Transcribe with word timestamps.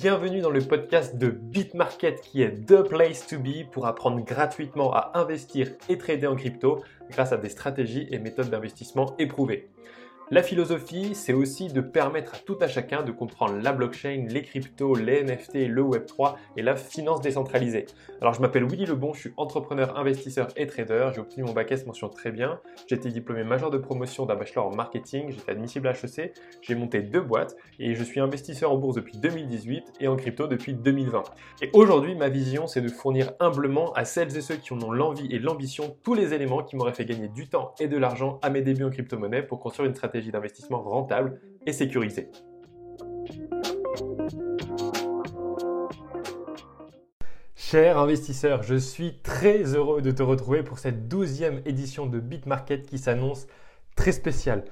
bienvenue 0.00 0.40
dans 0.40 0.50
le 0.50 0.60
podcast 0.60 1.16
de 1.16 1.28
BitMarket 1.28 2.20
qui 2.20 2.42
est 2.42 2.64
The 2.66 2.82
Place 2.82 3.26
to 3.26 3.36
Be 3.40 3.68
pour 3.68 3.86
apprendre 3.86 4.24
gratuitement 4.24 4.94
à 4.94 5.10
investir 5.14 5.72
et 5.88 5.98
trader 5.98 6.28
en 6.28 6.36
crypto 6.36 6.84
grâce 7.10 7.32
à 7.32 7.36
des 7.36 7.48
stratégies 7.48 8.06
et 8.12 8.20
méthodes 8.20 8.48
d'investissement 8.48 9.16
éprouvées. 9.18 9.68
La 10.30 10.42
philosophie, 10.42 11.14
c'est 11.14 11.32
aussi 11.32 11.68
de 11.68 11.80
permettre 11.80 12.34
à 12.34 12.38
tout 12.38 12.58
à 12.60 12.68
chacun 12.68 13.02
de 13.02 13.12
comprendre 13.12 13.56
la 13.62 13.72
blockchain, 13.72 14.26
les 14.28 14.42
cryptos, 14.42 14.94
les 14.94 15.24
NFT, 15.24 15.68
le 15.68 15.82
Web3 15.82 16.34
et 16.58 16.60
la 16.60 16.76
finance 16.76 17.22
décentralisée. 17.22 17.86
Alors 18.20 18.34
je 18.34 18.42
m'appelle 18.42 18.64
Willy 18.64 18.84
Lebon, 18.84 19.14
je 19.14 19.20
suis 19.20 19.32
entrepreneur, 19.38 19.96
investisseur 19.96 20.48
et 20.58 20.66
trader. 20.66 21.12
J'ai 21.14 21.20
obtenu 21.22 21.44
mon 21.44 21.54
bac 21.54 21.72
S 21.72 21.86
mention 21.86 22.10
très 22.10 22.30
bien. 22.30 22.60
J'ai 22.86 22.96
été 22.96 23.08
diplômé 23.08 23.42
major 23.42 23.70
de 23.70 23.78
promotion 23.78 24.26
d'un 24.26 24.34
bachelor 24.34 24.66
en 24.66 24.74
marketing. 24.74 25.30
J'étais 25.30 25.52
admissible 25.52 25.88
à 25.88 25.92
HEC. 25.92 26.34
J'ai 26.60 26.74
monté 26.74 27.00
deux 27.00 27.22
boîtes 27.22 27.56
et 27.78 27.94
je 27.94 28.04
suis 28.04 28.20
investisseur 28.20 28.70
en 28.70 28.76
bourse 28.76 28.96
depuis 28.96 29.16
2018 29.16 29.94
et 30.00 30.08
en 30.08 30.16
crypto 30.16 30.46
depuis 30.46 30.74
2020. 30.74 31.22
Et 31.62 31.70
aujourd'hui, 31.72 32.14
ma 32.14 32.28
vision, 32.28 32.66
c'est 32.66 32.82
de 32.82 32.88
fournir 32.90 33.32
humblement 33.40 33.94
à 33.94 34.04
celles 34.04 34.36
et 34.36 34.42
ceux 34.42 34.56
qui 34.56 34.74
en 34.74 34.82
ont 34.82 34.92
l'envie 34.92 35.34
et 35.34 35.38
l'ambition 35.38 35.96
tous 36.04 36.12
les 36.12 36.34
éléments 36.34 36.62
qui 36.62 36.76
m'auraient 36.76 36.92
fait 36.92 37.06
gagner 37.06 37.28
du 37.28 37.48
temps 37.48 37.74
et 37.80 37.88
de 37.88 37.96
l'argent 37.96 38.38
à 38.42 38.50
mes 38.50 38.60
débuts 38.60 38.84
en 38.84 38.90
crypto-monnaie 38.90 39.42
pour 39.42 39.58
construire 39.58 39.88
une 39.88 39.94
stratégie 39.94 40.17
d'investissement 40.26 40.82
rentable 40.82 41.40
et 41.66 41.72
sécurisée. 41.72 42.30
Cher 47.54 47.98
investisseur, 47.98 48.62
je 48.62 48.76
suis 48.76 49.18
très 49.18 49.74
heureux 49.74 50.00
de 50.00 50.10
te 50.10 50.22
retrouver 50.22 50.62
pour 50.62 50.78
cette 50.78 51.06
douzième 51.06 51.60
édition 51.66 52.06
de 52.06 52.18
BitMarket 52.18 52.86
qui 52.86 52.98
s'annonce 52.98 53.46
très 53.94 54.12
spéciale. 54.12 54.64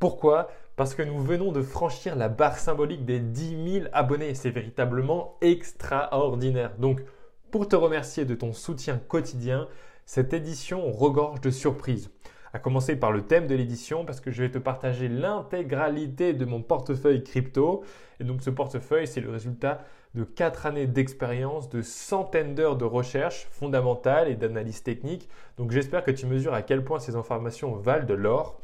Pourquoi? 0.00 0.48
Parce 0.74 0.94
que 0.94 1.02
nous 1.02 1.20
venons 1.20 1.52
de 1.52 1.62
franchir 1.62 2.16
la 2.16 2.28
barre 2.28 2.58
symbolique 2.58 3.04
des 3.04 3.20
10 3.20 3.72
000 3.82 3.86
abonnés. 3.92 4.34
C'est 4.34 4.50
véritablement 4.50 5.36
extraordinaire. 5.42 6.72
Donc, 6.78 7.02
pour 7.50 7.68
te 7.68 7.76
remercier 7.76 8.24
de 8.24 8.34
ton 8.34 8.52
soutien 8.52 8.98
quotidien, 8.98 9.68
cette 10.04 10.32
édition 10.32 10.90
regorge 10.90 11.40
de 11.40 11.50
surprises 11.50 12.10
à 12.52 12.58
commencer 12.58 12.96
par 12.96 13.12
le 13.12 13.22
thème 13.22 13.46
de 13.46 13.54
l'édition 13.54 14.04
parce 14.04 14.20
que 14.20 14.30
je 14.30 14.42
vais 14.42 14.50
te 14.50 14.58
partager 14.58 15.08
l'intégralité 15.08 16.32
de 16.32 16.44
mon 16.44 16.62
portefeuille 16.62 17.22
crypto. 17.22 17.84
Et 18.18 18.24
donc 18.24 18.42
ce 18.42 18.50
portefeuille, 18.50 19.06
c'est 19.06 19.20
le 19.20 19.30
résultat 19.30 19.84
de 20.14 20.24
4 20.24 20.66
années 20.66 20.86
d'expérience, 20.86 21.68
de 21.68 21.82
centaines 21.82 22.54
d'heures 22.54 22.76
de 22.76 22.84
recherche 22.84 23.46
fondamentale 23.50 24.28
et 24.28 24.34
d'analyse 24.34 24.82
technique. 24.82 25.28
Donc 25.56 25.70
j'espère 25.70 26.02
que 26.02 26.10
tu 26.10 26.26
mesures 26.26 26.54
à 26.54 26.62
quel 26.62 26.84
point 26.84 26.98
ces 26.98 27.16
informations 27.16 27.76
valent 27.76 28.06
de 28.06 28.14
l'or. 28.14 28.60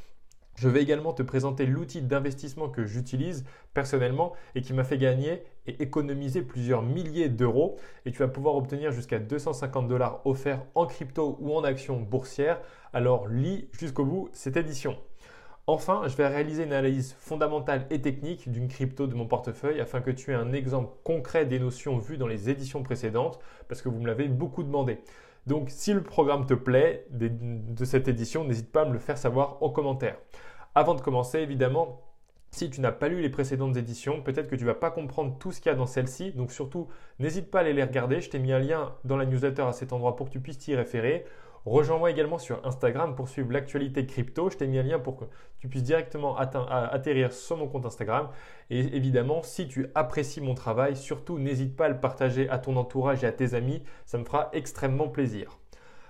Je 0.57 0.69
vais 0.69 0.83
également 0.83 1.13
te 1.13 1.23
présenter 1.23 1.67
l'outil 1.67 2.03
d'investissement 2.03 2.69
que 2.69 2.87
j'utilise 2.87 3.45
personnellement 3.75 4.33
et 4.55 4.63
qui 4.63 4.73
m'a 4.73 4.85
fait 4.85 4.99
gagner 4.99 5.45
et 5.67 5.83
économiser 5.83 6.43
plusieurs 6.43 6.83
milliers 6.83 7.29
d'euros. 7.29 7.77
Et 8.05 8.13
tu 8.13 8.19
vas 8.19 8.29
pouvoir 8.29 8.57
obtenir 8.57 8.93
jusqu'à 8.93 9.19
250 9.19 9.89
dollars 9.89 10.21
offerts 10.25 10.63
en 10.75 10.87
crypto 10.87 11.37
ou 11.41 11.55
en 11.55 11.65
actions 11.65 12.01
boursières. 12.01 12.61
Alors 12.93 13.29
lis 13.29 13.69
jusqu'au 13.73 14.05
bout 14.05 14.29
cette 14.33 14.57
édition. 14.57 14.97
Enfin, 15.69 16.03
je 16.07 16.17
vais 16.17 16.29
réaliser 16.29 16.63
une 16.63 16.73
analyse 16.73 17.17
fondamentale 17.19 17.87
et 17.91 18.01
technique 18.01 18.49
d'une 18.53 18.69
crypto 18.69 19.09
de 19.09 19.17
mon 19.17 19.27
portefeuille 19.27 19.81
afin 19.81 20.01
que 20.01 20.13
tu 20.13 20.31
aies 20.31 20.35
un 20.35 20.53
exemple 20.53 20.95
concret 21.03 21.45
des 21.45 21.59
notions 21.59 21.99
vues 21.99 22.19
dans 22.19 22.29
les 22.29 22.49
éditions 22.49 22.85
précédentes 22.85 23.41
parce 23.69 23.83
que 23.83 23.89
vous 23.89 23.99
me 23.99 24.07
l'avez 24.07 24.29
beaucoup 24.29 24.63
demandé. 24.63 25.01
Donc 25.49 25.71
si 25.71 25.93
le 25.93 26.05
programme 26.05 26.47
te 26.47 26.55
plaît 26.55 27.07
de 27.11 27.85
cette 27.85 28.07
édition, 28.07 28.45
n'hésite 28.45 28.71
pas 28.71 28.83
à 28.83 28.85
me 28.85 28.93
le 28.93 29.01
faire 29.01 29.19
savoir 29.19 29.61
en 29.61 29.71
commentaire. 29.71 30.17
Avant 30.77 30.95
de 30.95 31.01
commencer, 31.01 31.39
évidemment, 31.39 32.06
si 32.51 32.71
tu 32.71 32.81
n'as 32.81 32.93
pas 32.93 33.09
lu 33.09 33.21
les 33.21 33.29
précédentes 33.29 33.77
éditions, 33.77 34.23
peut-être 34.23 34.49
que 34.49 34.57
tu 34.57 34.65
ne 34.65 34.69
vas 34.69 34.75
pas 34.75 34.91
comprendre 34.91 35.37
tout 35.39 35.53
ce 35.53 35.61
qu'il 35.61 35.71
y 35.71 35.75
a 35.75 35.77
dans 35.77 35.87
celle-ci. 35.87 36.33
Donc 36.33 36.53
surtout, 36.53 36.89
n'hésite 37.19 37.51
pas 37.51 37.59
à 37.59 37.61
aller 37.63 37.73
les 37.73 37.85
regarder. 37.85 38.21
Je 38.21 38.31
t'ai 38.31 38.39
mis 38.39 38.53
un 38.53 38.59
lien 38.59 38.95
dans 39.05 39.17
la 39.17 39.27
newsletter 39.27 39.63
à 39.63 39.73
cet 39.73 39.93
endroit 39.93 40.17
pour 40.17 40.27
que 40.27 40.33
tu 40.33 40.41
puisses 40.41 40.59
t'y 40.59 40.75
référer. 40.75 41.27
Rejoins-moi 41.67 42.13
également 42.13 42.39
sur 42.39 42.65
Instagram 42.65 43.17
pour 43.17 43.29
suivre 43.29 43.51
l'actualité 43.53 44.07
crypto. 44.07 44.49
Je 44.51 44.57
t'ai 44.57 44.69
mis 44.69 44.79
un 44.79 44.85
lien 44.85 45.01
pour 45.01 45.17
que 45.17 45.25
tu 45.59 45.69
puisses 45.69 45.83
directement 45.83 46.37
atterrir 46.39 47.33
sur 47.33 47.57
mon 47.57 47.67
compte 47.67 47.85
Instagram. 47.85 48.29
Et 48.71 48.79
évidemment, 48.79 49.43
si 49.43 49.67
tu 49.67 49.89
apprécies 49.97 50.41
mon 50.41 50.55
travail, 50.55 50.95
surtout 50.95 51.41
n'hésite 51.41 51.77
pas 51.77 51.87
à 51.87 51.89
le 51.89 51.99
partager 51.99 52.49
à 52.49 52.59
ton 52.59 52.77
entourage 52.77 53.25
et 53.25 53.27
à 53.27 53.33
tes 53.33 53.55
amis. 53.55 53.83
Ça 54.05 54.17
me 54.17 54.25
fera 54.25 54.49
extrêmement 54.53 55.09
plaisir. 55.09 55.59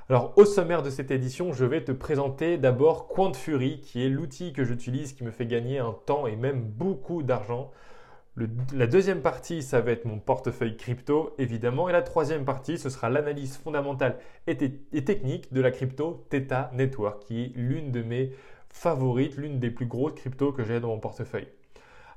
Alors 0.08 0.32
au 0.36 0.44
sommaire 0.44 0.82
de 0.82 0.90
cette 0.90 1.10
édition, 1.10 1.52
je 1.52 1.64
vais 1.64 1.82
te 1.82 1.92
présenter 1.92 2.58
d'abord 2.58 3.08
QuantFury, 3.08 3.80
qui 3.80 4.04
est 4.04 4.08
l'outil 4.08 4.52
que 4.52 4.64
j'utilise 4.64 5.12
qui 5.12 5.24
me 5.24 5.30
fait 5.30 5.46
gagner 5.46 5.78
un 5.78 5.96
temps 6.06 6.26
et 6.26 6.36
même 6.36 6.62
beaucoup 6.62 7.22
d'argent 7.22 7.72
la 8.74 8.86
deuxième 8.86 9.22
partie, 9.22 9.62
ça 9.62 9.80
va 9.80 9.92
être 9.92 10.04
mon 10.04 10.18
portefeuille 10.18 10.76
crypto, 10.76 11.34
évidemment. 11.38 11.88
Et 11.88 11.92
la 11.92 12.02
troisième 12.02 12.44
partie, 12.44 12.76
ce 12.76 12.90
sera 12.90 13.08
l'analyse 13.08 13.56
fondamentale 13.56 14.18
et, 14.46 14.56
technique 14.56 15.52
de 15.54 15.60
la 15.62 15.70
crypto 15.70 16.26
Theta 16.28 16.70
Network, 16.74 17.24
qui 17.24 17.44
est 17.44 17.52
l'une 17.54 17.92
de 17.92 18.02
mes 18.02 18.32
favorites, 18.68 19.38
l'une 19.38 19.58
des 19.58 19.70
plus 19.70 19.86
grosses 19.86 20.14
cryptos 20.14 20.52
que 20.52 20.64
j'ai 20.64 20.80
dans 20.80 20.88
mon 20.88 21.00
portefeuille. 21.00 21.48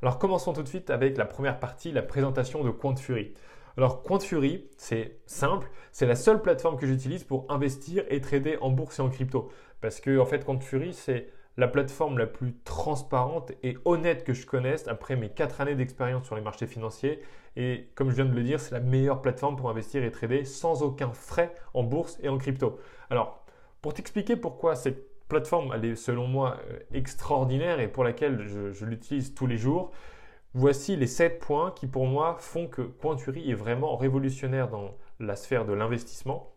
Alors 0.02 0.20
commençons 0.20 0.52
tout 0.52 0.64
de 0.64 0.68
suite 0.68 0.90
avec 0.90 1.18
la 1.18 1.26
première 1.26 1.58
partie, 1.58 1.94
la 1.94 2.02
présentation 2.02 2.66
de 2.66 2.70
QuantFury. 2.70 3.34
Alors 3.80 4.04
QuantFury, 4.04 4.66
c'est 4.76 5.20
simple, 5.26 5.70
c'est 5.94 6.06
la 6.06 6.18
seule 6.18 6.42
plateforme 6.42 6.76
que 6.76 6.86
j'utilise 6.86 7.24
pour 7.24 7.46
investir 7.48 8.04
et 8.10 8.20
trader 8.20 8.58
en 8.60 8.72
bourse 8.72 9.00
et 9.00 9.02
en 9.02 9.08
crypto. 9.08 9.54
Parce 9.80 10.02
que 10.02 10.20
en 10.20 10.26
fait, 10.26 10.44
QuantFury, 10.44 10.94
c'est 10.94 11.30
la 11.56 11.70
plateforme 11.70 12.18
la 12.18 12.28
plus 12.28 12.58
transparente 12.66 13.54
et 13.64 13.78
honnête 13.86 14.26
que 14.26 14.34
je 14.34 14.46
connaisse 14.46 14.90
après 14.90 15.16
mes 15.16 15.30
4 15.30 15.62
années 15.62 15.76
d'expérience 15.76 16.26
sur 16.26 16.36
les 16.36 16.42
marchés 16.42 16.68
financiers. 16.68 17.22
Et 17.56 17.88
comme 17.96 18.10
je 18.10 18.16
viens 18.16 18.26
de 18.26 18.36
le 18.36 18.44
dire, 18.44 18.60
c'est 18.60 18.74
la 18.74 18.82
meilleure 18.82 19.22
plateforme 19.22 19.56
pour 19.56 19.70
investir 19.70 20.04
et 20.04 20.12
trader 20.12 20.44
sans 20.44 20.84
aucun 20.84 21.14
frais 21.14 21.56
en 21.74 21.84
bourse 21.84 22.20
et 22.22 22.28
en 22.28 22.38
crypto. 22.38 22.82
Alors, 23.10 23.46
pour 23.82 23.94
t'expliquer 23.94 24.36
pourquoi 24.36 24.76
cette 24.76 25.08
plateforme, 25.30 25.72
elle 25.74 25.86
est 25.86 25.96
selon 25.96 26.28
moi 26.28 26.58
euh, 26.70 26.80
extraordinaire 26.94 27.80
et 27.80 27.88
pour 27.88 28.04
laquelle 28.04 28.46
je, 28.46 28.84
l'utilise 28.84 29.34
tous 29.34 29.48
les 29.48 29.58
jours, 29.58 29.92
voici 30.54 30.96
les 30.96 31.08
7 31.08 31.40
points 31.40 31.72
qui 31.72 31.88
pour 31.88 32.06
moi 32.06 32.38
font 32.40 32.68
que 32.68 32.82
Quanturi 32.82 33.50
est 33.52 33.56
vraiment 33.56 33.96
révolutionnaire 33.96 34.70
dans 34.70 34.96
la 35.20 35.36
sphère 35.36 35.66
de 35.66 35.74
l'investissement. 35.74 36.52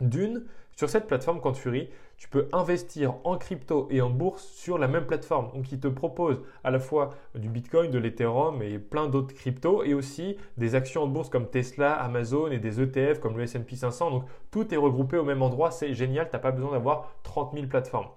D'une, 0.00 0.44
sur 0.76 0.88
cette 0.88 1.06
plateforme 1.06 1.40
Quantfury, 1.40 1.90
tu 2.16 2.28
peux 2.28 2.48
investir 2.52 3.14
en 3.24 3.36
crypto 3.36 3.88
et 3.90 4.00
en 4.00 4.08
bourse 4.08 4.44
sur 4.44 4.78
la 4.78 4.88
même 4.88 5.06
plateforme. 5.06 5.50
Il 5.70 5.80
te 5.80 5.88
propose 5.88 6.40
à 6.62 6.70
la 6.70 6.78
fois 6.78 7.10
du 7.34 7.48
Bitcoin, 7.48 7.90
de 7.90 7.98
l'Ethereum 7.98 8.62
et 8.62 8.78
plein 8.78 9.08
d'autres 9.08 9.34
cryptos 9.34 9.82
et 9.82 9.92
aussi 9.92 10.36
des 10.56 10.74
actions 10.74 11.02
en 11.02 11.08
bourse 11.08 11.28
comme 11.28 11.48
Tesla, 11.48 11.94
Amazon 11.94 12.48
et 12.48 12.58
des 12.58 12.80
ETF 12.80 13.18
comme 13.18 13.36
le 13.36 13.42
S&P 13.42 13.76
500. 13.76 14.10
Donc, 14.10 14.24
tout 14.50 14.72
est 14.72 14.76
regroupé 14.76 15.18
au 15.18 15.24
même 15.24 15.42
endroit. 15.42 15.70
C'est 15.70 15.94
génial. 15.94 16.28
Tu 16.28 16.36
n'as 16.36 16.40
pas 16.40 16.52
besoin 16.52 16.72
d'avoir 16.72 17.12
30 17.24 17.54
000 17.54 17.66
plateformes. 17.66 18.08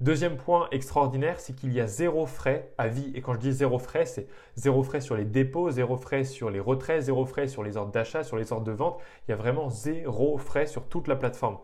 Deuxième 0.00 0.38
point 0.38 0.66
extraordinaire, 0.70 1.40
c'est 1.40 1.54
qu'il 1.54 1.74
y 1.74 1.80
a 1.80 1.86
zéro 1.86 2.24
frais 2.24 2.72
à 2.78 2.88
vie. 2.88 3.12
Et 3.14 3.20
quand 3.20 3.34
je 3.34 3.38
dis 3.38 3.52
zéro 3.52 3.78
frais, 3.78 4.06
c'est 4.06 4.28
zéro 4.56 4.82
frais 4.82 5.02
sur 5.02 5.14
les 5.14 5.26
dépôts, 5.26 5.70
zéro 5.70 5.98
frais 5.98 6.24
sur 6.24 6.48
les 6.48 6.58
retraits, 6.58 7.02
zéro 7.02 7.26
frais 7.26 7.48
sur 7.48 7.62
les 7.62 7.76
ordres 7.76 7.92
d'achat, 7.92 8.24
sur 8.24 8.38
les 8.38 8.50
ordres 8.50 8.64
de 8.64 8.72
vente. 8.72 8.98
Il 9.28 9.32
y 9.32 9.34
a 9.34 9.36
vraiment 9.36 9.68
zéro 9.68 10.38
frais 10.38 10.64
sur 10.64 10.86
toute 10.86 11.06
la 11.06 11.16
plateforme. 11.16 11.58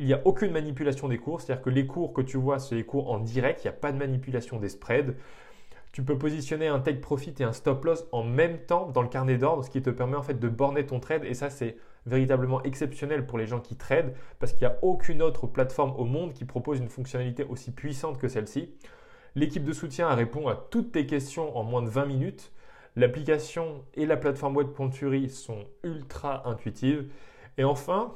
Il 0.00 0.06
n'y 0.06 0.12
a 0.12 0.20
aucune 0.24 0.50
manipulation 0.50 1.06
des 1.06 1.18
cours, 1.18 1.40
c'est-à-dire 1.40 1.62
que 1.62 1.70
les 1.70 1.86
cours 1.86 2.12
que 2.12 2.20
tu 2.20 2.36
vois, 2.36 2.58
c'est 2.58 2.74
les 2.74 2.84
cours 2.84 3.12
en 3.12 3.20
direct, 3.20 3.62
il 3.62 3.68
n'y 3.68 3.74
a 3.74 3.78
pas 3.78 3.92
de 3.92 3.98
manipulation 3.98 4.58
des 4.58 4.70
spreads. 4.70 5.14
Tu 5.98 6.04
peux 6.04 6.16
positionner 6.16 6.68
un 6.68 6.78
take 6.78 7.00
profit 7.00 7.34
et 7.40 7.42
un 7.42 7.52
stop 7.52 7.84
loss 7.84 8.06
en 8.12 8.22
même 8.22 8.58
temps 8.58 8.86
dans 8.86 9.02
le 9.02 9.08
carnet 9.08 9.36
d'ordre, 9.36 9.64
ce 9.64 9.68
qui 9.68 9.82
te 9.82 9.90
permet 9.90 10.16
en 10.16 10.22
fait 10.22 10.38
de 10.38 10.48
borner 10.48 10.86
ton 10.86 11.00
trade. 11.00 11.24
Et 11.24 11.34
ça, 11.34 11.50
c'est 11.50 11.76
véritablement 12.06 12.62
exceptionnel 12.62 13.26
pour 13.26 13.36
les 13.36 13.48
gens 13.48 13.58
qui 13.58 13.74
tradent 13.74 14.14
parce 14.38 14.52
qu'il 14.52 14.60
n'y 14.60 14.72
a 14.72 14.78
aucune 14.82 15.22
autre 15.22 15.48
plateforme 15.48 15.92
au 15.96 16.04
monde 16.04 16.34
qui 16.34 16.44
propose 16.44 16.78
une 16.78 16.88
fonctionnalité 16.88 17.42
aussi 17.42 17.72
puissante 17.72 18.16
que 18.16 18.28
celle-ci. 18.28 18.72
L'équipe 19.34 19.64
de 19.64 19.72
soutien 19.72 20.08
répond 20.14 20.46
à 20.46 20.54
toutes 20.54 20.92
tes 20.92 21.04
questions 21.04 21.56
en 21.56 21.64
moins 21.64 21.82
de 21.82 21.88
20 21.88 22.06
minutes. 22.06 22.52
L'application 22.94 23.82
et 23.94 24.06
la 24.06 24.16
plateforme 24.16 24.56
web 24.56 24.68
sont 25.30 25.64
ultra 25.82 26.48
intuitives. 26.48 27.10
Et 27.56 27.64
enfin, 27.64 28.14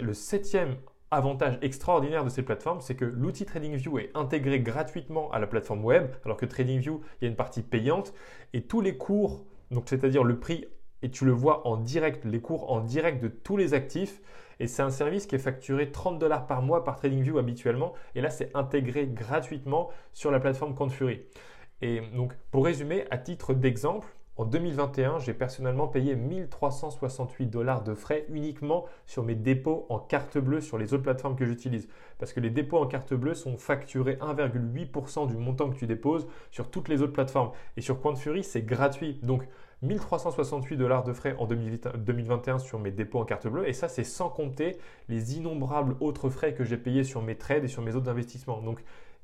le 0.00 0.14
septième 0.14 0.76
avantage 1.10 1.58
extraordinaire 1.62 2.24
de 2.24 2.28
ces 2.28 2.42
plateformes, 2.42 2.80
c'est 2.80 2.94
que 2.94 3.04
l'outil 3.04 3.44
TradingView 3.44 3.98
est 3.98 4.10
intégré 4.14 4.60
gratuitement 4.60 5.30
à 5.32 5.38
la 5.38 5.46
plateforme 5.46 5.84
web, 5.84 6.10
alors 6.24 6.36
que 6.36 6.46
TradingView, 6.46 7.00
il 7.20 7.24
y 7.24 7.26
a 7.26 7.30
une 7.30 7.36
partie 7.36 7.62
payante 7.62 8.14
et 8.52 8.62
tous 8.62 8.80
les 8.80 8.96
cours, 8.96 9.44
donc 9.70 9.84
c'est-à-dire 9.86 10.24
le 10.24 10.38
prix 10.38 10.66
et 11.02 11.10
tu 11.10 11.24
le 11.24 11.32
vois 11.32 11.66
en 11.66 11.76
direct, 11.76 12.24
les 12.24 12.40
cours 12.40 12.70
en 12.70 12.80
direct 12.80 13.22
de 13.22 13.28
tous 13.28 13.56
les 13.56 13.74
actifs. 13.74 14.20
Et 14.58 14.66
c'est 14.66 14.82
un 14.82 14.90
service 14.90 15.26
qui 15.26 15.34
est 15.34 15.38
facturé 15.38 15.90
30 15.90 16.18
dollars 16.18 16.46
par 16.46 16.60
mois 16.60 16.84
par 16.84 16.96
TradingView 16.96 17.38
habituellement. 17.38 17.94
Et 18.14 18.20
là, 18.20 18.28
c'est 18.28 18.54
intégré 18.54 19.06
gratuitement 19.06 19.88
sur 20.12 20.30
la 20.30 20.38
plateforme 20.38 20.74
Confury. 20.74 21.22
Et 21.80 22.02
donc, 22.14 22.34
pour 22.50 22.66
résumer, 22.66 23.06
à 23.10 23.16
titre 23.16 23.54
d'exemple, 23.54 24.06
en 24.40 24.46
2021, 24.46 25.18
j'ai 25.18 25.34
personnellement 25.34 25.86
payé 25.86 26.16
1368 26.16 27.44
dollars 27.44 27.84
de 27.84 27.92
frais 27.92 28.24
uniquement 28.30 28.86
sur 29.04 29.22
mes 29.22 29.34
dépôts 29.34 29.84
en 29.90 29.98
carte 29.98 30.38
bleue 30.38 30.62
sur 30.62 30.78
les 30.78 30.94
autres 30.94 31.02
plateformes 31.02 31.36
que 31.36 31.44
j'utilise. 31.44 31.88
Parce 32.18 32.32
que 32.32 32.40
les 32.40 32.48
dépôts 32.48 32.78
en 32.78 32.86
carte 32.86 33.12
bleue 33.12 33.34
sont 33.34 33.58
facturés 33.58 34.14
1,8% 34.14 35.28
du 35.28 35.36
montant 35.36 35.68
que 35.68 35.76
tu 35.76 35.86
déposes 35.86 36.26
sur 36.50 36.70
toutes 36.70 36.88
les 36.88 37.02
autres 37.02 37.12
plateformes. 37.12 37.50
Et 37.76 37.82
sur 37.82 38.00
CoinFury, 38.00 38.42
c'est 38.42 38.62
gratuit. 38.62 39.20
Donc, 39.22 39.46
1368 39.82 40.78
dollars 40.78 41.04
de 41.04 41.12
frais 41.12 41.36
en 41.38 41.46
2021 41.46 42.60
sur 42.60 42.78
mes 42.78 42.92
dépôts 42.92 43.18
en 43.18 43.26
carte 43.26 43.46
bleue. 43.46 43.68
Et 43.68 43.74
ça, 43.74 43.88
c'est 43.88 44.04
sans 44.04 44.30
compter 44.30 44.78
les 45.10 45.36
innombrables 45.36 45.96
autres 46.00 46.30
frais 46.30 46.54
que 46.54 46.64
j'ai 46.64 46.78
payés 46.78 47.04
sur 47.04 47.20
mes 47.20 47.36
trades 47.36 47.64
et 47.64 47.68
sur 47.68 47.82
mes 47.82 47.94
autres 47.94 48.08
investissements. 48.08 48.62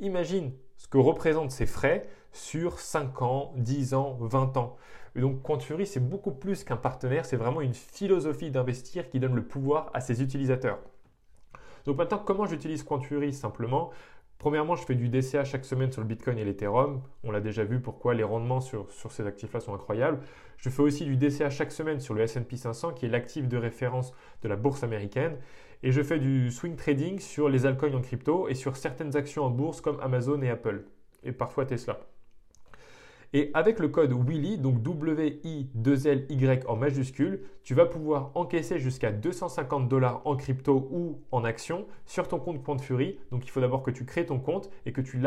Imagine 0.00 0.52
ce 0.76 0.88
que 0.88 0.98
représentent 0.98 1.50
ces 1.50 1.66
frais 1.66 2.08
sur 2.32 2.80
5 2.80 3.22
ans, 3.22 3.52
10 3.56 3.94
ans, 3.94 4.16
20 4.20 4.56
ans. 4.56 4.76
Et 5.14 5.20
donc, 5.20 5.42
Quantfury, 5.42 5.86
c'est 5.86 6.06
beaucoup 6.06 6.32
plus 6.32 6.64
qu'un 6.64 6.76
partenaire, 6.76 7.24
c'est 7.24 7.36
vraiment 7.36 7.62
une 7.62 7.74
philosophie 7.74 8.50
d'investir 8.50 9.08
qui 9.08 9.18
donne 9.18 9.34
le 9.34 9.44
pouvoir 9.44 9.90
à 9.94 10.00
ses 10.00 10.22
utilisateurs. 10.22 10.78
Donc 11.86 11.96
maintenant, 11.96 12.18
comment 12.18 12.46
j'utilise 12.46 12.82
Quantfury 12.82 13.32
Simplement, 13.32 13.90
Premièrement, 14.38 14.76
je 14.76 14.84
fais 14.84 14.94
du 14.94 15.08
DCA 15.08 15.44
chaque 15.44 15.64
semaine 15.64 15.90
sur 15.90 16.02
le 16.02 16.06
Bitcoin 16.06 16.36
et 16.36 16.44
l'Ethereum. 16.44 17.00
On 17.24 17.30
l'a 17.30 17.40
déjà 17.40 17.64
vu 17.64 17.80
pourquoi 17.80 18.12
les 18.14 18.22
rendements 18.22 18.60
sur, 18.60 18.86
ces 18.90 19.26
actifs-là 19.26 19.60
sont 19.60 19.74
incroyables. 19.74 20.20
Je 20.58 20.68
fais 20.68 20.82
aussi 20.82 21.04
du 21.04 21.16
DCA 21.16 21.48
chaque 21.48 21.72
semaine 21.72 22.00
sur 22.00 22.12
le 22.12 22.26
SP 22.28 22.56
500, 22.56 22.92
qui 22.92 23.06
est 23.06 23.08
l'actif 23.08 23.48
de 23.48 23.56
référence 23.56 24.12
de 24.42 24.48
la 24.48 24.56
bourse 24.56 24.82
américaine. 24.82 25.36
Et 25.82 25.92
je 25.92 26.02
fais 26.02 26.18
du 26.18 26.50
swing 26.50 26.76
trading 26.76 27.18
sur 27.18 27.48
les 27.48 27.66
altcoins 27.66 27.94
en 27.94 28.00
crypto 28.00 28.48
et 28.48 28.54
sur 28.54 28.76
certaines 28.76 29.16
actions 29.16 29.44
en 29.44 29.50
bourse 29.50 29.80
comme 29.80 30.00
Amazon 30.00 30.42
et 30.42 30.50
Apple. 30.50 30.84
Et 31.22 31.32
parfois 31.32 31.66
Tesla. 31.66 32.00
Et 33.32 33.50
avec 33.54 33.80
le 33.80 33.88
code 33.88 34.12
WILLY, 34.12 34.58
donc 34.58 34.82
W-I-2-L-Y 34.82 36.64
en 36.68 36.76
majuscule, 36.76 37.42
tu 37.64 37.74
vas 37.74 37.84
pouvoir 37.84 38.30
encaisser 38.34 38.78
jusqu'à 38.78 39.10
250 39.10 39.88
dollars 39.88 40.22
en 40.24 40.36
crypto 40.36 40.88
ou 40.90 41.20
en 41.32 41.44
action 41.44 41.86
sur 42.06 42.28
ton 42.28 42.38
compte 42.38 42.62
Point 42.62 42.78
Fury. 42.78 43.18
Donc 43.32 43.44
il 43.44 43.50
faut 43.50 43.60
d'abord 43.60 43.82
que 43.82 43.90
tu 43.90 44.04
crées 44.06 44.26
ton 44.26 44.38
compte 44.38 44.70
et 44.86 44.92
que 44.92 45.00
tu 45.00 45.18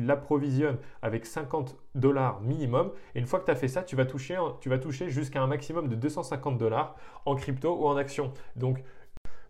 l'approvisionnes 0.00 0.78
avec 1.02 1.26
50 1.26 1.76
dollars 1.94 2.40
minimum. 2.42 2.92
Et 3.14 3.20
une 3.20 3.26
fois 3.26 3.40
que 3.40 3.46
tu 3.46 3.50
as 3.50 3.56
fait 3.56 3.68
ça, 3.68 3.82
tu 3.82 3.96
vas 3.96 4.04
toucher, 4.06 4.36
toucher 4.80 5.08
jusqu'à 5.08 5.42
un 5.42 5.46
maximum 5.46 5.88
de 5.88 5.96
250 5.96 6.58
dollars 6.58 6.94
en 7.24 7.34
crypto 7.34 7.74
ou 7.74 7.86
en 7.86 7.96
action. 7.96 8.32
Donc, 8.54 8.84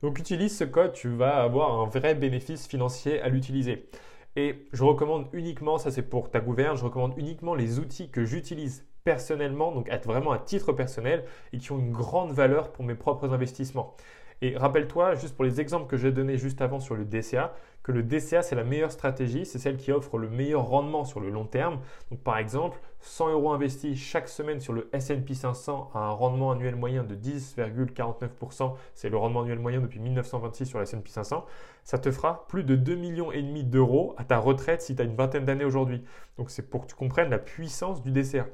donc 0.04 0.18
utilise 0.18 0.54
ce 0.54 0.64
code, 0.64 0.92
tu 0.92 1.08
vas 1.08 1.42
avoir 1.42 1.80
un 1.80 1.86
vrai 1.86 2.14
bénéfice 2.14 2.66
financier 2.66 3.22
à 3.22 3.30
l'utiliser. 3.30 3.88
Et 4.36 4.66
je 4.74 4.84
recommande 4.84 5.28
uniquement, 5.32 5.78
ça 5.78 5.90
c'est 5.90 6.02
pour 6.02 6.30
ta 6.30 6.40
gouverne, 6.40 6.76
je 6.76 6.84
recommande 6.84 7.14
uniquement 7.16 7.54
les 7.54 7.78
outils 7.78 8.10
que 8.10 8.22
j'utilise 8.22 8.84
personnellement, 9.04 9.72
donc 9.72 9.90
vraiment 10.04 10.32
à 10.32 10.38
titre 10.38 10.74
personnel 10.74 11.24
et 11.54 11.58
qui 11.58 11.72
ont 11.72 11.78
une 11.78 11.92
grande 11.92 12.32
valeur 12.32 12.70
pour 12.70 12.84
mes 12.84 12.94
propres 12.94 13.32
investissements. 13.32 13.96
Et 14.44 14.58
rappelle-toi, 14.58 15.14
juste 15.14 15.34
pour 15.34 15.46
les 15.46 15.62
exemples 15.62 15.86
que 15.86 15.96
j'ai 15.96 16.12
donnés 16.12 16.36
juste 16.36 16.60
avant 16.60 16.78
sur 16.78 16.96
le 16.96 17.06
DCA, 17.06 17.54
que 17.82 17.92
le 17.92 18.02
DCA, 18.02 18.42
c'est 18.42 18.54
la 18.54 18.62
meilleure 18.62 18.92
stratégie, 18.92 19.46
c'est 19.46 19.58
celle 19.58 19.78
qui 19.78 19.90
offre 19.90 20.18
le 20.18 20.28
meilleur 20.28 20.66
rendement 20.66 21.06
sur 21.06 21.18
le 21.18 21.30
long 21.30 21.46
terme. 21.46 21.80
Donc 22.10 22.20
par 22.20 22.36
exemple, 22.36 22.78
100 23.00 23.30
euros 23.30 23.52
investis 23.52 23.98
chaque 23.98 24.28
semaine 24.28 24.60
sur 24.60 24.74
le 24.74 24.90
S&P 24.92 25.32
500 25.32 25.92
à 25.94 26.00
un 26.00 26.10
rendement 26.10 26.50
annuel 26.50 26.76
moyen 26.76 27.04
de 27.04 27.14
10,49%, 27.14 28.74
c'est 28.92 29.08
le 29.08 29.16
rendement 29.16 29.40
annuel 29.40 29.60
moyen 29.60 29.80
depuis 29.80 29.98
1926 29.98 30.66
sur 30.66 30.76
le 30.78 30.82
S&P 30.82 31.08
500, 31.08 31.46
ça 31.82 31.96
te 31.96 32.10
fera 32.10 32.46
plus 32.46 32.64
de 32.64 32.76
2,5 32.76 32.96
millions 32.96 33.30
d'euros 33.62 34.14
à 34.18 34.24
ta 34.24 34.36
retraite 34.36 34.82
si 34.82 34.94
tu 34.94 35.00
as 35.00 35.06
une 35.06 35.16
vingtaine 35.16 35.46
d'années 35.46 35.64
aujourd'hui. 35.64 36.04
Donc 36.36 36.50
c'est 36.50 36.68
pour 36.68 36.82
que 36.82 36.88
tu 36.88 36.96
comprennes 36.96 37.30
la 37.30 37.38
puissance 37.38 38.02
du 38.02 38.10
DCA. 38.10 38.44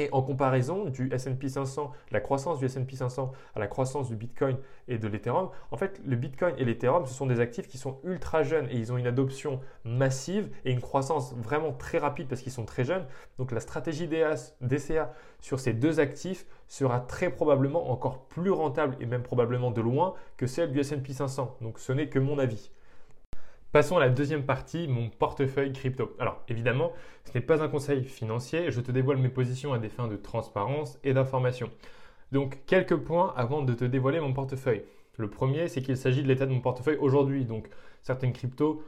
Et 0.00 0.08
en 0.12 0.22
comparaison 0.22 0.86
du 0.86 1.12
S&P 1.12 1.50
500, 1.50 1.92
la 2.10 2.20
croissance 2.20 2.58
du 2.58 2.64
S&P 2.64 2.96
500 2.96 3.32
à 3.54 3.58
la 3.58 3.66
croissance 3.66 4.08
du 4.08 4.16
Bitcoin 4.16 4.56
et 4.88 4.96
de 4.96 5.06
l'Ethereum, 5.08 5.50
en 5.70 5.76
fait, 5.76 6.00
le 6.06 6.16
Bitcoin 6.16 6.54
et 6.56 6.64
l'Ethereum, 6.64 7.04
ce 7.04 7.12
sont 7.12 7.26
des 7.26 7.38
actifs 7.38 7.68
qui 7.68 7.76
sont 7.76 7.98
ultra 8.02 8.42
jeunes 8.42 8.66
et 8.70 8.78
ils 8.78 8.94
ont 8.94 8.96
une 8.96 9.06
adoption 9.06 9.60
massive 9.84 10.48
et 10.64 10.72
une 10.72 10.80
croissance 10.80 11.34
vraiment 11.34 11.74
très 11.74 11.98
rapide 11.98 12.28
parce 12.28 12.40
qu'ils 12.40 12.50
sont 12.50 12.64
très 12.64 12.82
jeunes. 12.82 13.04
Donc 13.36 13.52
la 13.52 13.60
stratégie 13.60 14.08
DCA 14.08 15.12
sur 15.38 15.60
ces 15.60 15.74
deux 15.74 16.00
actifs 16.00 16.46
sera 16.66 17.00
très 17.00 17.28
probablement 17.28 17.90
encore 17.90 18.24
plus 18.24 18.52
rentable 18.52 18.96
et 19.00 19.06
même 19.06 19.22
probablement 19.22 19.70
de 19.70 19.82
loin 19.82 20.14
que 20.38 20.46
celle 20.46 20.72
du 20.72 20.80
S&P 20.80 21.12
500. 21.12 21.58
Donc 21.60 21.78
ce 21.78 21.92
n'est 21.92 22.08
que 22.08 22.18
mon 22.18 22.38
avis. 22.38 22.70
Passons 23.72 23.96
à 23.96 24.00
la 24.00 24.08
deuxième 24.08 24.42
partie, 24.42 24.88
mon 24.88 25.10
portefeuille 25.10 25.72
crypto. 25.72 26.16
Alors 26.18 26.42
évidemment, 26.48 26.92
ce 27.24 27.38
n'est 27.38 27.44
pas 27.44 27.62
un 27.62 27.68
conseil 27.68 28.02
financier, 28.02 28.72
je 28.72 28.80
te 28.80 28.90
dévoile 28.90 29.18
mes 29.18 29.28
positions 29.28 29.72
à 29.72 29.78
des 29.78 29.88
fins 29.88 30.08
de 30.08 30.16
transparence 30.16 30.98
et 31.04 31.14
d'information. 31.14 31.70
Donc 32.32 32.58
quelques 32.66 32.96
points 32.96 33.32
avant 33.36 33.62
de 33.62 33.72
te 33.72 33.84
dévoiler 33.84 34.18
mon 34.18 34.32
portefeuille. 34.32 34.82
Le 35.18 35.30
premier, 35.30 35.68
c'est 35.68 35.82
qu'il 35.82 35.96
s'agit 35.96 36.24
de 36.24 36.26
l'état 36.26 36.46
de 36.46 36.52
mon 36.52 36.60
portefeuille 36.60 36.96
aujourd'hui. 36.96 37.44
Donc 37.44 37.68
certaines 38.02 38.32
cryptos 38.32 38.82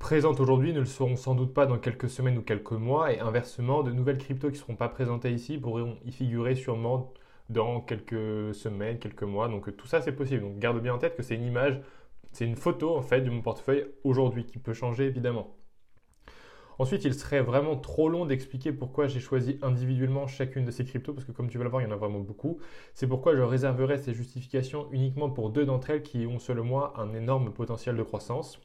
présentes 0.00 0.40
aujourd'hui 0.40 0.72
ne 0.72 0.80
le 0.80 0.86
seront 0.86 1.14
sans 1.14 1.36
doute 1.36 1.54
pas 1.54 1.66
dans 1.66 1.78
quelques 1.78 2.10
semaines 2.10 2.38
ou 2.38 2.42
quelques 2.42 2.72
mois, 2.72 3.12
et 3.12 3.20
inversement, 3.20 3.84
de 3.84 3.92
nouvelles 3.92 4.18
cryptos 4.18 4.48
qui 4.48 4.54
ne 4.54 4.58
seront 4.58 4.76
pas 4.76 4.88
présentées 4.88 5.30
ici 5.30 5.56
pourront 5.56 5.98
y 6.04 6.10
figurer 6.10 6.56
sûrement 6.56 7.12
dans 7.48 7.80
quelques 7.80 8.52
semaines, 8.56 8.98
quelques 8.98 9.22
mois. 9.22 9.46
Donc 9.46 9.76
tout 9.76 9.86
ça, 9.86 10.00
c'est 10.00 10.10
possible. 10.10 10.42
Donc 10.42 10.58
garde 10.58 10.80
bien 10.82 10.94
en 10.94 10.98
tête 10.98 11.16
que 11.16 11.22
c'est 11.22 11.36
une 11.36 11.44
image 11.44 11.80
c'est 12.36 12.44
une 12.44 12.56
photo 12.56 12.94
en 12.94 13.00
fait 13.00 13.22
de 13.22 13.30
mon 13.30 13.40
portefeuille 13.40 13.86
aujourd'hui 14.04 14.44
qui 14.44 14.58
peut 14.58 14.74
changer 14.74 15.06
évidemment. 15.06 15.56
Ensuite, 16.78 17.04
il 17.06 17.14
serait 17.14 17.40
vraiment 17.40 17.76
trop 17.76 18.10
long 18.10 18.26
d'expliquer 18.26 18.72
pourquoi 18.72 19.06
j'ai 19.06 19.20
choisi 19.20 19.58
individuellement 19.62 20.26
chacune 20.26 20.66
de 20.66 20.70
ces 20.70 20.84
cryptos, 20.84 21.14
parce 21.14 21.24
que 21.24 21.32
comme 21.32 21.48
tu 21.48 21.56
vas 21.56 21.64
le 21.64 21.70
voir, 21.70 21.80
il 21.80 21.86
y 21.86 21.88
en 21.88 21.92
a 21.92 21.96
vraiment 21.96 22.20
beaucoup. 22.20 22.58
C'est 22.92 23.06
pourquoi 23.06 23.34
je 23.34 23.40
réserverai 23.40 23.96
ces 23.96 24.12
justifications 24.12 24.86
uniquement 24.92 25.30
pour 25.30 25.48
deux 25.48 25.64
d'entre 25.64 25.88
elles 25.88 26.02
qui 26.02 26.26
ont 26.26 26.38
selon 26.38 26.64
moi 26.64 26.92
un 26.98 27.14
énorme 27.14 27.54
potentiel 27.54 27.96
de 27.96 28.02
croissance. 28.02 28.60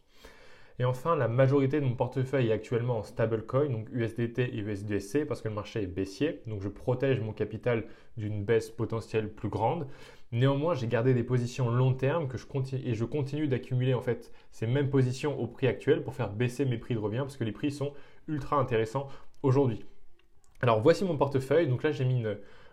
Et 0.78 0.84
enfin, 0.84 1.16
la 1.16 1.30
majorité 1.30 1.80
de 1.80 1.86
mon 1.86 1.96
portefeuille 1.96 2.50
est 2.50 2.54
actuellement 2.54 2.98
en 2.98 3.04
stablecoin, 3.04 3.70
donc 3.70 3.88
USDT 3.94 4.40
et 4.40 4.58
USDC, 4.58 5.26
parce 5.26 5.42
que 5.42 5.48
le 5.48 5.54
marché 5.54 5.84
est 5.84 5.88
baissier, 5.88 6.42
donc 6.48 6.62
je 6.62 6.68
protège 6.68 7.22
mon 7.22 7.32
capital 7.32 7.86
d'une 8.18 8.44
baisse 8.44 8.70
potentielle 8.70 9.32
plus 9.32 9.48
grande. 9.48 9.88
Néanmoins, 10.32 10.76
j'ai 10.76 10.88
gardé 10.88 11.14
des 11.14 11.24
positions 11.24 11.70
long 11.70 11.94
terme 11.94 12.28
et 12.86 12.94
je 12.94 13.04
continue 13.04 13.48
d'accumuler 13.48 13.94
en 13.94 14.02
fait 14.02 14.32
ces 14.52 14.66
mêmes 14.66 14.90
positions 14.90 15.38
au 15.40 15.48
prix 15.48 15.68
actuel 15.68 16.04
pour 16.04 16.14
faire 16.14 16.32
baisser 16.32 16.64
mes 16.66 16.78
prix 16.78 16.94
de 16.94 17.00
revient 17.00 17.20
parce 17.20 17.36
que 17.36 17.44
les 17.44 17.52
prix 17.52 17.72
sont 17.72 17.94
ultra 18.28 18.58
intéressants 18.58 19.08
aujourd'hui. 19.44 19.86
Alors 20.62 20.80
voici 20.80 21.04
mon 21.04 21.18
portefeuille. 21.18 21.68
Donc 21.68 21.84
là, 21.84 21.92
j'ai 21.92 22.06
mis 22.06 22.24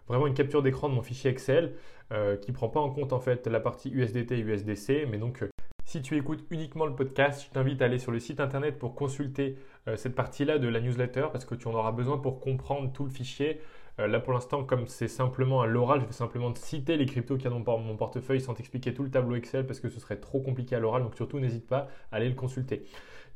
vraiment 0.08 0.26
une 0.26 0.34
capture 0.34 0.62
d'écran 0.62 0.88
de 0.88 0.94
mon 0.94 1.02
fichier 1.02 1.31
Excel 1.31 1.75
euh, 2.12 2.37
qui 2.37 2.50
ne 2.50 2.56
prend 2.56 2.69
pas 2.69 2.81
en 2.81 2.90
compte 2.90 3.12
en 3.12 3.20
fait 3.20 3.46
la 3.46 3.60
partie 3.60 3.90
USDT 3.90 4.32
et 4.32 4.40
USDC, 4.40 5.06
mais 5.08 5.19
donc 5.19 5.43
euh, 5.43 5.49
si 5.84 6.02
tu 6.02 6.16
écoutes 6.16 6.44
uniquement 6.50 6.87
le 6.87 6.94
podcast, 6.94 7.46
je 7.46 7.52
t'invite 7.52 7.81
à 7.82 7.84
aller 7.84 7.99
sur 7.99 8.12
le 8.12 8.19
site 8.19 8.40
internet 8.40 8.78
pour 8.78 8.94
consulter 8.94 9.56
euh, 9.87 9.96
cette 9.96 10.14
partie-là 10.14 10.58
de 10.58 10.69
la 10.69 10.81
newsletter 10.81 11.28
parce 11.32 11.44
que 11.44 11.55
tu 11.55 11.69
en 11.69 11.75
auras 11.75 11.93
besoin 11.93 12.19
pour 12.19 12.40
comprendre 12.40 12.93
tout 12.93 13.05
le 13.05 13.10
fichier. 13.10 13.60
Euh, 14.00 14.06
là 14.06 14.20
pour 14.20 14.32
l'instant, 14.32 14.64
comme 14.64 14.86
c'est 14.86 15.08
simplement 15.08 15.60
à 15.60 15.67
l'oral, 15.67 16.00
je 16.00 16.06
vais 16.06 16.12
simplement 16.12 16.52
te 16.52 16.58
citer 16.58 16.96
les 16.96 17.06
cryptos 17.06 17.36
qu'il 17.36 17.44
y 17.44 17.46
a 17.48 17.58
dans 17.58 17.78
mon 17.78 17.96
portefeuille 17.96 18.40
sans 18.40 18.55
t'expliquer 18.55 18.94
tout 18.94 19.02
le 19.02 19.10
tableau 19.10 19.34
Excel 19.34 19.67
parce 19.67 19.81
que 19.81 19.88
ce 19.88 19.98
serait 19.98 20.19
trop 20.20 20.40
compliqué 20.40 20.76
à 20.76 20.78
l'oral. 20.78 21.02
Donc 21.02 21.17
surtout, 21.17 21.40
n'hésite 21.40 21.67
pas 21.67 21.88
à 22.12 22.17
aller 22.17 22.28
le 22.28 22.34
consulter. 22.34 22.84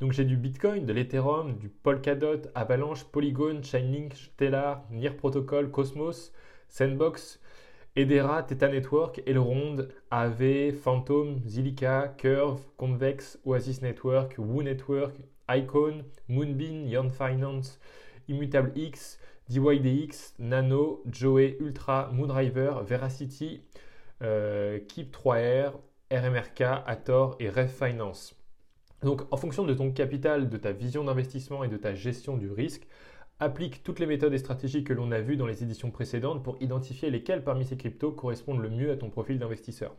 Donc 0.00 0.12
j'ai 0.12 0.24
du 0.24 0.36
Bitcoin, 0.36 0.86
de 0.86 0.92
l'Ethereum, 0.92 1.58
du 1.58 1.68
Polkadot, 1.68 2.42
Avalanche, 2.54 3.04
Polygon, 3.04 3.62
Chainlink, 3.62 4.14
Stellar, 4.14 4.84
Near 4.90 5.16
Protocol, 5.16 5.70
Cosmos, 5.70 6.32
Sandbox, 6.68 7.40
Edera, 7.94 8.42
Theta 8.42 8.68
Network, 8.68 9.20
Elrond, 9.26 9.88
AV, 10.10 10.72
Phantom, 10.72 11.40
Zilliqa, 11.46 12.14
Curve, 12.18 12.60
Convex, 12.76 13.38
Oasis 13.44 13.82
Network, 13.82 14.36
Woo 14.38 14.62
Network, 14.62 15.14
Icon, 15.48 16.04
Moonbeam, 16.28 16.86
Yarn 16.86 17.10
Finance, 17.10 17.78
Immutable 18.28 18.72
X, 18.76 19.18
DYDX, 19.48 20.34
Nano, 20.38 21.02
Joey, 21.10 21.56
Ultra, 21.60 22.10
Moonriver, 22.12 22.74
Veracity, 22.84 23.62
euh, 24.22 24.78
Keep3R, 24.88 25.72
RMRK, 26.10 26.60
Ator 26.86 27.36
et 27.40 27.48
Rev 27.48 27.68
Finance. 27.68 28.36
Donc 29.02 29.22
en 29.32 29.36
fonction 29.36 29.64
de 29.64 29.74
ton 29.74 29.90
capital, 29.90 30.48
de 30.48 30.56
ta 30.56 30.72
vision 30.72 31.04
d'investissement 31.04 31.64
et 31.64 31.68
de 31.68 31.76
ta 31.76 31.94
gestion 31.94 32.36
du 32.36 32.50
risque, 32.50 32.86
applique 33.40 33.82
toutes 33.82 33.98
les 33.98 34.06
méthodes 34.06 34.34
et 34.34 34.38
stratégies 34.38 34.84
que 34.84 34.92
l'on 34.92 35.10
a 35.10 35.20
vues 35.20 35.36
dans 35.36 35.46
les 35.46 35.64
éditions 35.64 35.90
précédentes 35.90 36.44
pour 36.44 36.56
identifier 36.60 37.10
lesquelles 37.10 37.42
parmi 37.42 37.64
ces 37.64 37.76
cryptos 37.76 38.12
correspondent 38.12 38.62
le 38.62 38.70
mieux 38.70 38.92
à 38.92 38.96
ton 38.96 39.10
profil 39.10 39.38
d'investisseur. 39.38 39.96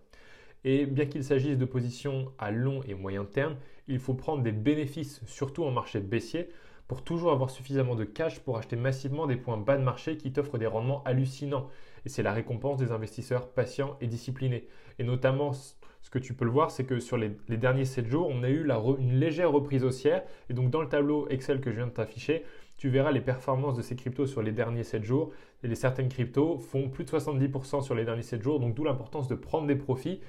Et 0.63 0.85
bien 0.85 1.05
qu'il 1.05 1.25
s'agisse 1.25 1.57
de 1.57 1.65
positions 1.65 2.31
à 2.39 2.51
long 2.51 2.81
et 2.87 2.93
moyen 2.93 3.25
terme, 3.25 3.57
il 3.89 3.99
faut 3.99 4.13
prendre 4.13 4.43
des 4.43 4.53
bénéfices, 4.53 5.21
surtout 5.25 5.65
en 5.65 5.71
marché 5.71 5.99
baissier, 5.99 6.49
pour 6.87 7.03
toujours 7.03 7.31
avoir 7.31 7.49
suffisamment 7.49 7.95
de 7.95 8.03
cash 8.03 8.39
pour 8.39 8.57
acheter 8.57 8.75
massivement 8.75 9.27
des 9.27 9.35
points 9.35 9.57
bas 9.57 9.77
de 9.77 9.83
marché 9.83 10.17
qui 10.17 10.31
t'offrent 10.31 10.57
des 10.57 10.67
rendements 10.67 11.03
hallucinants. 11.05 11.69
Et 12.05 12.09
c'est 12.09 12.23
la 12.23 12.33
récompense 12.33 12.77
des 12.77 12.91
investisseurs 12.91 13.49
patients 13.49 13.97
et 14.01 14.07
disciplinés. 14.07 14.67
Et 14.99 15.03
notamment, 15.03 15.53
ce 15.53 16.09
que 16.09 16.19
tu 16.19 16.33
peux 16.33 16.45
le 16.45 16.51
voir, 16.51 16.71
c'est 16.71 16.83
que 16.83 16.99
sur 16.99 17.17
les, 17.17 17.29
derniers 17.49 17.85
7 17.85 18.07
jours, 18.07 18.27
on 18.29 18.43
a 18.43 18.49
eu 18.49 18.67
une 18.99 19.19
légère 19.19 19.51
reprise 19.51 19.83
haussière. 19.85 20.23
Et 20.49 20.53
donc 20.53 20.69
dans 20.69 20.81
le 20.81 20.89
tableau 20.89 21.27
Excel 21.29 21.61
que 21.61 21.71
je 21.71 21.77
viens 21.77 21.87
de 21.87 21.91
t'afficher, 21.91 22.43
tu 22.77 22.89
verras 22.89 23.11
les 23.11 23.21
performances 23.21 23.77
de 23.77 23.81
ces 23.81 23.95
cryptos 23.95 24.27
sur 24.27 24.41
les 24.41 24.51
derniers 24.51 24.83
7 24.83 25.03
jours. 25.03 25.31
Et 25.63 25.73
certaines 25.75 26.09
cryptos 26.09 26.57
font 26.57 26.89
plus 26.89 27.05
de 27.05 27.09
70% 27.09 27.81
sur 27.81 27.95
les 27.95 28.03
derniers 28.03 28.23
7 28.23 28.41
jours. 28.41 28.59
Donc 28.59 28.75
d'où 28.75 28.83
l'importance 28.83 29.29
de 29.29 29.35
prendre 29.35 29.67
des 29.67 29.77
profits 29.77 30.19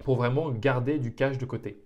pour 0.00 0.16
vraiment 0.16 0.50
garder 0.50 0.98
du 0.98 1.14
cash 1.14 1.38
de 1.38 1.46
côté. 1.46 1.85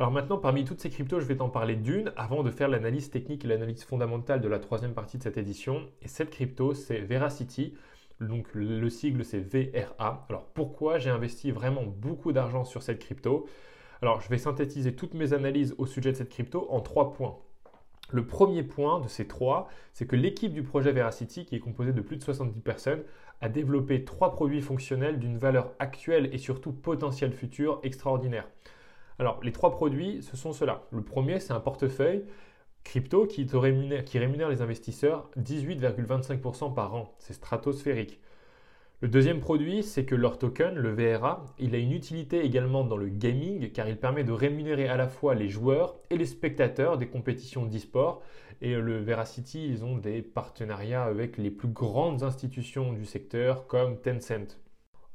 Alors 0.00 0.12
maintenant, 0.12 0.38
parmi 0.38 0.64
toutes 0.64 0.80
ces 0.80 0.90
cryptos, 0.90 1.18
je 1.18 1.26
vais 1.26 1.38
t'en 1.38 1.48
parler 1.48 1.74
d'une 1.74 2.12
avant 2.16 2.44
de 2.44 2.52
faire 2.52 2.68
l'analyse 2.68 3.10
technique 3.10 3.44
et 3.44 3.48
l'analyse 3.48 3.82
fondamentale 3.82 4.40
de 4.40 4.46
la 4.46 4.60
troisième 4.60 4.94
partie 4.94 5.18
de 5.18 5.24
cette 5.24 5.38
édition. 5.38 5.88
Et 6.02 6.06
cette 6.06 6.30
crypto, 6.30 6.72
c'est 6.72 7.00
Veracity. 7.00 7.74
Donc 8.20 8.46
le 8.54 8.88
sigle, 8.90 9.24
c'est 9.24 9.40
VRA. 9.40 10.24
Alors 10.28 10.44
pourquoi 10.54 10.98
j'ai 10.98 11.10
investi 11.10 11.50
vraiment 11.50 11.82
beaucoup 11.82 12.30
d'argent 12.32 12.64
sur 12.64 12.80
cette 12.80 13.00
crypto? 13.00 13.48
Alors 14.00 14.20
je 14.20 14.28
vais 14.28 14.38
synthétiser 14.38 14.94
toutes 14.94 15.14
mes 15.14 15.32
analyses 15.32 15.74
au 15.78 15.86
sujet 15.86 16.12
de 16.12 16.16
cette 16.16 16.28
crypto 16.28 16.68
en 16.70 16.80
trois 16.80 17.12
points. 17.12 17.36
Le 18.12 18.24
premier 18.24 18.62
point 18.62 19.00
de 19.00 19.08
ces 19.08 19.26
trois, 19.26 19.68
c'est 19.92 20.06
que 20.06 20.14
l'équipe 20.14 20.52
du 20.52 20.62
projet 20.62 20.92
Veracity, 20.92 21.44
qui 21.44 21.56
est 21.56 21.60
composée 21.60 21.92
de 21.92 22.00
plus 22.02 22.18
de 22.18 22.22
70 22.22 22.60
personnes, 22.60 23.02
a 23.40 23.48
développé 23.48 24.04
trois 24.04 24.30
produits 24.32 24.62
fonctionnels 24.62 25.18
d'une 25.18 25.38
valeur 25.38 25.72
actuelle 25.80 26.30
et 26.32 26.38
surtout 26.38 26.70
potentielle 26.70 27.32
future 27.32 27.80
extraordinaire. 27.82 28.48
Alors, 29.18 29.40
les 29.42 29.52
trois 29.52 29.72
produits, 29.72 30.22
ce 30.22 30.36
sont 30.36 30.52
ceux-là. 30.52 30.82
Le 30.92 31.02
premier, 31.02 31.40
c'est 31.40 31.52
un 31.52 31.60
portefeuille 31.60 32.24
crypto 32.84 33.26
qui, 33.26 33.46
rémunère, 33.52 34.04
rémunère 34.10 34.48
les 34.48 34.62
investisseurs 34.62 35.28
18,25% 35.38 36.72
par 36.72 36.94
an. 36.94 37.14
C'est 37.18 37.34
stratosphérique. 37.34 38.20
Le 39.00 39.08
deuxième 39.08 39.40
produit, 39.40 39.82
c'est 39.82 40.04
que 40.04 40.14
leur 40.14 40.38
token, 40.38 40.74
le 40.74 40.90
VRA, 40.92 41.44
il 41.58 41.74
a 41.74 41.78
une 41.78 41.92
utilité 41.92 42.44
également 42.44 42.82
dans 42.84 42.96
le 42.96 43.08
gaming 43.08 43.70
car 43.70 43.88
il 43.88 43.96
permet 43.96 44.24
de 44.24 44.32
rémunérer 44.32 44.88
à 44.88 44.96
la 44.96 45.06
fois 45.06 45.34
les 45.34 45.48
joueurs 45.48 45.96
et 46.10 46.16
les 46.16 46.26
spectateurs 46.26 46.98
des 46.98 47.06
compétitions 47.06 47.66
d'e-sport. 47.66 48.22
Et 48.60 48.74
le 48.74 48.98
Veracity, 48.98 49.68
ils 49.68 49.84
ont 49.84 49.96
des 49.96 50.22
partenariats 50.22 51.04
avec 51.04 51.36
les 51.36 51.50
plus 51.50 51.68
grandes 51.68 52.24
institutions 52.24 52.92
du 52.92 53.04
secteur 53.04 53.66
comme 53.68 54.00
Tencent. 54.00 54.58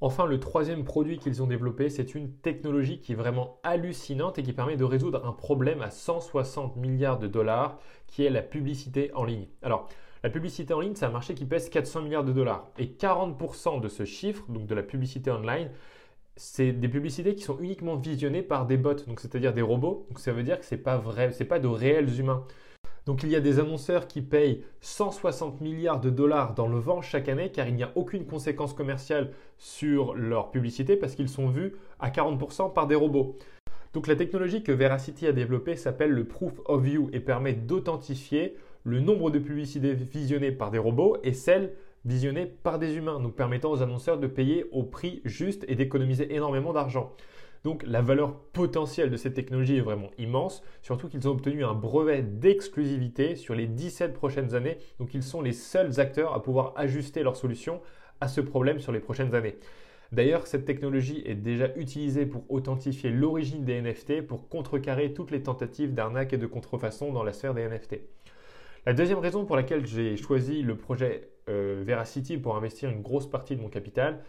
Enfin, 0.06 0.26
le 0.26 0.38
troisième 0.38 0.84
produit 0.84 1.18
qu'ils 1.18 1.42
ont 1.42 1.48
développé, 1.48 1.90
c'est 1.90 2.14
une 2.14 2.30
technologie 2.30 3.00
qui 3.00 3.14
est 3.14 3.16
vraiment 3.16 3.62
hallucinante 3.64 4.38
et 4.38 4.44
qui 4.44 4.52
permet 4.52 4.76
de 4.76 4.84
résoudre 4.84 5.26
un 5.26 5.32
problème 5.32 5.82
à 5.82 5.92
160 5.92 6.76
milliards 6.76 7.20
de 7.20 7.28
dollars, 7.28 7.80
qui 8.08 8.26
est 8.26 8.30
la 8.30 8.42
publicité 8.42 9.12
en 9.14 9.24
ligne. 9.24 9.48
Alors, 9.62 9.88
la 10.22 10.30
publicité 10.30 10.74
en 10.74 10.82
ligne, 10.82 10.96
c'est 10.96 11.06
un 11.06 11.10
marché 11.10 11.36
qui 11.36 11.46
pèse 11.46 11.70
400 11.70 12.02
milliards 12.02 12.26
de 12.26 12.34
dollars. 12.34 12.68
Et 12.78 12.88
40% 12.88 13.80
de 13.80 13.88
ce 13.88 14.04
chiffre, 14.04 14.44
donc 14.50 14.66
de 14.66 14.76
la 14.76 14.84
publicité 14.84 15.32
online, 15.32 15.70
c'est 16.36 16.74
des 16.74 16.90
publicités 16.90 17.34
qui 17.34 17.44
sont 17.44 17.58
uniquement 17.62 17.96
visionnées 17.96 18.44
par 18.44 18.66
des 18.66 18.76
bots, 18.76 18.96
donc 19.08 19.22
c'est-à-dire 19.22 19.54
des 19.54 19.62
robots. 19.62 20.06
Donc 20.10 20.20
ça 20.20 20.34
veut 20.34 20.44
dire 20.44 20.60
que 20.60 20.66
ce 20.66 20.76
n'est 20.76 20.82
pas 20.82 20.98
vrai, 20.98 21.32
c'est 21.32 21.46
pas 21.46 21.60
de 21.60 21.68
réels 21.70 22.20
humains. 22.20 22.46
Donc 23.06 23.24
il 23.24 23.30
y 23.30 23.36
a 23.36 23.42
des 23.42 23.60
annonceurs 23.60 24.08
qui 24.08 24.22
payent 24.22 24.64
160 24.82 25.60
milliards 25.60 26.00
de 26.00 26.10
dollars 26.10 26.54
dans 26.54 26.68
le 26.68 26.78
vent 26.78 27.02
chaque 27.02 27.28
année 27.28 27.52
car 27.52 27.68
il 27.68 27.76
n'y 27.76 27.84
a 27.84 27.92
aucune 27.96 28.26
conséquence 28.26 28.74
commerciale 28.74 29.32
sur 29.58 30.14
leur 30.14 30.52
publicité 30.52 30.96
parce 30.96 31.16
qu'ils 31.16 31.30
sont 31.30 31.50
vus 31.50 31.74
à 32.00 32.10
40% 32.10 32.72
par 32.72 32.88
des 32.88 32.96
robots. 32.96 33.38
Donc 33.94 34.08
la 34.08 34.16
technologie 34.16 34.64
que 34.64 34.72
Veracity 34.72 35.28
a 35.28 35.34
développée 35.34 35.76
s'appelle 35.76 36.12
le 36.12 36.24
Proof 36.26 36.54
of 36.66 36.82
View 36.82 37.10
et 37.12 37.20
permet 37.20 37.54
d'authentifier 37.54 38.56
le 38.86 39.00
nombre 39.00 39.32
de 39.32 39.40
publicités 39.40 39.94
visionnées 39.94 40.52
par 40.52 40.72
des 40.72 40.80
robots 40.80 41.18
et 41.24 41.34
celles 41.34 41.74
visionnées 42.06 42.46
par 42.46 42.80
des 42.80 42.96
humains, 42.96 43.20
donc 43.20 43.36
permettant 43.36 43.72
aux 43.72 43.82
annonceurs 43.82 44.18
de 44.18 44.28
payer 44.28 44.66
au 44.72 44.84
prix 44.84 45.22
juste 45.26 45.64
et 45.68 45.76
d'économiser 45.76 46.34
énormément 46.34 46.74
d'argent. 46.74 47.14
Donc 47.64 47.84
la 47.88 48.02
valeur 48.02 48.40
potentielle 48.52 49.10
de 49.10 49.16
cette 49.16 49.36
technologie 49.36 49.78
est 49.78 49.82
vraiment 49.82 50.12
immense, 50.18 50.64
surtout 50.82 51.08
qu'ils 51.08 51.28
ont 51.30 51.32
obtenu 51.32 51.64
un 51.64 51.74
brevet 51.74 52.22
d'exclusivité 52.22 53.36
sur 53.38 53.56
les 53.56 53.68
17 53.68 54.14
prochaines 54.14 54.54
années, 54.54 54.78
donc 55.00 55.14
ils 55.14 55.24
sont 55.24 55.42
les 55.42 55.54
seuls 55.54 56.00
acteurs 56.00 56.34
à 56.34 56.44
pouvoir 56.44 56.74
ajuster 56.76 57.24
leur 57.24 57.38
solution 57.38 57.82
à 58.20 58.28
ce 58.28 58.42
problème 58.42 58.80
sur 58.80 58.92
les 58.92 59.00
prochaines 59.00 59.34
années. 59.34 59.56
D'ailleurs, 60.12 60.46
cette 60.46 60.66
technologie 60.66 61.24
est 61.26 61.36
déjà 61.36 61.70
utilisée 61.76 62.26
pour 62.26 62.44
authentifier 62.52 63.10
l'origine 63.10 63.64
des 63.64 63.82
NFT 63.82 64.22
pour 64.22 64.48
contrecarrer 64.48 65.14
toutes 65.14 65.32
les 65.32 65.42
tentatives 65.42 65.94
d'arnaque 65.94 66.34
et 66.34 66.38
de 66.38 66.46
contrefaçon 66.46 67.12
dans 67.12 67.24
la 67.24 67.34
sphère 67.34 67.54
des 67.54 67.68
NFT. 67.68 68.02
La 68.86 68.94
deuxième 68.94 69.20
raison 69.20 69.46
pour 69.46 69.56
laquelle 69.56 69.88
j'ai 69.88 70.18
choisi 70.18 70.62
le 70.62 70.78
projet 70.78 71.30
euh, 71.50 71.82
Veracity 71.86 72.38
pour 72.38 72.58
investir 72.58 72.90
une 72.90 73.02
grosse 73.02 73.28
partie 73.28 73.56
de 73.56 73.62
mon 73.62 73.70
capital, 73.70 74.22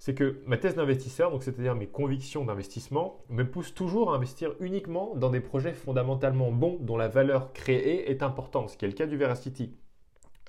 c'est 0.00 0.14
que 0.14 0.40
ma 0.46 0.56
thèse 0.56 0.74
d'investisseur, 0.74 1.30
donc 1.30 1.42
c'est-à-dire 1.42 1.74
mes 1.74 1.86
convictions 1.86 2.44
d'investissement, 2.46 3.22
me 3.28 3.44
poussent 3.44 3.74
toujours 3.74 4.12
à 4.12 4.16
investir 4.16 4.54
uniquement 4.58 5.14
dans 5.14 5.28
des 5.28 5.40
projets 5.40 5.74
fondamentalement 5.74 6.50
bons 6.50 6.78
dont 6.80 6.96
la 6.96 7.06
valeur 7.06 7.52
créée 7.52 8.10
est 8.10 8.22
importante, 8.22 8.70
ce 8.70 8.78
qui 8.78 8.86
est 8.86 8.88
le 8.88 8.94
cas 8.94 9.06
du 9.06 9.18
Veracity. 9.18 9.76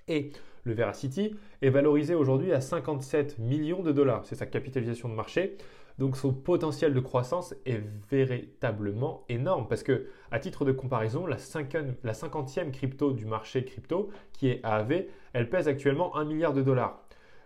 Et 0.08 0.32
le 0.64 0.74
Veracity 0.74 1.36
est 1.62 1.70
valorisé 1.70 2.16
aujourd'hui 2.16 2.54
à 2.54 2.62
57 2.62 3.40
millions 3.40 3.84
de 3.84 3.92
dollars, 3.92 4.26
c'est 4.26 4.36
sa 4.36 4.46
capitalisation 4.46 5.10
de 5.10 5.16
marché. 5.16 5.58
Donc 5.98 6.16
son 6.16 6.34
potentiel 6.34 6.94
de 6.94 7.00
croissance 7.02 7.54
est 7.66 7.84
véritablement 8.10 9.26
énorme 9.28 9.68
parce 9.68 9.84
que, 9.84 10.08
à 10.32 10.40
titre 10.40 10.64
de 10.64 10.72
comparaison, 10.72 11.28
la, 11.28 11.36
50e 11.36 12.72
crypto 12.72 13.12
du 13.12 13.26
marché 13.26 13.66
crypto, 13.66 14.10
qui 14.32 14.48
est 14.48 14.62
AAV, 14.64 15.04
elle 15.34 15.50
pèse 15.50 15.68
actuellement 15.68 16.16
1 16.16 16.24
milliard 16.24 16.54
de 16.54 16.62
dollars. 16.62 17.01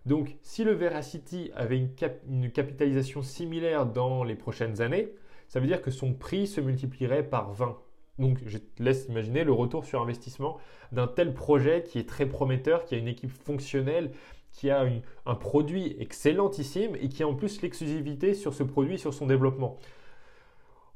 Donc, 0.05 0.35
si 0.41 0.63
le 0.63 0.71
Veracity 0.71 1.51
avait 1.55 1.77
une, 1.77 2.51
capitalisation 2.51 3.23
similaire 3.23 3.85
dans 3.85 4.23
les 4.23 4.35
prochaines 4.35 4.81
années, 4.81 5.11
ça 5.47 5.59
veut 5.59 5.67
dire 5.67 5.81
que 5.81 5.91
son 5.91 6.13
prix 6.13 6.47
se 6.47 6.61
multiplierait 6.61 7.23
par 7.23 7.51
20. 7.51 7.77
Donc, 8.19 8.39
je 8.45 8.57
te 8.57 8.83
laisse 8.83 9.07
imaginer 9.07 9.43
le 9.43 9.51
retour 9.51 9.83
sur 9.83 10.01
investissement 10.01 10.57
d'un 10.91 11.07
tel 11.07 11.33
projet 11.33 11.83
qui 11.83 11.99
est 11.99 12.07
très 12.07 12.27
prometteur, 12.27 12.85
qui 12.85 12.95
a 12.95 12.97
une 12.97 13.07
équipe 13.07 13.31
fonctionnelle, 13.31 14.11
qui 14.51 14.69
a 14.69 14.85
un 15.25 15.35
produit 15.35 15.95
excellentissime 15.99 16.95
et 16.95 17.09
qui 17.09 17.23
a 17.23 17.27
en 17.27 17.33
plus 17.33 17.61
l'exclusivité 17.61 18.33
sur 18.33 18.53
ce 18.53 18.63
produit, 18.63 18.97
sur 18.97 19.13
son 19.13 19.25
développement. 19.25 19.77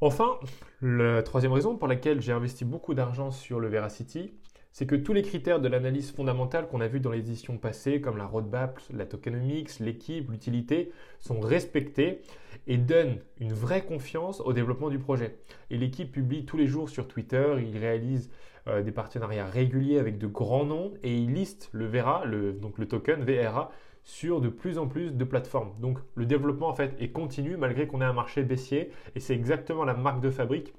Enfin, 0.01 0.39
la 0.81 1.21
troisième 1.23 1.51
raison 1.51 1.75
pour 1.75 1.89
laquelle 1.89 2.21
j'ai 2.21 2.31
investi 2.31 2.63
beaucoup 2.63 2.93
d'argent 2.93 3.31
sur 3.31 3.59
le 3.59 3.67
Veracity, 3.67 4.33
c'est 4.71 4.85
que 4.85 4.95
tous 4.95 5.13
les 5.13 5.23
critères 5.23 5.59
de 5.59 5.67
l'analyse 5.67 6.11
fondamentale 6.11 6.67
qu'on 6.67 6.81
a 6.81 6.87
vu 6.87 6.99
dans 6.99 7.11
les 7.11 7.19
éditions 7.19 7.57
passées, 7.57 8.01
comme 8.01 8.17
la 8.17 8.25
roadmap, 8.25 8.79
la 8.93 9.05
tokenomics, 9.05 9.79
l'équipe, 9.79 10.29
l'utilité, 10.29 10.91
sont 11.19 11.39
respectés 11.39 12.21
et 12.67 12.77
donnent 12.77 13.17
une 13.39 13.53
vraie 13.53 13.83
confiance 13.83 14.41
au 14.41 14.53
développement 14.53 14.89
du 14.89 14.99
projet. 14.99 15.37
Et 15.69 15.77
l'équipe 15.77 16.11
publie 16.11 16.45
tous 16.45 16.57
les 16.57 16.67
jours 16.67 16.89
sur 16.89 17.07
Twitter, 17.07 17.55
il 17.59 17.77
réalise 17.77 18.29
euh, 18.67 18.83
des 18.83 18.91
partenariats 18.91 19.47
réguliers 19.47 19.99
avec 19.99 20.17
de 20.17 20.27
grands 20.27 20.65
noms 20.65 20.93
et 21.03 21.15
il 21.15 21.33
liste 21.33 21.69
le 21.71 21.87
VRA, 21.87 22.25
le, 22.25 22.53
donc 22.53 22.77
le 22.77 22.87
token 22.87 23.23
VRA, 23.23 23.71
sur 24.03 24.41
de 24.41 24.49
plus 24.49 24.77
en 24.77 24.87
plus 24.87 25.11
de 25.11 25.23
plateformes. 25.23 25.71
Donc 25.79 25.99
le 26.15 26.25
développement 26.25 26.67
en 26.67 26.73
fait 26.73 26.95
est 26.99 27.09
continu 27.09 27.57
malgré 27.57 27.87
qu'on 27.87 28.01
ait 28.01 28.05
un 28.05 28.13
marché 28.13 28.43
baissier 28.43 28.91
et 29.15 29.19
c'est 29.19 29.33
exactement 29.35 29.83
la 29.83 29.93
marque 29.93 30.21
de 30.21 30.29
fabrique 30.29 30.73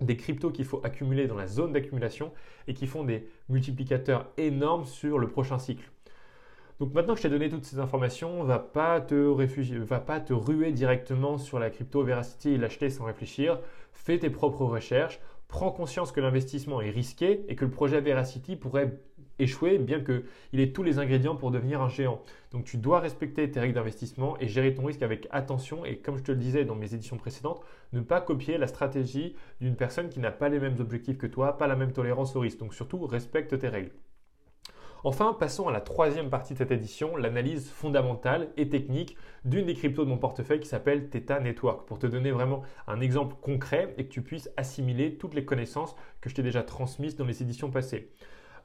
des 0.00 0.16
cryptos 0.16 0.50
qu'il 0.50 0.64
faut 0.64 0.80
accumuler 0.84 1.26
dans 1.26 1.36
la 1.36 1.46
zone 1.46 1.72
d'accumulation 1.72 2.32
et 2.66 2.74
qui 2.74 2.86
font 2.86 3.04
des 3.04 3.28
multiplicateurs 3.48 4.30
énormes 4.36 4.84
sur 4.84 5.18
le 5.18 5.28
prochain 5.28 5.58
cycle. 5.58 5.90
Donc 6.80 6.94
maintenant 6.94 7.12
que 7.12 7.18
je 7.18 7.24
t'ai 7.24 7.30
donné 7.30 7.50
toutes 7.50 7.66
ces 7.66 7.78
informations, 7.78 8.42
va 8.42 8.58
pas 8.58 9.02
te 9.02 9.14
va 9.84 10.00
pas 10.00 10.18
te 10.18 10.32
ruer 10.32 10.72
directement 10.72 11.36
sur 11.36 11.58
la 11.58 11.68
crypto 11.68 12.02
Veracity 12.02 12.50
et 12.50 12.56
l'acheter 12.56 12.88
sans 12.88 13.04
réfléchir. 13.04 13.60
Fais 13.92 14.18
tes 14.18 14.30
propres 14.30 14.64
recherches, 14.64 15.20
prends 15.46 15.72
conscience 15.72 16.10
que 16.10 16.20
l'investissement 16.20 16.80
est 16.80 16.90
risqué 16.90 17.44
et 17.48 17.54
que 17.54 17.66
le 17.66 17.70
projet 17.70 18.00
Veracity 18.00 18.56
pourrait 18.56 18.98
échouer, 19.42 19.78
bien 19.78 20.00
qu'il 20.00 20.60
ait 20.60 20.72
tous 20.72 20.82
les 20.82 20.98
ingrédients 20.98 21.36
pour 21.36 21.50
devenir 21.50 21.80
un 21.80 21.88
géant. 21.88 22.20
Donc 22.52 22.64
tu 22.64 22.76
dois 22.76 23.00
respecter 23.00 23.50
tes 23.50 23.60
règles 23.60 23.74
d'investissement 23.74 24.36
et 24.40 24.48
gérer 24.48 24.74
ton 24.74 24.84
risque 24.84 25.02
avec 25.02 25.28
attention 25.30 25.84
et 25.84 25.98
comme 25.98 26.16
je 26.16 26.22
te 26.22 26.32
le 26.32 26.38
disais 26.38 26.64
dans 26.64 26.74
mes 26.74 26.94
éditions 26.94 27.16
précédentes, 27.16 27.62
ne 27.92 28.00
pas 28.00 28.20
copier 28.20 28.58
la 28.58 28.66
stratégie 28.66 29.36
d'une 29.60 29.76
personne 29.76 30.08
qui 30.08 30.20
n'a 30.20 30.32
pas 30.32 30.48
les 30.48 30.60
mêmes 30.60 30.80
objectifs 30.80 31.18
que 31.18 31.26
toi, 31.26 31.58
pas 31.58 31.66
la 31.66 31.76
même 31.76 31.92
tolérance 31.92 32.36
au 32.36 32.40
risque. 32.40 32.58
Donc 32.58 32.74
surtout, 32.74 33.06
respecte 33.06 33.58
tes 33.58 33.68
règles. 33.68 33.92
Enfin, 35.02 35.32
passons 35.32 35.66
à 35.66 35.72
la 35.72 35.80
troisième 35.80 36.28
partie 36.28 36.52
de 36.52 36.58
cette 36.58 36.72
édition, 36.72 37.16
l'analyse 37.16 37.70
fondamentale 37.70 38.50
et 38.58 38.68
technique 38.68 39.16
d'une 39.46 39.64
des 39.64 39.72
cryptos 39.72 40.04
de 40.04 40.10
mon 40.10 40.18
portefeuille 40.18 40.60
qui 40.60 40.68
s'appelle 40.68 41.08
Theta 41.08 41.40
Network, 41.40 41.86
pour 41.88 41.98
te 41.98 42.06
donner 42.06 42.32
vraiment 42.32 42.62
un 42.86 43.00
exemple 43.00 43.36
concret 43.40 43.94
et 43.96 44.04
que 44.04 44.12
tu 44.12 44.20
puisses 44.20 44.50
assimiler 44.58 45.16
toutes 45.16 45.32
les 45.32 45.46
connaissances 45.46 45.96
que 46.20 46.28
je 46.28 46.34
t'ai 46.34 46.42
déjà 46.42 46.62
transmises 46.62 47.16
dans 47.16 47.24
les 47.24 47.42
éditions 47.42 47.70
passées. 47.70 48.12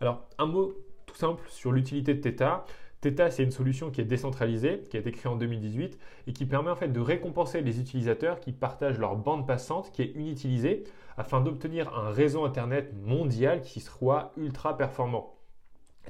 Alors, 0.01 0.25
un 0.37 0.45
mot 0.45 0.73
tout 1.05 1.15
simple 1.15 1.43
sur 1.49 1.71
l'utilité 1.71 2.13
de 2.13 2.21
Theta. 2.21 2.65
Theta, 3.01 3.29
c'est 3.29 3.43
une 3.43 3.51
solution 3.51 3.91
qui 3.91 4.01
est 4.01 4.05
décentralisée, 4.05 4.83
qui 4.89 4.97
a 4.97 4.99
été 4.99 5.11
créée 5.11 5.31
en 5.31 5.35
2018 5.35 5.99
et 6.27 6.33
qui 6.33 6.45
permet 6.45 6.71
en 6.71 6.75
fait 6.75 6.87
de 6.87 6.99
récompenser 6.99 7.61
les 7.61 7.79
utilisateurs 7.79 8.39
qui 8.39 8.51
partagent 8.51 8.99
leur 8.99 9.15
bande 9.15 9.45
passante 9.45 9.91
qui 9.91 10.01
est 10.01 10.13
inutilisée 10.15 10.83
afin 11.17 11.41
d'obtenir 11.41 11.93
un 11.97 12.09
réseau 12.09 12.43
Internet 12.43 12.93
mondial 13.05 13.61
qui 13.61 13.79
soit 13.79 14.31
ultra 14.37 14.75
performant. 14.75 15.35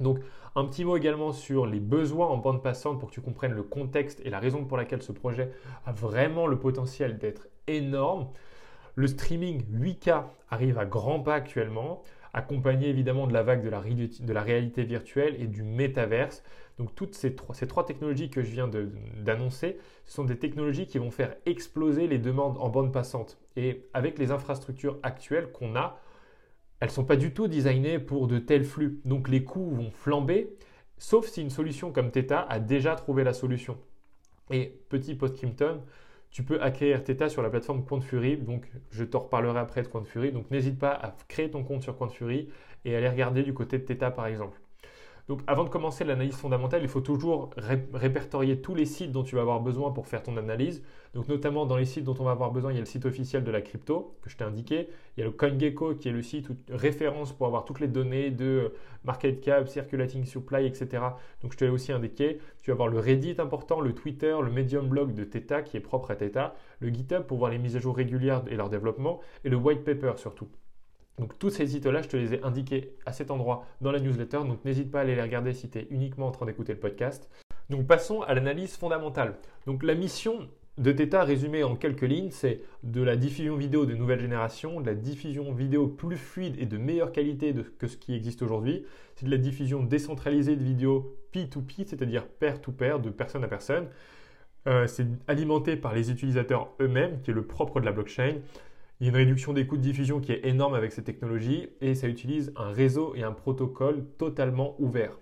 Donc, 0.00 0.18
un 0.54 0.64
petit 0.64 0.84
mot 0.84 0.96
également 0.96 1.32
sur 1.32 1.66
les 1.66 1.80
besoins 1.80 2.28
en 2.28 2.38
bande 2.38 2.62
passante 2.62 2.98
pour 2.98 3.10
que 3.10 3.14
tu 3.14 3.20
comprennes 3.20 3.52
le 3.52 3.62
contexte 3.62 4.20
et 4.24 4.30
la 4.30 4.38
raison 4.38 4.64
pour 4.64 4.76
laquelle 4.76 5.02
ce 5.02 5.12
projet 5.12 5.50
a 5.84 5.92
vraiment 5.92 6.46
le 6.46 6.58
potentiel 6.58 7.18
d'être 7.18 7.48
énorme. 7.66 8.28
Le 8.94 9.06
streaming 9.06 9.62
8K 9.70 10.24
arrive 10.48 10.78
à 10.78 10.86
grands 10.86 11.20
pas 11.20 11.34
actuellement. 11.34 12.02
Accompagné 12.36 12.88
évidemment 12.90 13.26
de 13.26 13.32
la 13.32 13.42
vague 13.42 13.64
de 13.64 13.70
la, 14.32 14.42
réalité 14.42 14.84
virtuelle 14.84 15.34
et 15.40 15.46
du 15.46 15.62
métaverse. 15.62 16.44
Donc 16.78 16.94
toutes 16.94 17.14
ces 17.14 17.34
trois, 17.34 17.54
ces 17.54 17.66
trois 17.66 17.86
technologies 17.86 18.28
que 18.28 18.42
je 18.42 18.50
viens 18.50 18.68
d'annoncer, 18.68 19.78
ce 20.04 20.14
sont 20.14 20.24
des 20.24 20.38
technologies 20.38 20.86
qui 20.86 20.98
vont 20.98 21.10
faire 21.10 21.34
exploser 21.46 22.06
les 22.06 22.18
demandes 22.18 22.58
en 22.58 22.68
bande 22.68 22.92
passante. 22.92 23.38
Et 23.56 23.86
avec 23.94 24.18
les 24.18 24.30
infrastructures 24.30 24.98
actuelles 25.02 25.50
qu'on 25.50 25.74
a, 25.76 25.98
elles 26.80 26.88
ne 26.88 26.92
sont 26.92 27.06
pas 27.06 27.16
du 27.16 27.32
tout 27.32 27.48
designées 27.48 27.98
pour 27.98 28.28
de 28.28 28.38
tels 28.38 28.66
flux. 28.66 29.00
Donc 29.06 29.28
les 29.28 29.42
coûts 29.42 29.70
vont 29.70 29.90
flamber, 29.90 30.54
sauf 30.98 31.26
si 31.28 31.40
une 31.40 31.48
solution 31.48 31.90
comme 31.90 32.10
Theta 32.10 32.42
a 32.42 32.60
déjà 32.60 32.94
trouvé 32.96 33.24
la 33.24 33.32
solution. 33.32 33.78
Et 34.50 34.78
petit 34.90 35.14
post-Crimpton, 35.14 35.80
tu 36.30 36.42
peux 36.42 36.60
acquérir 36.60 37.02
Theta 37.02 37.28
sur 37.28 37.42
la 37.42 37.50
plateforme 37.50 37.84
Fury. 38.02 38.36
Donc, 38.36 38.66
je 38.90 39.04
t'en 39.04 39.20
reparlerai 39.20 39.58
après 39.58 39.82
de 39.82 39.88
Fury. 40.04 40.32
Donc, 40.32 40.50
n'hésite 40.50 40.78
pas 40.78 40.92
à 40.92 41.16
créer 41.28 41.50
ton 41.50 41.64
compte 41.64 41.82
sur 41.82 41.96
Fury 42.10 42.48
et 42.84 42.96
aller 42.96 43.08
regarder 43.08 43.42
du 43.42 43.54
côté 43.54 43.78
de 43.78 43.84
Theta, 43.84 44.10
par 44.10 44.26
exemple. 44.26 44.60
Donc 45.28 45.40
avant 45.48 45.64
de 45.64 45.68
commencer 45.68 46.04
l'analyse 46.04 46.36
fondamentale, 46.36 46.82
il 46.82 46.88
faut 46.88 47.00
toujours 47.00 47.50
répertorier 47.92 48.60
tous 48.60 48.76
les 48.76 48.86
sites 48.86 49.10
dont 49.10 49.24
tu 49.24 49.34
vas 49.34 49.40
avoir 49.40 49.60
besoin 49.60 49.90
pour 49.90 50.06
faire 50.06 50.22
ton 50.22 50.36
analyse. 50.36 50.84
Donc 51.14 51.26
notamment 51.26 51.66
dans 51.66 51.76
les 51.76 51.84
sites 51.84 52.04
dont 52.04 52.14
on 52.20 52.24
va 52.24 52.30
avoir 52.30 52.52
besoin, 52.52 52.70
il 52.70 52.74
y 52.74 52.78
a 52.78 52.80
le 52.80 52.86
site 52.86 53.06
officiel 53.06 53.42
de 53.42 53.50
la 53.50 53.60
crypto 53.60 54.14
que 54.22 54.30
je 54.30 54.36
t'ai 54.36 54.44
indiqué. 54.44 54.88
Il 55.16 55.20
y 55.20 55.22
a 55.24 55.26
le 55.26 55.32
CoinGecko 55.32 55.96
qui 55.96 56.08
est 56.08 56.12
le 56.12 56.22
site 56.22 56.48
référence 56.70 57.32
pour 57.32 57.48
avoir 57.48 57.64
toutes 57.64 57.80
les 57.80 57.88
données 57.88 58.30
de 58.30 58.72
market 59.02 59.40
cap, 59.40 59.68
circulating 59.68 60.24
supply, 60.24 60.64
etc. 60.64 61.02
Donc 61.42 61.52
je 61.52 61.58
te 61.58 61.64
l'ai 61.64 61.70
aussi 61.70 61.90
indiqué. 61.90 62.38
Tu 62.62 62.70
vas 62.70 62.74
avoir 62.74 62.88
le 62.88 63.00
Reddit 63.00 63.36
important, 63.38 63.80
le 63.80 63.94
Twitter, 63.94 64.36
le 64.40 64.50
Medium 64.52 64.88
blog 64.88 65.12
de 65.12 65.24
Theta 65.24 65.62
qui 65.62 65.76
est 65.76 65.80
propre 65.80 66.12
à 66.12 66.16
Theta, 66.16 66.54
le 66.78 66.88
GitHub 66.90 67.22
pour 67.22 67.38
voir 67.38 67.50
les 67.50 67.58
mises 67.58 67.74
à 67.74 67.80
jour 67.80 67.96
régulières 67.96 68.44
et 68.48 68.54
leur 68.54 68.68
développement, 68.68 69.20
et 69.42 69.48
le 69.48 69.56
white 69.56 69.82
paper 69.82 70.12
surtout. 70.18 70.48
Donc 71.18 71.38
tous 71.38 71.50
ces 71.50 71.66
sites-là, 71.66 72.02
je 72.02 72.08
te 72.08 72.16
les 72.16 72.34
ai 72.34 72.42
indiqués 72.42 72.94
à 73.06 73.12
cet 73.12 73.30
endroit 73.30 73.64
dans 73.80 73.90
la 73.90 74.00
newsletter, 74.00 74.38
donc 74.38 74.64
n'hésite 74.64 74.90
pas 74.90 74.98
à 74.98 75.02
aller 75.02 75.14
les 75.14 75.22
regarder 75.22 75.54
si 75.54 75.68
tu 75.68 75.78
es 75.78 75.86
uniquement 75.90 76.26
en 76.26 76.30
train 76.30 76.46
d'écouter 76.46 76.72
le 76.72 76.78
podcast. 76.78 77.30
Donc 77.70 77.86
passons 77.86 78.22
à 78.22 78.34
l'analyse 78.34 78.76
fondamentale. 78.76 79.36
Donc 79.66 79.82
la 79.82 79.94
mission 79.94 80.48
de 80.78 80.92
Theta 80.92 81.24
résumée 81.24 81.64
en 81.64 81.74
quelques 81.74 82.02
lignes, 82.02 82.30
c'est 82.30 82.60
de 82.82 83.02
la 83.02 83.16
diffusion 83.16 83.56
vidéo 83.56 83.86
de 83.86 83.94
nouvelle 83.94 84.20
génération, 84.20 84.80
de 84.80 84.86
la 84.86 84.94
diffusion 84.94 85.52
vidéo 85.52 85.88
plus 85.88 86.18
fluide 86.18 86.56
et 86.58 86.66
de 86.66 86.76
meilleure 86.76 87.12
qualité 87.12 87.54
que 87.78 87.86
ce 87.86 87.96
qui 87.96 88.14
existe 88.14 88.42
aujourd'hui. 88.42 88.84
C'est 89.14 89.24
de 89.24 89.30
la 89.30 89.38
diffusion 89.38 89.82
décentralisée 89.82 90.54
de 90.54 90.62
vidéos 90.62 91.16
P2P, 91.32 91.86
c'est-à-dire 91.86 92.26
pair-to-pair, 92.26 93.00
de 93.00 93.08
personne 93.08 93.42
à 93.42 93.48
personne. 93.48 93.88
Euh, 94.66 94.86
c'est 94.86 95.06
alimenté 95.28 95.76
par 95.76 95.94
les 95.94 96.10
utilisateurs 96.10 96.72
eux-mêmes, 96.80 97.22
qui 97.22 97.30
est 97.30 97.34
le 97.34 97.46
propre 97.46 97.80
de 97.80 97.86
la 97.86 97.92
blockchain. 97.92 98.34
Il 98.98 99.04
y 99.04 99.10
a 99.10 99.10
une 99.10 99.16
réduction 99.16 99.52
des 99.52 99.66
coûts 99.66 99.76
de 99.76 99.82
diffusion 99.82 100.20
qui 100.20 100.32
est 100.32 100.46
énorme 100.46 100.72
avec 100.72 100.90
ces 100.90 101.04
technologies 101.04 101.68
et 101.82 101.94
ça 101.94 102.08
utilise 102.08 102.54
un 102.56 102.70
réseau 102.70 103.14
et 103.14 103.22
un 103.24 103.32
protocole 103.32 104.06
totalement 104.16 104.74
ouvert. 104.78 105.18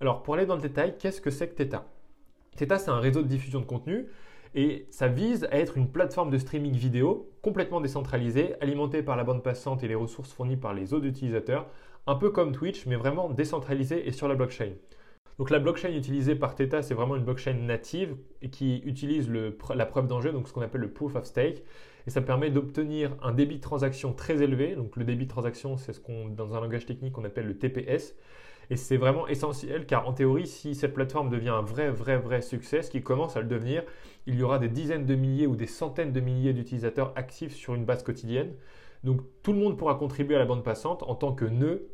Alors 0.00 0.22
pour 0.22 0.34
aller 0.34 0.46
dans 0.46 0.54
le 0.54 0.62
détail, 0.62 0.96
qu'est-ce 0.98 1.20
que 1.20 1.28
c'est 1.28 1.48
que 1.48 1.54
Theta? 1.54 1.86
Theta 2.56 2.78
c'est 2.78 2.90
un 2.90 2.98
réseau 2.98 3.20
de 3.20 3.28
diffusion 3.28 3.60
de 3.60 3.66
contenu 3.66 4.06
et 4.54 4.86
ça 4.88 5.08
vise 5.08 5.44
à 5.50 5.58
être 5.58 5.76
une 5.76 5.90
plateforme 5.90 6.30
de 6.30 6.38
streaming 6.38 6.72
vidéo 6.72 7.30
complètement 7.42 7.82
décentralisée, 7.82 8.54
alimentée 8.62 9.02
par 9.02 9.18
la 9.18 9.24
bande 9.24 9.42
passante 9.42 9.84
et 9.84 9.88
les 9.88 9.94
ressources 9.94 10.32
fournies 10.32 10.56
par 10.56 10.72
les 10.72 10.94
autres 10.94 11.04
utilisateurs, 11.04 11.68
un 12.06 12.14
peu 12.14 12.30
comme 12.30 12.52
Twitch 12.52 12.86
mais 12.86 12.96
vraiment 12.96 13.28
décentralisée 13.28 14.08
et 14.08 14.12
sur 14.12 14.28
la 14.28 14.34
blockchain. 14.34 14.72
Donc 15.36 15.50
la 15.50 15.58
blockchain 15.58 15.90
utilisée 15.90 16.36
par 16.36 16.54
Theta, 16.54 16.80
c'est 16.80 16.94
vraiment 16.94 17.16
une 17.16 17.24
blockchain 17.24 17.52
native 17.52 18.16
qui 18.50 18.78
utilise 18.78 19.30
la 19.74 19.86
preuve 19.86 20.06
d'enjeu, 20.06 20.32
donc 20.32 20.48
ce 20.48 20.54
qu'on 20.54 20.62
appelle 20.62 20.80
le 20.80 20.90
proof 20.90 21.16
of 21.16 21.26
stake. 21.26 21.64
Et 22.06 22.10
ça 22.10 22.20
permet 22.20 22.50
d'obtenir 22.50 23.16
un 23.22 23.32
débit 23.32 23.56
de 23.56 23.60
transaction 23.60 24.12
très 24.12 24.42
élevé. 24.42 24.74
Donc 24.74 24.96
le 24.96 25.04
débit 25.04 25.24
de 25.26 25.30
transaction, 25.30 25.76
c'est 25.76 25.92
ce 25.92 26.00
qu'on, 26.00 26.28
dans 26.28 26.54
un 26.54 26.60
langage 26.60 26.86
technique, 26.86 27.16
on 27.18 27.24
appelle 27.24 27.46
le 27.46 27.58
TPS. 27.58 28.14
Et 28.70 28.76
c'est 28.76 28.96
vraiment 28.96 29.26
essentiel 29.26 29.84
car 29.84 30.08
en 30.08 30.12
théorie, 30.12 30.46
si 30.46 30.76
cette 30.76 30.94
plateforme 30.94 31.28
devient 31.28 31.48
un 31.48 31.62
vrai, 31.62 31.90
vrai, 31.90 32.18
vrai 32.18 32.40
succès, 32.40 32.82
ce 32.82 32.90
qui 32.90 33.02
commence 33.02 33.36
à 33.36 33.40
le 33.40 33.48
devenir, 33.48 33.82
il 34.26 34.36
y 34.36 34.42
aura 34.44 34.60
des 34.60 34.68
dizaines 34.68 35.06
de 35.06 35.16
milliers 35.16 35.48
ou 35.48 35.56
des 35.56 35.66
centaines 35.66 36.12
de 36.12 36.20
milliers 36.20 36.52
d'utilisateurs 36.52 37.12
actifs 37.16 37.54
sur 37.54 37.74
une 37.74 37.84
base 37.84 38.04
quotidienne. 38.04 38.54
Donc 39.02 39.22
tout 39.42 39.52
le 39.52 39.58
monde 39.58 39.76
pourra 39.76 39.96
contribuer 39.96 40.36
à 40.36 40.38
la 40.38 40.44
bande 40.44 40.62
passante 40.62 41.02
en 41.02 41.16
tant 41.16 41.32
que 41.32 41.44
nœud 41.44 41.88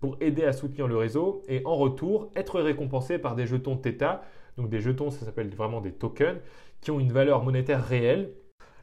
pour 0.00 0.16
aider 0.20 0.44
à 0.44 0.52
soutenir 0.52 0.88
le 0.88 0.96
réseau 0.96 1.42
et 1.48 1.60
en 1.64 1.76
retour 1.76 2.30
être 2.34 2.60
récompensé 2.60 3.18
par 3.18 3.34
des 3.34 3.46
jetons 3.46 3.76
Theta. 3.76 4.22
Donc 4.56 4.70
des 4.70 4.80
jetons, 4.80 5.10
ça 5.10 5.26
s'appelle 5.26 5.54
vraiment 5.54 5.80
des 5.80 5.92
tokens 5.92 6.38
qui 6.80 6.90
ont 6.90 6.98
une 6.98 7.12
valeur 7.12 7.44
monétaire 7.44 7.84
réelle. 7.84 8.32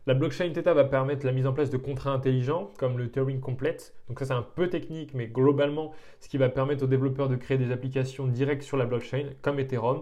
La 0.10 0.16
blockchain 0.16 0.50
Theta 0.50 0.74
va 0.74 0.86
permettre 0.86 1.24
la 1.24 1.32
mise 1.32 1.46
en 1.46 1.54
place 1.54 1.70
de 1.70 1.78
contrats 1.78 2.10
intelligents 2.10 2.72
comme 2.80 2.98
le 2.98 3.12
Turing 3.12 3.40
Complete. 3.40 3.94
Donc 4.08 4.18
ça 4.18 4.26
c'est 4.26 4.34
un 4.34 4.42
peu 4.42 4.68
technique, 4.68 5.14
mais 5.14 5.28
globalement, 5.28 5.94
ce 6.20 6.28
qui 6.28 6.40
va 6.40 6.50
permettre 6.50 6.84
aux 6.84 6.88
développeurs 6.88 7.30
de 7.30 7.36
créer 7.36 7.60
des 7.60 7.72
applications 7.72 8.26
directes 8.26 8.64
sur 8.64 8.76
la 8.76 8.88
blockchain 8.88 9.28
comme 9.44 9.60
Ethereum, 9.60 10.02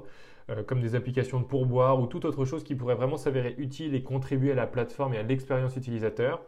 euh, 0.49 0.63
comme 0.63 0.79
des 0.79 0.95
applications 0.95 1.41
de 1.41 1.45
pourboire 1.45 1.99
ou 1.99 2.07
toute 2.07 2.23
autre 2.23 2.45
chose 2.45 2.63
qui 2.63 2.73
pourrait 2.73 2.95
vraiment 2.95 3.17
s'avérer 3.17 3.55
utile 3.57 3.95
et 3.95 4.01
contribuer 4.01 4.53
à 4.53 4.55
la 4.55 4.65
plateforme 4.65 5.13
et 5.13 5.17
à 5.17 5.23
l'expérience 5.23 5.75
utilisateur. 5.75 6.41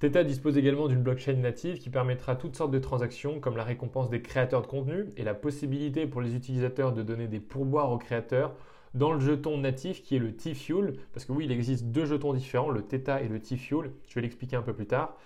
Theta 0.00 0.22
dispose 0.22 0.58
également 0.58 0.86
d'une 0.86 1.02
blockchain 1.02 1.36
native 1.36 1.78
qui 1.78 1.88
permettra 1.88 2.36
toutes 2.36 2.54
sortes 2.54 2.70
de 2.70 2.78
transactions 2.78 3.40
comme 3.40 3.56
la 3.56 3.64
récompense 3.64 4.10
des 4.10 4.20
créateurs 4.20 4.60
de 4.60 4.66
contenu 4.66 5.06
et 5.16 5.24
la 5.24 5.32
possibilité 5.32 6.06
pour 6.06 6.20
les 6.20 6.36
utilisateurs 6.36 6.92
de 6.92 7.02
donner 7.02 7.28
des 7.28 7.40
pourboires 7.40 7.92
aux 7.92 7.98
créateurs 7.98 8.52
dans 8.94 9.12
le 9.12 9.20
jeton 9.20 9.58
natif 9.58 10.02
qui 10.02 10.16
est 10.16 10.18
le 10.18 10.34
T-Fuel, 10.34 10.94
parce 11.12 11.24
que 11.24 11.32
oui, 11.32 11.44
il 11.44 11.52
existe 11.52 11.86
deux 11.86 12.06
jetons 12.06 12.34
différents, 12.34 12.70
le 12.70 12.82
Theta 12.82 13.22
et 13.22 13.28
le 13.28 13.40
T-Fuel, 13.40 13.92
je 14.08 14.14
vais 14.14 14.20
l'expliquer 14.20 14.56
un 14.56 14.62
peu 14.62 14.72
plus 14.72 14.86
tard. 14.86 15.16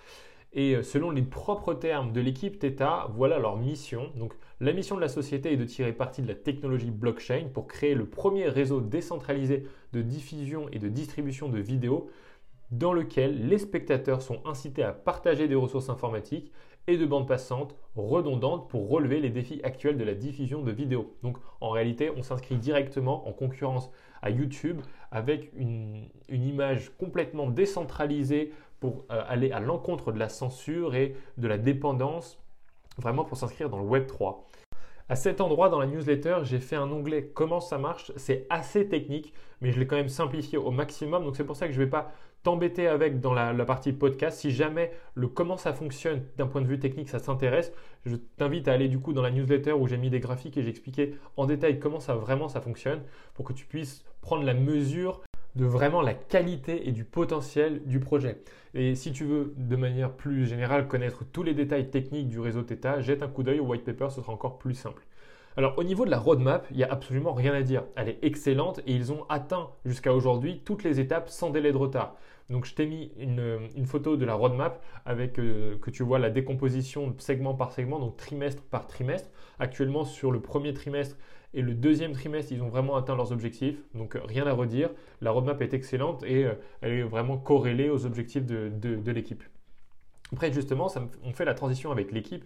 Et 0.53 0.75
euh, 0.75 0.83
selon 0.83 1.11
les 1.11 1.21
propres 1.21 1.73
termes 1.73 2.13
de 2.13 2.21
l'équipe 2.21 2.57
Theta, 2.59 3.09
voilà 3.15 3.39
leur 3.39 3.57
mission. 3.57 4.11
Donc 4.15 4.33
la 4.61 4.71
mission 4.71 4.95
de 4.95 5.01
la 5.01 5.09
société 5.09 5.51
est 5.51 5.57
de 5.57 5.65
tirer 5.65 5.91
parti 5.91 6.21
de 6.21 6.27
la 6.27 6.35
technologie 6.35 6.91
blockchain 6.91 7.49
pour 7.53 7.67
créer 7.67 7.93
le 7.93 8.05
premier 8.05 8.47
réseau 8.47 8.79
décentralisé 8.79 9.67
de 9.91 10.01
diffusion 10.01 10.69
et 10.71 10.79
de 10.79 10.87
distribution 10.87 11.49
de 11.49 11.59
vidéos 11.59 12.09
dans 12.71 12.93
lequel 12.93 13.47
les 13.47 13.57
spectateurs 13.57 14.21
sont 14.21 14.39
incités 14.45 14.83
à 14.83 14.93
partager 14.93 15.47
des 15.47 15.55
ressources 15.55 15.89
informatiques 15.89 16.51
et 16.87 16.97
de 16.97 17.05
bandes 17.05 17.27
passantes 17.27 17.75
redondantes 17.95 18.69
pour 18.69 18.89
relever 18.89 19.19
les 19.19 19.29
défis 19.29 19.61
actuels 19.63 19.97
de 19.97 20.03
la 20.03 20.13
diffusion 20.13 20.61
de 20.61 20.71
vidéos. 20.71 21.15
Donc 21.23 21.37
en 21.61 21.69
réalité, 21.69 22.11
on 22.15 22.23
s'inscrit 22.23 22.57
directement 22.57 23.27
en 23.27 23.31
concurrence 23.31 23.89
à 24.21 24.29
YouTube 24.29 24.81
avec 25.11 25.51
une, 25.55 26.09
image 26.29 26.91
complètement 26.97 27.49
décentralisée 27.49 28.51
pour 28.79 29.05
euh, 29.11 29.23
aller 29.27 29.51
à 29.51 29.59
l'encontre 29.59 30.11
de 30.11 30.19
la 30.19 30.29
censure 30.29 30.95
et 30.95 31.15
de 31.37 31.47
la 31.47 31.57
dépendance, 31.57 32.39
vraiment 32.97 33.23
pour 33.23 33.37
s'inscrire 33.37 33.69
dans 33.69 33.77
le 33.77 33.85
Web 33.85 34.07
3. 34.07 34.47
À 35.07 35.15
cet 35.15 35.39
endroit 35.39 35.69
dans 35.69 35.79
la 35.79 35.85
newsletter, 35.85 36.39
j'ai 36.43 36.59
fait 36.59 36.75
un 36.75 36.91
onglet 36.91 37.27
comment 37.27 37.59
ça 37.59 37.77
marche? 37.77 38.11
C'est 38.15 38.47
assez 38.49 38.89
technique, 38.89 39.33
mais 39.61 39.71
je 39.71 39.79
l'ai 39.79 39.85
quand 39.85 39.95
même 39.95 40.09
simplifié 40.09 40.57
au 40.57 40.71
maximum. 40.71 41.23
Donc 41.23 41.35
c'est 41.35 41.43
pour 41.43 41.55
ça 41.55 41.67
que 41.67 41.73
je 41.73 41.79
ne 41.79 41.85
vais 41.85 41.89
pas 41.91 42.11
t'embêter 42.45 42.87
avec 42.87 43.21
dans 43.21 43.33
la, 43.33 43.53
partie 43.65 43.91
podcast. 43.91 44.39
Si 44.39 44.51
jamais 44.51 44.91
le 45.15 45.27
comment 45.27 45.57
ça 45.57 45.73
fonctionne 45.73 46.21
d'un 46.37 46.45
point 46.45 46.61
de 46.61 46.67
vue 46.67 46.77
technique, 46.77 47.09
ça 47.09 47.17
s'intéresse, 47.17 47.73
je 48.05 48.15
t'invite 48.15 48.67
à 48.67 48.73
aller 48.73 48.87
du 48.87 48.99
coup 48.99 49.13
dans 49.13 49.23
la 49.23 49.31
newsletter 49.31 49.73
où 49.73 49.87
j'ai 49.87 49.97
mis 49.97 50.11
des 50.11 50.19
graphiques 50.19 50.55
et 50.55 50.61
j'ai 50.61 50.69
expliqué 50.69 51.15
en 51.37 51.47
détail 51.47 51.79
comment 51.79 51.99
ça 51.99 52.13
vraiment 52.13 52.47
ça 52.47 52.61
fonctionne 52.61 53.01
pour 53.33 53.45
que 53.45 53.53
tu 53.53 53.65
puisses 53.65 54.05
prendre 54.21 54.43
la 54.43 54.53
mesure 54.53 55.23
de 55.55 55.65
vraiment 55.65 56.03
la 56.03 56.13
qualité 56.13 56.87
et 56.87 56.91
du 56.91 57.03
potentiel 57.03 57.81
du 57.85 57.99
projet. 57.99 58.43
Et 58.75 58.93
si 58.93 59.11
tu 59.11 59.25
veux 59.25 59.55
de 59.57 59.75
manière 59.75 60.11
plus 60.11 60.45
générale 60.45 60.87
connaître 60.87 61.23
tous 61.25 61.41
les 61.41 61.55
détails 61.55 61.89
techniques 61.89 62.27
du 62.27 62.39
réseau 62.39 62.61
Theta, 62.61 63.01
jette 63.01 63.23
un 63.23 63.27
coup 63.27 63.41
d'œil 63.41 63.59
au 63.59 63.65
white 63.65 63.85
paper, 63.85 64.09
ce 64.11 64.21
sera 64.21 64.31
encore 64.31 64.59
plus 64.59 64.75
simple. 64.75 65.01
Alors 65.57 65.79
au 65.79 65.83
niveau 65.83 66.05
de 66.05 66.11
la 66.11 66.19
roadmap, 66.19 66.67
il 66.69 66.77
n'y 66.77 66.83
a 66.83 66.91
absolument 66.91 67.33
rien 67.33 67.53
à 67.53 67.63
dire. 67.63 67.85
Elle 67.95 68.09
est 68.09 68.19
excellente 68.21 68.81
et 68.85 68.93
ils 68.93 69.11
ont 69.11 69.25
atteint 69.29 69.69
jusqu'à 69.85 70.13
aujourd'hui 70.13 70.61
toutes 70.63 70.83
les 70.83 70.99
étapes 70.99 71.29
sans 71.29 71.49
délai 71.49 71.71
de 71.71 71.77
retard. 71.77 72.17
Donc 72.49 72.65
je 72.65 72.75
t'ai 72.75 72.85
mis 72.85 73.11
une, 73.17 73.85
photo 73.85 74.17
de 74.17 74.25
la 74.25 74.35
roadmap 74.35 74.83
avec 75.05 75.39
euh, 75.39 75.77
que 75.79 75.89
tu 75.89 76.03
vois 76.03 76.19
la 76.19 76.29
décomposition 76.29 77.15
segment 77.17 77.55
par 77.55 77.71
segment, 77.71 77.99
donc 77.99 78.17
trimestre 78.17 78.61
par 78.63 78.87
trimestre. 78.87 79.29
Actuellement 79.57 80.05
sur 80.05 80.31
le 80.31 80.39
premier 80.39 80.73
trimestre 80.73 81.15
et 81.55 81.61
le 81.61 81.73
deuxième 81.73 82.11
trimestre, 82.11 82.51
ils 82.51 82.61
ont 82.61 82.67
vraiment 82.67 82.97
atteint 82.97 83.15
leurs 83.15 83.31
objectifs. 83.31 83.77
Donc 83.95 84.17
rien 84.25 84.45
à 84.45 84.53
redire. 84.53 84.89
La 85.21 85.31
roadmap 85.31 85.61
est 85.61 85.73
excellente 85.73 86.23
et 86.23 86.45
euh, 86.45 86.53
elle 86.81 86.91
est 86.91 87.03
vraiment 87.03 87.37
corrélée 87.37 87.89
aux 87.89 88.05
objectifs 88.05 88.45
de, 88.45 89.11
l'équipe. 89.11 89.43
Après 90.33 90.51
justement, 90.51 90.87
on 91.23 91.31
fait 91.31 91.45
la 91.45 91.53
transition 91.55 91.91
avec 91.91 92.11
l'équipe. 92.11 92.45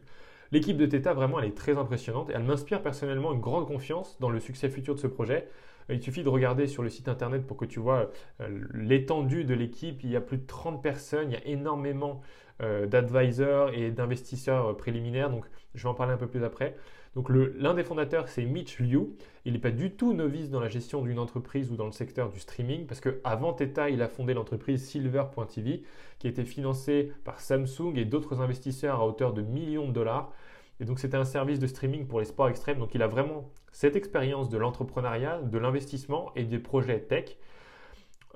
L'équipe 0.51 0.77
de 0.77 0.85
Theta, 0.85 1.13
vraiment, 1.13 1.39
elle 1.39 1.47
est 1.47 1.57
très 1.57 1.77
impressionnante 1.77 2.29
et 2.29 2.33
elle 2.33 2.43
m'inspire 2.43 2.81
personnellement 2.81 3.33
une 3.33 3.39
grande 3.39 3.67
confiance 3.67 4.17
dans 4.19 4.29
le 4.29 4.39
succès 4.39 4.69
futur 4.69 4.95
de 4.95 4.99
ce 4.99 5.07
projet. 5.07 5.47
Il 5.89 6.01
suffit 6.01 6.23
de 6.23 6.29
regarder 6.29 6.67
sur 6.67 6.83
le 6.83 6.89
site 6.89 7.07
internet 7.07 7.45
pour 7.45 7.57
que 7.57 7.65
tu 7.65 7.79
vois 7.79 8.11
euh, 8.41 8.65
l'étendue 8.73 9.43
de 9.43 9.53
l'équipe. 9.53 10.03
Il 10.03 10.11
y 10.11 10.15
a 10.15 10.21
plus 10.21 10.37
de 10.37 10.45
30 10.45 10.81
personnes, 10.81 11.31
il 11.31 11.33
y 11.33 11.37
a 11.37 11.47
énormément 11.47 12.21
euh, 12.61 12.85
d'advisors 12.85 13.71
et 13.73 13.91
d'investisseurs 13.91 14.67
euh, 14.67 14.73
préliminaires. 14.73 15.29
Donc, 15.29 15.45
je 15.73 15.83
vais 15.83 15.89
en 15.89 15.93
parler 15.93 16.13
un 16.13 16.17
peu 16.17 16.27
plus 16.27 16.43
après. 16.43 16.75
Donc 17.15 17.29
l'un 17.29 17.73
des 17.73 17.83
fondateurs, 17.83 18.27
c'est 18.27 18.45
Mitch 18.45 18.79
Liu. 18.79 19.09
Il 19.45 19.53
n'est 19.53 19.59
pas 19.59 19.71
du 19.71 19.91
tout 19.91 20.13
novice 20.13 20.49
dans 20.49 20.59
la 20.59 20.69
gestion 20.69 21.01
d'une 21.01 21.17
entreprise 21.17 21.71
ou 21.71 21.75
dans 21.75 21.87
le 21.87 21.91
secteur 21.91 22.29
du 22.29 22.39
streaming, 22.39 22.85
parce 22.85 23.01
qu'avant 23.01 23.53
Theta, 23.53 23.89
il 23.89 24.01
a 24.01 24.07
fondé 24.07 24.33
l'entreprise 24.33 24.85
Silver.tv, 24.87 25.83
qui 26.19 26.27
a 26.27 26.29
été 26.29 26.45
financée 26.45 27.11
par 27.23 27.39
Samsung 27.39 27.93
et 27.95 28.05
d'autres 28.05 28.41
investisseurs 28.41 28.99
à 28.99 29.07
hauteur 29.07 29.33
de 29.33 29.41
millions 29.41 29.87
de 29.87 29.93
dollars. 29.93 30.31
Et 30.79 30.85
donc 30.85 30.99
c'était 30.99 31.17
un 31.17 31.25
service 31.25 31.59
de 31.59 31.67
streaming 31.67 32.07
pour 32.07 32.19
les 32.19 32.25
sports 32.25 32.49
extrêmes. 32.49 32.79
Donc 32.79 32.95
il 32.95 33.01
a 33.01 33.07
vraiment 33.07 33.49
cette 33.71 33.95
expérience 33.95 34.49
de 34.49 34.57
l'entrepreneuriat, 34.57 35.41
de 35.41 35.57
l'investissement 35.57 36.31
et 36.35 36.43
des 36.43 36.59
projets 36.59 36.99
tech. 36.99 37.37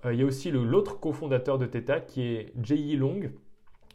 Euh, 0.06 0.13
il 0.13 0.19
y 0.19 0.23
a 0.23 0.25
aussi 0.25 0.51
l'autre 0.51 0.99
cofondateur 0.99 1.58
de 1.58 1.65
Theta 1.65 1.99
qui 1.99 2.23
est 2.23 2.53
Jay 2.62 2.95
Long. 2.95 3.21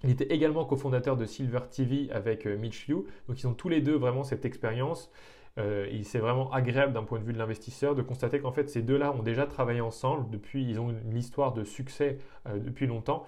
Il 0.05 0.11
était 0.11 0.33
également 0.33 0.65
cofondateur 0.65 1.17
de 1.17 1.25
Silver 1.25 1.61
TV 1.71 2.11
avec 2.11 2.47
euh, 2.47 2.57
Mitch 2.57 2.89
Liu. 2.89 3.05
Donc 3.29 3.41
ils 3.41 3.47
ont 3.47 3.55
tous 3.55 3.69
les 3.69 3.81
deux 3.81 3.97
vraiment 3.97 4.25
cette 4.25 4.45
expérience. 4.45 5.11
Euh, 5.59 5.89
c'est 6.05 6.21
vraiment 6.21 6.53
agréable 6.53 6.93
d'un 6.93 7.03
point 7.03 7.19
de 7.19 7.25
vue 7.25 7.33
de 7.33 7.39
l'investisseur 7.39 7.97
de 7.97 8.03
constater 8.03 8.39
qu'en 8.39 8.53
fait 8.53 8.71
ces 8.71 8.81
deux-là 8.81 9.13
ont 9.13 9.25
déjà 9.25 9.45
travaillé 9.45 9.81
ensemble 9.81 10.31
depuis, 10.31 10.65
ils 10.65 10.79
ont 10.79 10.91
une 10.91 11.17
histoire 11.17 11.53
de 11.53 11.65
succès 11.65 12.19
depuis 12.55 12.87
longtemps. 12.87 13.27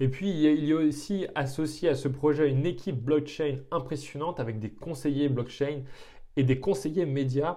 Et 0.00 0.08
puis, 0.08 0.28
il 0.28 0.64
y 0.64 0.72
a 0.72 0.76
aussi 0.76 1.26
associé 1.34 1.88
à 1.88 1.94
ce 1.94 2.08
projet 2.08 2.48
une 2.48 2.66
équipe 2.66 3.02
blockchain 3.02 3.58
impressionnante 3.70 4.40
avec 4.40 4.58
des 4.58 4.70
conseillers 4.70 5.28
blockchain 5.28 5.82
et 6.36 6.44
des 6.44 6.60
conseillers 6.60 7.06
médias 7.06 7.56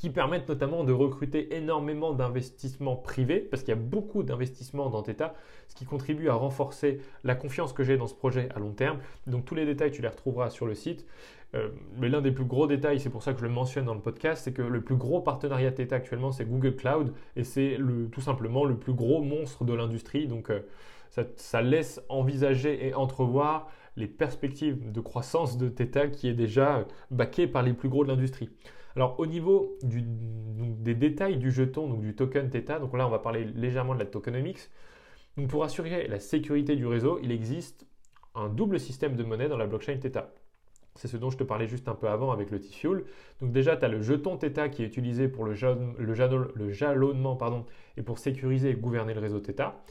qui 0.00 0.08
permettent 0.08 0.48
notamment 0.48 0.82
de 0.82 0.94
recruter 0.94 1.54
énormément 1.54 2.14
d'investissements 2.14 2.96
privés, 2.96 3.38
parce 3.38 3.62
qu'il 3.62 3.74
y 3.74 3.76
a 3.76 3.80
beaucoup 3.80 4.22
d'investissements 4.22 4.88
dans 4.88 5.02
Theta, 5.02 5.34
ce 5.68 5.74
qui 5.74 5.84
contribue 5.84 6.30
à 6.30 6.34
renforcer 6.34 7.00
la 7.22 7.34
confiance 7.34 7.74
que 7.74 7.82
j'ai 7.82 7.98
dans 7.98 8.06
ce 8.06 8.14
projet 8.14 8.48
à 8.54 8.60
long 8.60 8.72
terme. 8.72 8.98
Donc 9.26 9.44
tous 9.44 9.54
les 9.54 9.66
détails, 9.66 9.90
tu 9.90 10.00
les 10.00 10.08
retrouveras 10.08 10.48
sur 10.48 10.64
le 10.64 10.74
site. 10.74 11.04
Euh, 11.54 11.68
mais 11.98 12.08
l'un 12.08 12.22
des 12.22 12.30
plus 12.30 12.46
gros 12.46 12.66
détails, 12.66 12.98
c'est 12.98 13.10
pour 13.10 13.22
ça 13.22 13.34
que 13.34 13.40
je 13.40 13.44
le 13.44 13.50
mentionne 13.50 13.84
dans 13.84 13.94
le 13.94 14.00
podcast, 14.00 14.42
c'est 14.44 14.52
que 14.52 14.62
le 14.62 14.80
plus 14.80 14.96
gros 14.96 15.20
partenariat 15.20 15.70
Theta 15.70 15.96
actuellement, 15.96 16.32
c'est 16.32 16.46
Google 16.46 16.76
Cloud, 16.76 17.12
et 17.36 17.44
c'est 17.44 17.76
tout 18.10 18.22
simplement 18.22 18.64
le 18.64 18.76
plus 18.76 18.94
gros 18.94 19.20
monstre 19.20 19.64
de 19.64 19.74
l'industrie. 19.74 20.26
Donc 20.28 20.48
euh, 20.48 20.60
ça, 21.10 21.62
laisse 21.62 22.00
envisager 22.08 22.86
et 22.86 22.94
entrevoir 22.94 23.68
les 23.96 24.06
perspectives 24.06 24.92
de 24.92 25.00
croissance 25.00 25.58
de 25.58 25.68
Theta 25.68 26.08
qui 26.08 26.28
est 26.28 26.34
déjà 26.34 26.86
baqué 27.10 27.46
par 27.46 27.62
les 27.62 27.72
plus 27.72 27.88
gros 27.88 28.04
de 28.04 28.08
l'industrie. 28.08 28.50
Alors 28.96 29.18
au 29.18 29.26
niveau 29.26 29.76
des 29.82 30.94
détails 30.94 31.36
du 31.36 31.50
jeton, 31.50 31.88
donc 31.88 32.00
du 32.00 32.14
token 32.14 32.48
Theta, 32.50 32.78
donc 32.78 32.96
là 32.96 33.06
on 33.06 33.10
va 33.10 33.18
parler 33.18 33.44
légèrement 33.44 33.94
de 33.94 34.00
la 34.00 34.06
tokenomics. 34.06 34.70
Pour 35.48 35.64
assurer 35.64 36.06
la 36.08 36.20
sécurité 36.20 36.76
du 36.76 36.86
réseau, 36.86 37.18
il 37.22 37.32
existe 37.32 37.86
un 38.34 38.48
double 38.48 38.80
système 38.80 39.16
de 39.16 39.22
monnaie 39.22 39.48
dans 39.48 39.56
la 39.56 39.66
blockchain 39.66 39.98
Theta. 39.98 40.32
C'est 40.96 41.08
ce 41.08 41.16
dont 41.16 41.30
je 41.30 41.38
te 41.38 41.44
parlais 41.44 41.66
juste 41.66 41.88
un 41.88 41.94
peu 41.94 42.08
avant 42.08 42.32
avec 42.32 42.50
le 42.50 42.60
T-Fuel. 42.60 43.04
Donc 43.40 43.52
déjà, 43.52 43.76
tu 43.76 43.84
as 43.84 43.88
le 43.88 44.02
jeton 44.02 44.36
Theta 44.36 44.68
qui 44.68 44.82
est 44.82 44.86
utilisé 44.86 45.28
pour 45.28 45.44
le, 45.44 45.54
jalonnement 45.54 47.36
pardon, 47.36 47.64
et 47.96 48.02
pour 48.02 48.18
sécuriser 48.18 48.70
et 48.70 48.74
gouverner 48.74 49.14
le 49.14 49.20
réseau 49.20 49.40
Theta. 49.40 49.82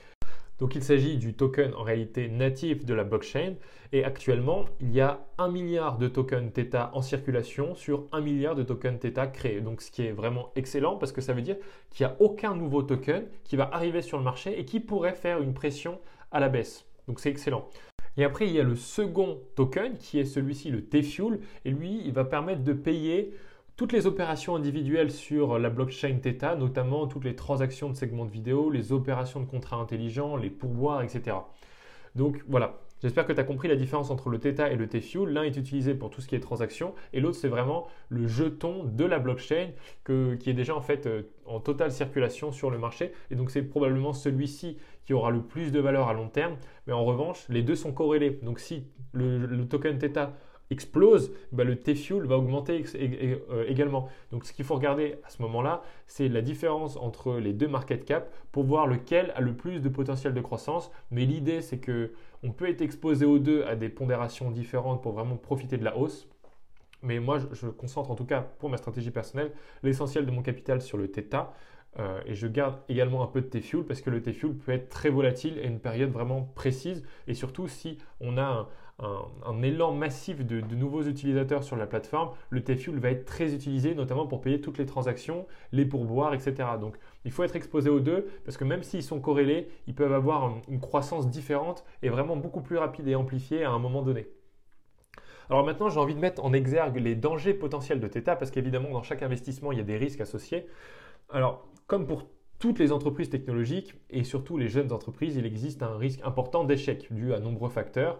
Donc 0.59 0.75
il 0.75 0.83
s'agit 0.83 1.17
du 1.17 1.33
token 1.33 1.73
en 1.73 1.83
réalité 1.83 2.27
natif 2.27 2.85
de 2.85 2.93
la 2.93 3.05
blockchain 3.05 3.53
et 3.93 4.03
actuellement 4.03 4.65
il 4.81 4.91
y 4.91 4.99
a 4.99 5.25
un 5.37 5.49
milliard 5.49 5.97
de 5.97 6.09
tokens 6.09 6.51
Theta 6.51 6.91
en 6.93 7.01
circulation 7.01 7.75
sur 7.75 8.07
un 8.11 8.19
milliard 8.19 8.55
de 8.55 8.63
tokens 8.63 8.99
Theta 8.99 9.27
créés. 9.27 9.61
Donc 9.61 9.81
ce 9.81 9.89
qui 9.89 10.05
est 10.05 10.11
vraiment 10.11 10.51
excellent 10.57 10.97
parce 10.97 11.13
que 11.13 11.21
ça 11.21 11.31
veut 11.31 11.41
dire 11.41 11.55
qu'il 11.89 12.05
n'y 12.05 12.11
a 12.11 12.17
aucun 12.19 12.55
nouveau 12.55 12.83
token 12.83 13.25
qui 13.45 13.55
va 13.55 13.69
arriver 13.71 14.01
sur 14.01 14.17
le 14.17 14.23
marché 14.23 14.59
et 14.59 14.65
qui 14.65 14.81
pourrait 14.81 15.13
faire 15.13 15.41
une 15.41 15.53
pression 15.53 15.99
à 16.31 16.41
la 16.41 16.49
baisse. 16.49 16.85
Donc 17.07 17.21
c'est 17.21 17.29
excellent. 17.29 17.69
Et 18.17 18.25
après 18.25 18.45
il 18.47 18.53
y 18.53 18.59
a 18.59 18.63
le 18.63 18.75
second 18.75 19.39
token 19.55 19.97
qui 19.97 20.19
est 20.19 20.25
celui-ci, 20.25 20.71
le 20.71 20.83
T-Fuel 20.83 21.39
et 21.63 21.71
lui 21.71 22.01
il 22.03 22.11
va 22.11 22.25
permettre 22.25 22.63
de 22.63 22.73
payer 22.73 23.33
toutes 23.79 23.93
les 23.93 24.07
opérations 24.07 24.57
individuelles 24.57 25.09
sur 25.09 25.57
la 25.57 25.69
blockchain 25.69 26.17
Theta, 26.21 26.57
notamment 26.57 27.07
toutes 27.07 27.23
les 27.23 27.37
transactions 27.37 27.89
de 27.89 27.95
segments 27.95 28.25
de 28.25 28.29
vidéo, 28.29 28.69
les 28.69 28.91
opérations 28.91 29.39
de 29.39 29.45
contrats 29.45 29.77
intelligents, 29.77 30.35
les 30.35 30.49
pourboires, 30.49 31.01
etc. 31.01 31.37
Donc 32.13 32.43
voilà, 32.49 32.81
j'espère 33.01 33.25
que 33.25 33.31
tu 33.31 33.39
as 33.39 33.45
compris 33.45 33.69
la 33.69 33.77
différence 33.77 34.11
entre 34.11 34.27
le 34.27 34.37
Theta 34.37 34.69
et 34.69 34.75
le 34.75 34.89
T-Fuel. 34.89 35.29
L'un 35.29 35.43
est 35.43 35.55
utilisé 35.55 35.93
pour 35.93 36.09
tout 36.09 36.19
ce 36.19 36.27
qui 36.27 36.35
est 36.35 36.41
transactions 36.41 36.93
et 37.13 37.21
l'autre 37.21 37.37
c'est 37.37 37.47
vraiment 37.47 37.87
le 38.09 38.27
jeton 38.27 38.83
de 38.83 39.05
la 39.05 39.17
blockchain 39.17 39.69
qui 40.03 40.49
est 40.49 40.53
déjà 40.53 40.75
en 40.75 40.81
fait 40.81 41.07
euh, 41.07 41.21
en 41.45 41.61
totale 41.61 41.93
circulation 41.93 42.51
sur 42.51 42.71
le 42.71 42.79
marché. 42.79 43.13
Et 43.31 43.35
donc 43.35 43.49
c'est 43.49 43.63
probablement 43.63 44.11
celui-ci 44.11 44.77
qui 45.05 45.13
aura 45.13 45.31
le 45.31 45.41
plus 45.41 45.71
de 45.71 45.79
valeur 45.79 46.09
à 46.09 46.13
long 46.13 46.27
terme. 46.27 46.57
Mais 46.85 46.91
en 46.91 47.05
revanche, 47.05 47.45
les 47.47 47.63
deux 47.63 47.75
sont 47.75 47.93
corrélés. 47.93 48.41
Donc 48.43 48.59
si 48.59 48.83
le 49.13 49.63
token 49.63 49.97
Theta 49.99 50.33
explose, 50.69 51.31
bah, 51.51 51.63
le 51.63 51.75
T-Fuel 51.77 52.25
va 52.25 52.37
augmenter 52.37 52.83
euh, 52.95 53.65
également. 53.67 54.09
Donc 54.31 54.45
ce 54.45 54.53
qu'il 54.53 54.65
faut 54.65 54.75
regarder 54.75 55.15
à 55.23 55.29
ce 55.29 55.41
moment-là, 55.41 55.81
c'est 56.07 56.27
la 56.27 56.41
différence 56.41 56.97
entre 56.97 57.37
les 57.37 57.53
deux 57.53 57.67
market 57.67 58.05
cap 58.05 58.31
pour 58.51 58.63
voir 58.63 58.87
lequel 58.87 59.31
a 59.35 59.41
le 59.41 59.55
plus 59.55 59.81
de 59.81 59.89
potentiel 59.89 60.33
de 60.33 60.41
croissance. 60.41 60.91
Mais 61.11 61.25
l'idée, 61.25 61.61
c'est 61.61 61.79
que 61.79 62.11
on 62.43 62.51
peut 62.51 62.69
être 62.69 62.81
exposé 62.81 63.25
aux 63.25 63.39
deux 63.39 63.63
à 63.63 63.75
des 63.75 63.89
pondérations 63.89 64.51
différentes 64.51 65.01
pour 65.01 65.13
vraiment 65.13 65.35
profiter 65.35 65.77
de 65.77 65.83
la 65.83 65.97
hausse. 65.97 66.27
Mais 67.01 67.19
moi, 67.19 67.39
je, 67.39 67.67
concentre 67.67 68.11
en 68.11 68.15
tout 68.15 68.25
cas 68.25 68.41
pour 68.41 68.69
ma 68.69 68.77
stratégie 68.77 69.11
personnelle 69.11 69.51
l'essentiel 69.83 70.25
de 70.25 70.31
mon 70.31 70.41
capital 70.41 70.81
sur 70.81 70.97
le 70.97 71.09
Theta. 71.09 71.53
Euh, 71.97 72.21
et 72.25 72.35
je 72.35 72.47
garde 72.47 72.77
également 72.87 73.23
un 73.23 73.27
peu 73.27 73.41
de 73.41 73.47
T-Fuel 73.47 73.83
parce 73.83 74.01
que 74.01 74.09
le 74.09 74.21
T-Fuel 74.21 74.53
peut 74.53 74.71
être 74.71 74.89
très 74.89 75.09
volatile 75.09 75.59
à 75.59 75.63
une 75.63 75.79
période 75.79 76.11
vraiment 76.11 76.43
précise. 76.55 77.03
Et 77.27 77.33
surtout 77.33 77.67
si 77.67 77.97
on 78.21 78.37
a 78.37 78.69
un, 78.99 79.61
élan 79.63 79.93
massif 79.93 80.45
de, 80.45 80.61
nouveaux 80.75 81.03
utilisateurs 81.03 81.63
sur 81.63 81.77
la 81.77 81.87
plateforme, 81.87 82.31
le 82.49 82.63
T-Fuel 82.63 82.99
va 82.99 83.09
être 83.11 83.25
très 83.25 83.53
utilisé, 83.53 83.95
notamment 83.95 84.27
pour 84.27 84.41
payer 84.41 84.61
toutes 84.61 84.77
les 84.77 84.85
transactions, 84.85 85.47
les 85.71 85.85
pourboires, 85.85 86.33
etc. 86.33 86.69
Donc 86.79 86.97
il 87.25 87.31
faut 87.31 87.43
être 87.43 87.55
exposé 87.55 87.89
aux 87.89 88.01
deux, 88.01 88.27
parce 88.45 88.57
que 88.57 88.65
même 88.65 88.83
s'ils 88.83 89.03
sont 89.03 89.21
corrélés, 89.21 89.69
ils 89.87 89.95
peuvent 89.95 90.13
avoir 90.13 90.53
une 90.67 90.79
croissance 90.79 91.29
différente 91.29 91.85
et 92.03 92.09
vraiment 92.09 92.35
beaucoup 92.35 92.61
plus 92.61 92.77
rapide 92.77 93.07
et 93.07 93.15
amplifiée 93.15 93.63
à 93.63 93.71
un 93.71 93.79
moment 93.79 94.01
donné. 94.01 94.27
Alors 95.49 95.65
maintenant, 95.65 95.89
j'ai 95.89 95.99
envie 95.99 96.13
de 96.13 96.19
mettre 96.19 96.43
en 96.45 96.53
exergue 96.53 96.97
les 96.97 97.15
dangers 97.15 97.55
potentiels 97.55 97.99
de 97.99 98.07
Theta, 98.07 98.35
parce 98.35 98.51
qu'évidemment, 98.51 98.91
dans 98.91 99.01
chaque 99.01 99.23
investissement, 99.23 99.71
il 99.71 99.79
y 99.79 99.81
a 99.81 99.85
des 99.85 99.97
risques 99.97 100.21
associés. 100.21 100.67
Alors, 101.31 101.67
comme 101.89 102.05
pour 102.05 102.27
toutes 102.59 102.77
les 102.77 102.91
entreprises 102.91 103.31
technologiques 103.31 103.95
et 104.11 104.23
surtout 104.23 104.57
les 104.57 104.69
jeunes 104.69 104.93
entreprises, 104.93 105.35
il 105.35 105.45
existe 105.45 105.81
un 105.81 105.97
risque 105.97 106.19
important 106.23 106.63
d'échec 106.63 107.11
dû 107.11 107.33
à 107.33 107.39
nombreux 107.39 107.69
facteurs. 107.69 108.19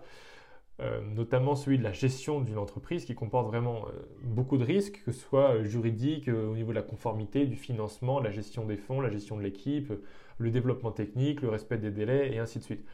Euh, 0.82 1.02
notamment 1.02 1.56
celui 1.56 1.78
de 1.78 1.84
la 1.84 1.92
gestion 1.92 2.40
d'une 2.40 2.58
entreprise 2.58 3.04
qui 3.04 3.14
comporte 3.14 3.48
vraiment 3.48 3.86
euh, 3.88 3.92
beaucoup 4.24 4.58
de 4.58 4.64
risques, 4.64 5.04
que 5.06 5.12
ce 5.12 5.20
soit 5.20 5.56
euh, 5.56 5.66
juridique, 5.66 6.30
au 6.30 6.56
niveau 6.56 6.70
de 6.70 6.76
la 6.76 6.82
conformité, 6.82 7.46
du 7.46 7.58
financement, 7.58 8.22
la 8.22 8.32
gestion 8.32 8.66
des 8.66 8.78
fonds, 8.78 9.02
la 9.02 9.12
gestion 9.12 9.36
de 9.38 9.44
l'équipe, 9.44 9.92
le 10.38 10.52
développement 10.52 10.92
technique, 10.92 11.42
le 11.42 11.50
respect 11.50 11.78
des 11.78 11.92
délais 11.92 12.34
et 12.34 12.40
ainsi 12.40 12.60
de 12.60 12.64
suite. 12.64 12.86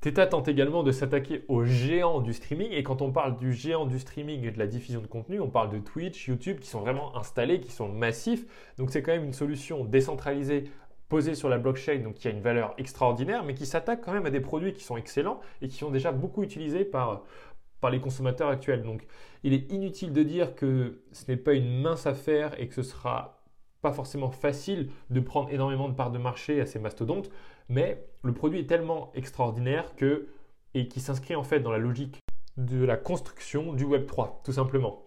Theta 0.00 0.28
tente 0.28 0.46
également 0.46 0.84
de 0.84 0.92
s'attaquer 0.92 1.44
aux 1.48 1.64
géants 1.64 2.20
du 2.20 2.32
streaming 2.32 2.70
et 2.70 2.84
quand 2.84 3.02
on 3.02 3.10
parle 3.10 3.36
du 3.36 3.52
géant 3.52 3.84
du 3.84 3.98
streaming 3.98 4.44
et 4.44 4.52
de 4.52 4.58
la 4.58 4.68
diffusion 4.68 5.00
de 5.00 5.08
contenu, 5.08 5.40
on 5.40 5.50
parle 5.50 5.70
de 5.70 5.78
Twitch, 5.78 6.28
YouTube 6.28 6.60
qui 6.60 6.68
sont 6.68 6.80
vraiment 6.80 7.16
installés, 7.16 7.60
qui 7.60 7.72
sont 7.72 7.88
massifs. 7.88 8.46
Donc 8.76 8.90
c'est 8.90 9.02
quand 9.02 9.10
même 9.10 9.24
une 9.24 9.32
solution 9.32 9.84
décentralisée 9.84 10.70
posé 11.08 11.34
sur 11.34 11.48
la 11.48 11.58
blockchain, 11.58 11.98
donc 11.98 12.14
qui 12.14 12.28
a 12.28 12.30
une 12.30 12.40
valeur 12.40 12.74
extraordinaire, 12.78 13.42
mais 13.42 13.54
qui 13.54 13.66
s'attaque 13.66 14.02
quand 14.04 14.12
même 14.12 14.26
à 14.26 14.30
des 14.30 14.40
produits 14.40 14.72
qui 14.72 14.84
sont 14.84 14.96
excellents 14.96 15.40
et 15.62 15.68
qui 15.68 15.76
sont 15.76 15.90
déjà 15.90 16.12
beaucoup 16.12 16.44
utilisés 16.44 16.84
par, 16.84 17.24
par 17.80 17.90
les 17.90 17.98
consommateurs 17.98 18.50
actuels. 18.50 18.84
Donc 18.84 19.04
il 19.42 19.52
est 19.52 19.72
inutile 19.72 20.12
de 20.12 20.22
dire 20.22 20.54
que 20.54 21.02
ce 21.10 21.28
n'est 21.28 21.36
pas 21.36 21.54
une 21.54 21.80
mince 21.80 22.06
affaire 22.06 22.54
et 22.60 22.68
que 22.68 22.74
ce 22.74 22.84
sera 22.84 23.42
pas 23.82 23.92
forcément 23.92 24.30
facile 24.30 24.90
de 25.10 25.18
prendre 25.18 25.50
énormément 25.50 25.88
de 25.88 25.94
parts 25.94 26.12
de 26.12 26.18
marché 26.18 26.60
à 26.60 26.66
ces 26.66 26.78
mastodontes, 26.78 27.30
mais 27.68 28.07
le 28.22 28.32
produit 28.32 28.60
est 28.60 28.66
tellement 28.66 29.12
extraordinaire 29.14 29.92
et 30.74 30.88
qui 30.88 31.00
s'inscrit 31.00 31.36
en 31.36 31.44
fait 31.44 31.60
dans 31.60 31.70
la 31.70 31.78
logique 31.78 32.18
de 32.56 32.84
la 32.84 32.96
construction 32.96 33.72
du 33.72 33.84
Web 33.84 34.06
3, 34.06 34.42
tout 34.44 34.52
simplement. 34.52 35.06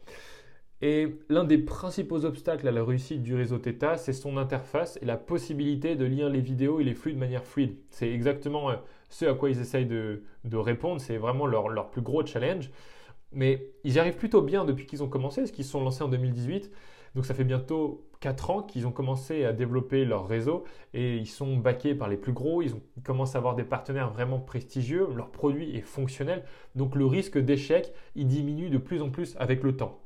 Et 0.82 1.20
l'un 1.30 1.44
des 1.44 1.60
principaux 1.60 2.26
obstacles 2.26 2.68
à 2.68 2.72
la 2.72 2.84
réussite 2.84 3.22
du 3.22 3.36
réseau 3.36 3.60
Theta, 3.60 3.98
c'est 3.98 4.14
son 4.14 4.38
interface 4.38 4.98
et 5.02 5.06
la 5.06 5.18
possibilité 5.18 5.96
de 5.96 6.06
lire 6.06 6.30
les 6.30 6.42
vidéos 6.42 6.80
et 6.80 6.84
les 6.84 6.96
flux 6.96 7.14
de 7.14 7.20
manière 7.20 7.46
fluide. 7.46 7.76
C'est 7.92 8.12
exactement 8.12 8.72
euh, 8.72 8.76
ce 9.10 9.26
à 9.26 9.36
quoi 9.36 9.52
ils 9.52 9.60
essayent 9.60 9.86
de, 9.86 10.24
répondre, 10.52 11.00
c'est 11.00 11.18
vraiment 11.18 11.46
leur, 11.46 11.92
plus 11.92 12.02
gros 12.02 12.26
challenge. 12.26 12.72
Mais 13.32 13.70
ils 13.84 13.94
y 13.94 14.00
arrivent 14.00 14.18
plutôt 14.18 14.42
bien 14.42 14.66
depuis 14.66 14.88
qu'ils 14.88 15.04
ont 15.04 15.08
commencé, 15.08 15.42
parce 15.42 15.52
qu'ils 15.52 15.66
se 15.66 15.72
sont 15.72 15.84
lancés 15.84 16.04
en 16.04 16.10
2018. 16.10 16.72
Donc 17.14 17.26
ça 17.26 17.36
fait 17.36 17.44
bientôt 17.44 18.10
4 18.22 18.50
ans 18.52 18.62
qu'ils 18.62 18.88
ont 18.88 18.92
commencé 18.92 19.44
à 19.46 19.52
développer 19.52 20.06
leur 20.06 20.28
réseau 20.28 20.64
et 20.94 21.18
ils 21.18 21.28
sont 21.28 21.58
backés 21.58 21.96
par 21.96 22.08
les 22.08 22.18
plus 22.18 22.32
gros, 22.32 22.62
ils, 22.62 22.76
ont, 22.76 22.82
commencent 23.04 23.36
à 23.36 23.40
avoir 23.40 23.56
des 23.56 23.64
partenaires 23.64 24.12
vraiment 24.12 24.40
prestigieux, 24.40 25.08
leur 25.16 25.32
produit 25.32 25.76
est 25.76 25.82
fonctionnel, 25.82 26.44
donc 26.76 26.96
le 26.96 27.06
risque 27.06 27.38
d'échec, 27.38 27.92
il 28.16 28.28
diminue 28.28 28.70
de 28.70 28.78
plus 28.78 29.02
en 29.02 29.10
plus 29.10 29.36
avec 29.40 29.64
le 29.64 29.76
temps. 29.76 30.00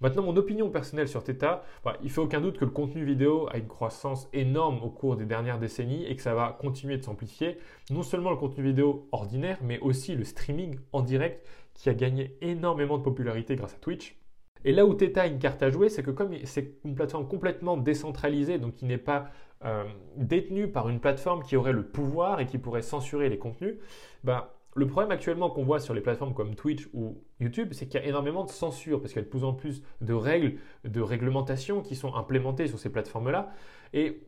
Maintenant, 0.00 0.22
mon 0.22 0.36
opinion 0.36 0.68
personnelle 0.68 1.06
sur 1.06 1.22
Theta, 1.22 1.64
bah, 1.84 1.96
il 2.00 2.06
ne 2.06 2.10
fait 2.10 2.20
aucun 2.20 2.40
doute 2.40 2.58
que 2.58 2.64
le 2.64 2.72
contenu 2.72 3.04
vidéo 3.04 3.48
a 3.52 3.58
une 3.58 3.68
croissance 3.68 4.28
énorme 4.32 4.82
au 4.82 4.90
cours 4.90 5.16
des 5.16 5.26
dernières 5.26 5.60
décennies 5.60 6.04
et 6.06 6.16
que 6.16 6.22
ça 6.22 6.34
va 6.34 6.56
continuer 6.60 6.96
de 6.96 7.04
s'amplifier. 7.04 7.58
Non 7.88 8.02
seulement 8.02 8.30
le 8.30 8.36
contenu 8.36 8.64
vidéo 8.64 9.06
ordinaire, 9.12 9.58
mais 9.62 9.78
aussi 9.78 10.16
le 10.16 10.24
streaming 10.24 10.76
en 10.92 11.02
direct 11.02 11.46
qui 11.74 11.88
a 11.88 11.94
gagné 11.94 12.36
énormément 12.40 12.98
de 12.98 13.04
popularité 13.04 13.54
grâce 13.54 13.74
à 13.74 13.78
Twitch. 13.78 14.16
Et 14.64 14.72
là 14.72 14.86
où 14.86 14.94
Theta 14.94 15.22
a 15.22 15.26
une 15.26 15.38
carte 15.38 15.62
à 15.62 15.70
jouer, 15.70 15.88
c'est 15.88 16.02
que 16.02 16.10
comme 16.10 16.32
c'est 16.44 16.74
une 16.84 16.94
plateforme 16.94 17.26
complètement 17.26 17.76
décentralisée, 17.76 18.58
donc 18.58 18.74
qui 18.74 18.84
n'est 18.84 18.98
pas 18.98 19.30
euh, 19.64 19.84
détenue 20.16 20.68
par 20.68 20.88
une 20.88 21.00
plateforme 21.00 21.42
qui 21.42 21.56
aurait 21.56 21.72
le 21.72 21.84
pouvoir 21.84 22.40
et 22.40 22.46
qui 22.46 22.58
pourrait 22.58 22.82
censurer 22.82 23.28
les 23.28 23.38
contenus, 23.38 23.76
bah, 24.24 24.54
le 24.74 24.86
problème 24.86 25.10
actuellement 25.10 25.50
qu'on 25.50 25.64
voit 25.64 25.80
sur 25.80 25.94
les 25.94 26.00
plateformes 26.00 26.32
comme 26.32 26.54
Twitch 26.54 26.88
ou 26.94 27.22
YouTube, 27.40 27.70
c'est 27.72 27.86
qu'il 27.86 28.00
y 28.00 28.02
a 28.02 28.06
énormément 28.06 28.44
de 28.44 28.50
censure 28.50 29.00
parce 29.00 29.12
qu'il 29.12 29.20
y 29.20 29.24
a 29.24 29.26
de 29.26 29.30
plus 29.30 29.44
en 29.44 29.52
plus 29.52 29.82
de 30.00 30.14
règles, 30.14 30.54
de 30.84 31.00
réglementations 31.00 31.82
qui 31.82 31.94
sont 31.94 32.14
implémentées 32.14 32.68
sur 32.68 32.78
ces 32.78 32.90
plateformes-là. 32.90 33.50
Et 33.92 34.22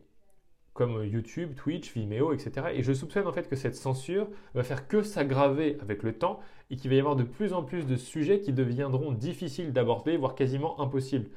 comme 0.74 1.04
YouTube, 1.04 1.54
Twitch, 1.56 1.94
Vimeo, 1.94 2.32
etc. 2.32 2.66
Et 2.74 2.82
je 2.82 2.92
soupçonne 2.92 3.26
en 3.26 3.32
fait 3.32 3.48
que 3.48 3.56
cette 3.56 3.76
censure 3.76 4.26
va 4.54 4.64
faire 4.64 4.88
que 4.88 5.02
s'aggraver 5.02 5.78
avec 5.80 6.02
le 6.02 6.12
temps 6.12 6.40
et 6.70 6.76
qu'il 6.76 6.90
va 6.90 6.96
y 6.96 6.98
avoir 6.98 7.16
de 7.16 7.22
plus 7.22 7.52
en 7.52 7.62
plus 7.62 7.86
de 7.86 7.96
sujets 7.96 8.40
qui 8.40 8.52
deviendront 8.52 9.12
difficiles 9.12 9.72
d'aborder, 9.72 10.16
voire 10.16 10.34
quasiment 10.34 10.80
impossibles. 10.80 11.30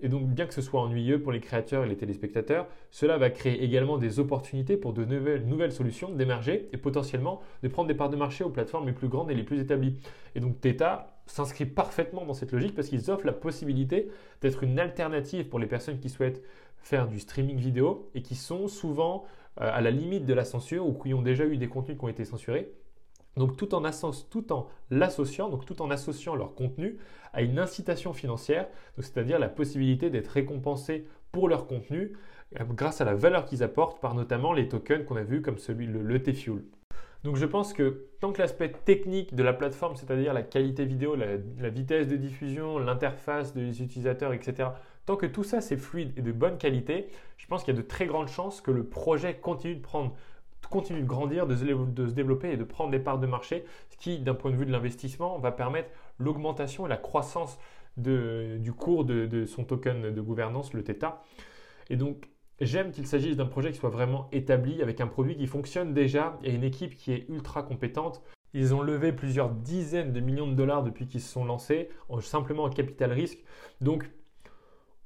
Et 0.00 0.08
donc, 0.08 0.26
bien 0.26 0.46
que 0.46 0.52
ce 0.52 0.60
soit 0.60 0.80
ennuyeux 0.80 1.22
pour 1.22 1.32
les 1.32 1.40
créateurs 1.40 1.84
et 1.84 1.88
les 1.88 1.96
téléspectateurs, 1.96 2.66
cela 2.90 3.16
va 3.16 3.30
créer 3.30 3.64
également 3.64 3.96
des 3.96 4.20
opportunités 4.20 4.76
pour 4.76 4.92
de 4.92 5.04
nouvelles, 5.04 5.46
nouvelles 5.46 5.72
solutions 5.72 6.10
d'émerger 6.10 6.68
et 6.72 6.76
potentiellement 6.76 7.40
de 7.62 7.68
prendre 7.68 7.88
des 7.88 7.94
parts 7.94 8.10
de 8.10 8.16
marché 8.16 8.44
aux 8.44 8.50
plateformes 8.50 8.86
les 8.86 8.92
plus 8.92 9.08
grandes 9.08 9.30
et 9.30 9.34
les 9.34 9.42
plus 9.42 9.58
établies. 9.58 9.96
Et 10.34 10.40
donc, 10.40 10.60
Theta 10.60 11.16
s'inscrit 11.24 11.64
parfaitement 11.64 12.26
dans 12.26 12.34
cette 12.34 12.52
logique 12.52 12.74
parce 12.74 12.88
qu'ils 12.88 13.10
offrent 13.10 13.26
la 13.26 13.32
possibilité 13.32 14.10
d'être 14.42 14.62
une 14.62 14.78
alternative 14.78 15.46
pour 15.48 15.58
les 15.58 15.66
personnes 15.66 15.98
qui 15.98 16.10
souhaitent 16.10 16.42
faire 16.86 17.08
du 17.08 17.18
streaming 17.18 17.58
vidéo 17.58 18.08
et 18.14 18.22
qui 18.22 18.36
sont 18.36 18.68
souvent 18.68 19.24
euh, 19.60 19.68
à 19.72 19.80
la 19.80 19.90
limite 19.90 20.24
de 20.24 20.32
la 20.32 20.44
censure 20.44 20.86
ou 20.86 20.94
qui 20.94 21.14
ont 21.14 21.22
déjà 21.22 21.44
eu 21.44 21.56
des 21.56 21.68
contenus 21.68 21.98
qui 21.98 22.04
ont 22.04 22.08
été 22.08 22.24
censurés. 22.24 22.72
Donc 23.36 23.56
tout 23.56 23.74
en, 23.74 23.82
tout 24.30 24.46
l'associant, 24.90 25.48
donc 25.48 25.66
tout 25.66 25.82
en 25.82 25.90
associant 25.90 26.36
leur 26.36 26.54
contenu 26.54 26.98
à 27.32 27.42
une 27.42 27.58
incitation 27.58 28.12
financière, 28.12 28.68
c'est-à-dire 28.98 29.40
la 29.40 29.48
possibilité 29.48 30.10
d'être 30.10 30.28
récompensés 30.28 31.06
pour 31.32 31.48
leur 31.48 31.66
contenu 31.66 32.16
euh, 32.60 32.64
grâce 32.64 33.00
à 33.00 33.04
la 33.04 33.14
valeur 33.14 33.46
qu'ils 33.46 33.64
apportent 33.64 34.00
par 34.00 34.14
notamment 34.14 34.52
les 34.52 34.68
tokens 34.68 35.04
qu'on 35.04 35.16
a 35.16 35.24
vus 35.24 35.42
comme 35.42 35.58
celui 35.58 35.86
le, 35.88 36.02
le. 36.02 36.22
Donc 37.24 37.34
je 37.34 37.46
pense 37.46 37.72
que 37.72 38.06
tant 38.20 38.32
que 38.32 38.40
l'aspect 38.40 38.70
technique 38.70 39.34
de 39.34 39.42
la 39.42 39.52
plateforme, 39.52 39.96
c'est-à-dire 39.96 40.32
la 40.32 40.42
qualité 40.42 40.84
vidéo, 40.84 41.16
la 41.16 41.68
vitesse 41.68 42.06
de 42.06 42.16
diffusion, 42.16 42.78
l'interface 42.78 43.52
des 43.54 43.82
utilisateurs, 43.82 44.32
etc., 44.32 44.68
Tant 45.06 45.16
que 45.16 45.26
tout 45.26 45.44
ça 45.44 45.60
c'est 45.60 45.76
fluide 45.76 46.12
et 46.16 46.22
de 46.22 46.32
bonne 46.32 46.58
qualité, 46.58 47.08
je 47.36 47.46
pense 47.46 47.64
qu'il 47.64 47.74
y 47.74 47.78
a 47.78 47.80
de 47.80 47.86
très 47.86 48.06
grandes 48.06 48.28
chances 48.28 48.60
que 48.60 48.70
le 48.70 48.84
projet 48.84 49.36
continue 49.36 49.76
de 49.76 49.82
prendre 49.82 50.14
continue 50.68 51.00
de 51.00 51.06
grandir, 51.06 51.46
de 51.46 51.56
se, 51.56 52.12
développer 52.12 52.52
et 52.52 52.56
de 52.56 52.64
prendre 52.64 52.90
des 52.90 52.98
parts 52.98 53.18
de 53.18 53.26
marché, 53.26 53.64
ce 53.90 53.96
qui, 53.96 54.18
d'un 54.18 54.34
point 54.34 54.50
de 54.50 54.56
vue 54.56 54.66
de 54.66 54.72
l'investissement, 54.72 55.38
va 55.38 55.52
permettre 55.52 55.90
l'augmentation 56.18 56.86
et 56.86 56.88
la 56.88 56.96
croissance 56.96 57.58
du 57.96 58.72
cours 58.76 59.04
de, 59.04 59.44
son 59.46 59.64
token 59.64 60.12
de 60.12 60.20
gouvernance, 60.20 60.74
le 60.74 60.84
Theta. 60.84 61.22
Et 61.88 61.96
donc, 61.96 62.28
j'aime 62.60 62.90
qu'il 62.90 63.06
s'agisse 63.06 63.36
d'un 63.36 63.46
projet 63.46 63.72
qui 63.72 63.78
soit 63.78 63.90
vraiment 63.90 64.28
établi, 64.32 64.82
avec 64.82 65.00
un 65.00 65.06
produit 65.06 65.36
qui 65.36 65.46
fonctionne 65.46 65.94
déjà 65.94 66.38
et 66.42 66.54
une 66.54 66.64
équipe 66.64 66.94
qui 66.94 67.12
est 67.12 67.26
ultra 67.28 67.62
compétente. 67.62 68.22
Ils 68.52 68.74
ont 68.74 68.82
levé 68.82 69.12
plusieurs 69.12 69.50
dizaines 69.50 70.12
de 70.12 70.20
millions 70.20 70.46
de 70.46 70.54
dollars 70.54 70.82
depuis 70.82 71.06
qu'ils 71.06 71.20
se 71.20 71.30
sont 71.30 71.44
lancés, 71.44 71.88
simplement 72.20 72.64
en 72.64 72.70
capital 72.70 73.12
risque. 73.12 73.38
Donc, 73.80 74.10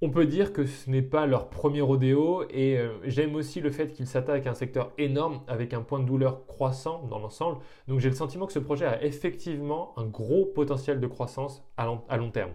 on 0.02 0.08
peut 0.08 0.24
dire 0.24 0.52
que 0.52 0.64
ce 0.64 0.88
n'est 0.88 1.02
pas 1.02 1.26
leur 1.26 1.50
premier 1.50 1.82
rodéo 1.82 2.44
et 2.48 2.78
euh, 2.78 2.88
j'aime 3.04 3.34
aussi 3.34 3.60
le 3.60 3.70
fait 3.70 3.92
qu'ils 3.92 4.06
s'attaquent 4.06 4.46
à 4.46 4.50
un 4.50 4.54
secteur 4.54 4.92
énorme 4.96 5.42
avec 5.46 5.74
un 5.74 5.82
point 5.82 6.00
de 6.00 6.06
douleur 6.06 6.46
croissant 6.46 7.06
dans 7.10 7.18
l'ensemble. 7.18 7.58
Donc 7.86 8.00
j'ai 8.00 8.08
le 8.08 8.14
sentiment 8.14 8.46
que 8.46 8.52
ce 8.52 8.58
projet 8.58 8.86
a 8.86 9.02
effectivement 9.04 9.92
un 9.98 10.06
gros 10.06 10.46
potentiel 10.46 11.00
de 11.00 11.06
croissance 11.06 11.62
à 11.76 11.84
long, 11.84 12.30
terme. 12.30 12.52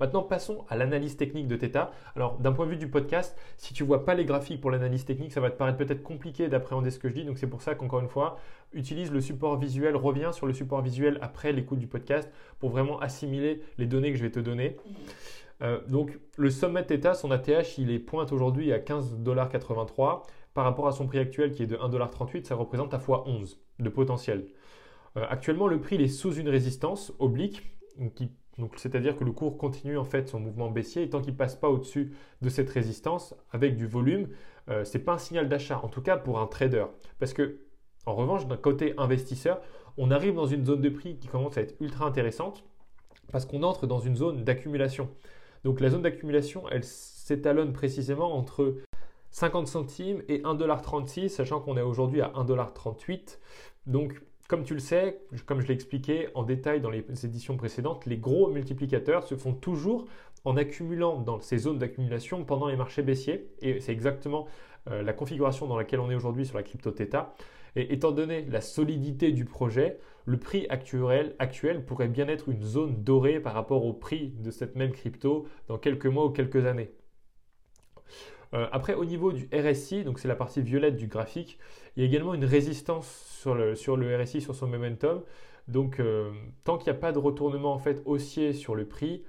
Maintenant, 0.00 0.22
passons 0.22 0.64
à 0.68 0.76
l'analyse 0.76 1.16
technique 1.16 1.46
de 1.46 1.54
Theta. 1.54 1.92
Alors, 2.16 2.38
d'un 2.38 2.50
point 2.50 2.66
de 2.66 2.72
vue 2.72 2.76
du 2.76 2.88
podcast, 2.88 3.38
si 3.56 3.72
tu 3.72 3.84
vois 3.84 4.04
pas 4.04 4.14
les 4.14 4.24
graphiques 4.24 4.60
pour 4.60 4.70
l'analyse 4.70 5.04
technique, 5.04 5.32
ça 5.32 5.40
va 5.40 5.50
te 5.50 5.56
paraître 5.56 5.78
peut-être 5.78 6.02
compliqué 6.02 6.48
d'appréhender 6.48 6.90
ce 6.90 6.98
que 6.98 7.08
je 7.08 7.14
dis. 7.14 7.24
Donc, 7.24 7.38
c'est 7.38 7.46
pour 7.46 7.62
ça 7.62 7.76
qu'encore 7.76 8.00
une 8.00 8.08
fois, 8.08 8.38
utilise 8.72 9.12
le 9.12 9.20
support 9.20 9.58
visuel, 9.58 9.94
reviens 9.94 10.32
sur 10.32 10.46
le 10.46 10.54
support 10.54 10.82
visuel 10.82 11.18
après 11.20 11.52
l'écoute 11.52 11.78
du 11.78 11.86
podcast 11.86 12.28
pour 12.58 12.70
vraiment 12.70 12.98
assimiler 12.98 13.62
les 13.78 13.86
données 13.86 14.10
que 14.10 14.18
je 14.18 14.24
vais 14.24 14.32
te 14.32 14.40
donner. 14.40 14.76
Euh, 15.62 15.80
donc 15.88 16.18
le 16.36 16.50
sommet 16.50 16.84
Theta, 16.84 17.14
son 17.14 17.30
ATH, 17.30 17.78
il 17.78 17.90
est 17.90 17.98
pointe 17.98 18.32
aujourd'hui 18.32 18.72
à 18.72 18.78
15,83$ 18.78 20.22
par 20.54 20.64
rapport 20.64 20.88
à 20.88 20.92
son 20.92 21.06
prix 21.06 21.18
actuel 21.18 21.52
qui 21.52 21.62
est 21.62 21.66
de 21.66 21.76
1,38$, 21.76 22.44
ça 22.44 22.54
représente 22.54 22.92
à 22.94 22.98
fois 22.98 23.24
11 23.26 23.58
de 23.78 23.88
potentiel. 23.88 24.46
Euh, 25.16 25.24
actuellement, 25.28 25.66
le 25.66 25.80
prix 25.80 25.96
est 25.96 26.08
sous 26.08 26.34
une 26.34 26.48
résistance 26.48 27.12
oblique, 27.18 27.62
c'est-à-dire 28.76 29.16
que 29.16 29.24
le 29.24 29.32
cours 29.32 29.56
continue 29.56 29.96
en 29.96 30.04
fait 30.04 30.28
son 30.28 30.40
mouvement 30.40 30.70
baissier 30.70 31.02
et 31.02 31.10
tant 31.10 31.20
qu'il 31.20 31.32
ne 31.32 31.38
passe 31.38 31.56
pas 31.56 31.68
au-dessus 31.68 32.12
de 32.40 32.48
cette 32.48 32.70
résistance 32.70 33.34
avec 33.50 33.76
du 33.76 33.86
volume, 33.86 34.28
euh, 34.68 34.84
ce 34.84 34.96
n'est 34.96 35.04
pas 35.04 35.14
un 35.14 35.18
signal 35.18 35.48
d'achat, 35.48 35.80
en 35.82 35.88
tout 35.88 36.02
cas 36.02 36.16
pour 36.16 36.38
un 36.38 36.46
trader. 36.46 36.86
Parce 37.18 37.32
que, 37.32 37.60
en 38.06 38.14
revanche, 38.14 38.46
d'un 38.46 38.56
côté 38.56 38.94
investisseur, 38.98 39.60
on 39.96 40.10
arrive 40.10 40.34
dans 40.34 40.46
une 40.46 40.64
zone 40.64 40.80
de 40.80 40.88
prix 40.88 41.18
qui 41.18 41.28
commence 41.28 41.56
à 41.56 41.62
être 41.62 41.74
ultra 41.80 42.06
intéressante 42.06 42.64
parce 43.30 43.46
qu'on 43.46 43.62
entre 43.62 43.86
dans 43.86 44.00
une 44.00 44.16
zone 44.16 44.44
d'accumulation. 44.44 45.08
Donc 45.64 45.80
la 45.80 45.88
zone 45.90 46.02
d'accumulation, 46.02 46.64
elle 46.70 46.84
s'étalonne 46.84 47.72
précisément 47.72 48.36
entre 48.36 48.76
50 49.30 49.66
centimes 49.66 50.22
et 50.28 50.40
1,36$, 50.40 51.28
sachant 51.28 51.60
qu'on 51.60 51.76
est 51.76 51.82
aujourd'hui 51.82 52.20
à 52.20 52.28
1,38$. 52.28 53.38
Donc 53.86 54.20
comme 54.48 54.64
tu 54.64 54.74
le 54.74 54.80
sais, 54.80 55.18
comme 55.46 55.60
je 55.60 55.66
l'ai 55.66 55.72
expliqué 55.72 56.28
en 56.34 56.42
détail 56.42 56.82
dans 56.82 56.90
les 56.90 57.02
éditions 57.24 57.56
précédentes, 57.56 58.04
les 58.04 58.18
gros 58.18 58.50
multiplicateurs 58.50 59.26
se 59.26 59.34
font 59.34 59.54
toujours 59.54 60.04
en 60.44 60.58
accumulant 60.58 61.18
dans 61.18 61.40
ces 61.40 61.56
zones 61.56 61.78
d'accumulation 61.78 62.44
pendant 62.44 62.66
les 62.66 62.76
marchés 62.76 63.00
baissiers. 63.00 63.48
Et 63.62 63.80
c'est 63.80 63.92
exactement 63.92 64.46
euh, 64.90 65.02
la 65.02 65.14
configuration 65.14 65.66
dans 65.66 65.76
laquelle 65.76 66.00
on 66.00 66.10
est 66.10 66.14
aujourd'hui 66.14 66.44
sur 66.44 66.56
la 66.56 66.62
crypto 66.62 66.90
Theta. 66.90 67.34
Et 67.76 67.92
étant 67.92 68.12
donné 68.12 68.44
la 68.46 68.60
solidité 68.60 69.32
du 69.32 69.44
projet, 69.44 69.98
le 70.24 70.38
prix 70.38 70.66
actuel, 70.68 71.34
pourrait 71.86 72.08
bien 72.08 72.28
être 72.28 72.48
une 72.48 72.62
zone 72.62 73.02
dorée 73.02 73.40
par 73.40 73.54
rapport 73.54 73.84
au 73.84 73.92
prix 73.92 74.34
de 74.38 74.50
cette 74.50 74.76
même 74.76 74.92
crypto 74.92 75.46
dans 75.68 75.78
quelques 75.78 76.06
mois 76.06 76.26
ou 76.26 76.30
quelques 76.30 76.66
années. 76.66 76.90
Euh, 78.54 78.66
après, 78.70 78.94
au 78.94 79.06
niveau 79.06 79.32
du 79.32 79.48
RSI, 79.52 80.04
donc 80.04 80.18
c'est 80.18 80.28
la 80.28 80.36
partie 80.36 80.60
violette 80.60 80.96
du 80.96 81.06
graphique, 81.06 81.58
il 81.96 82.02
y 82.02 82.06
a 82.06 82.08
également 82.08 82.34
une 82.34 82.44
résistance 82.44 83.08
sur 83.40 83.54
le, 83.54 83.74
sur 83.74 83.96
le 83.96 84.14
RSI, 84.22 84.42
sur 84.42 84.54
son 84.54 84.66
momentum. 84.66 85.22
Donc, 85.68 86.00
euh, 86.00 86.30
tant 86.64 86.76
qu'il 86.76 86.92
n'y 86.92 86.98
a 86.98 87.00
pas 87.00 87.12
de 87.12 87.18
retournement 87.18 87.72
en 87.72 87.78
fait 87.78 88.02
haussier 88.04 88.52
sur 88.52 88.74
le 88.74 88.86
prix, 88.86 89.24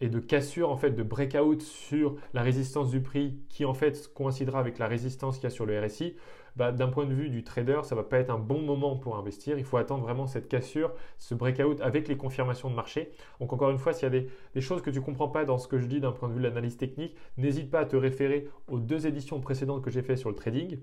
et 0.00 0.08
de 0.08 0.18
cassure 0.18 0.70
en 0.70 0.76
fait 0.76 0.90
de 0.90 1.02
breakout 1.02 1.62
sur 1.62 2.16
la 2.34 2.42
résistance 2.42 2.90
du 2.90 3.00
prix 3.00 3.38
qui 3.48 3.64
en 3.64 3.74
fait 3.74 4.12
coïncidera 4.12 4.58
avec 4.58 4.78
la 4.78 4.88
résistance 4.88 5.36
qu'il 5.36 5.44
y 5.44 5.46
a 5.46 5.50
sur 5.50 5.66
le 5.66 5.80
RSI, 5.80 6.16
bah, 6.56 6.72
d'un 6.72 6.88
point 6.88 7.04
de 7.04 7.12
vue 7.12 7.28
du 7.28 7.44
trader, 7.44 7.80
ça 7.84 7.94
va 7.94 8.02
pas 8.02 8.18
être 8.18 8.30
un 8.30 8.38
bon 8.38 8.62
moment 8.62 8.96
pour 8.96 9.16
investir. 9.16 9.58
Il 9.58 9.64
faut 9.64 9.76
attendre 9.76 10.02
vraiment 10.02 10.26
cette 10.26 10.48
cassure, 10.48 10.92
ce 11.18 11.34
breakout 11.34 11.80
avec 11.82 12.08
les 12.08 12.16
confirmations 12.16 12.70
de 12.70 12.74
marché. 12.74 13.12
Donc 13.40 13.52
encore 13.52 13.70
une 13.70 13.78
fois, 13.78 13.92
s'il 13.92 14.04
y 14.04 14.16
a 14.16 14.20
des, 14.54 14.60
choses 14.60 14.80
que 14.80 14.90
tu 14.90 15.02
comprends 15.02 15.28
pas 15.28 15.44
dans 15.44 15.58
ce 15.58 15.68
que 15.68 15.78
je 15.78 15.86
dis 15.86 16.00
d'un 16.00 16.12
point 16.12 16.28
de 16.28 16.34
vue 16.34 16.40
de 16.40 16.48
l'analyse 16.48 16.78
technique, 16.78 17.14
n'hésite 17.36 17.70
pas 17.70 17.80
à 17.80 17.84
te 17.84 17.96
référer 17.96 18.48
aux 18.68 18.78
deux 18.78 19.06
éditions 19.06 19.38
précédentes 19.40 19.84
que 19.84 19.90
j'ai 19.90 20.02
fait 20.02 20.16
sur 20.16 20.30
le 20.30 20.34
trading. 20.34 20.78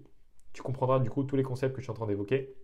Tu 0.54 0.62
comprendras 0.62 1.00
du 1.00 1.10
coup 1.10 1.24
tous 1.24 1.36
les 1.36 1.44
concepts 1.44 1.74
que 1.76 1.82
je 1.82 1.86
suis 1.86 1.92
en 1.92 1.96
train 1.96 2.08
d'évoquer. 2.08 2.56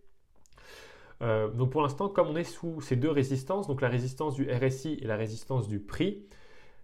Euh, 1.21 1.49
donc 1.49 1.71
pour 1.71 1.81
l'instant, 1.81 2.09
comme 2.09 2.27
on 2.27 2.35
est 2.35 2.43
sous 2.43 2.79
ces 2.79 2.95
deux 2.95 3.09
résistances, 3.09 3.67
donc 3.67 3.81
la 3.81 3.89
résistance 3.89 4.35
du 4.35 4.49
RSI 4.49 4.99
et 5.01 5.07
la 5.07 5.17
résistance 5.17 5.67
du 5.67 5.79
prix, 5.79 6.27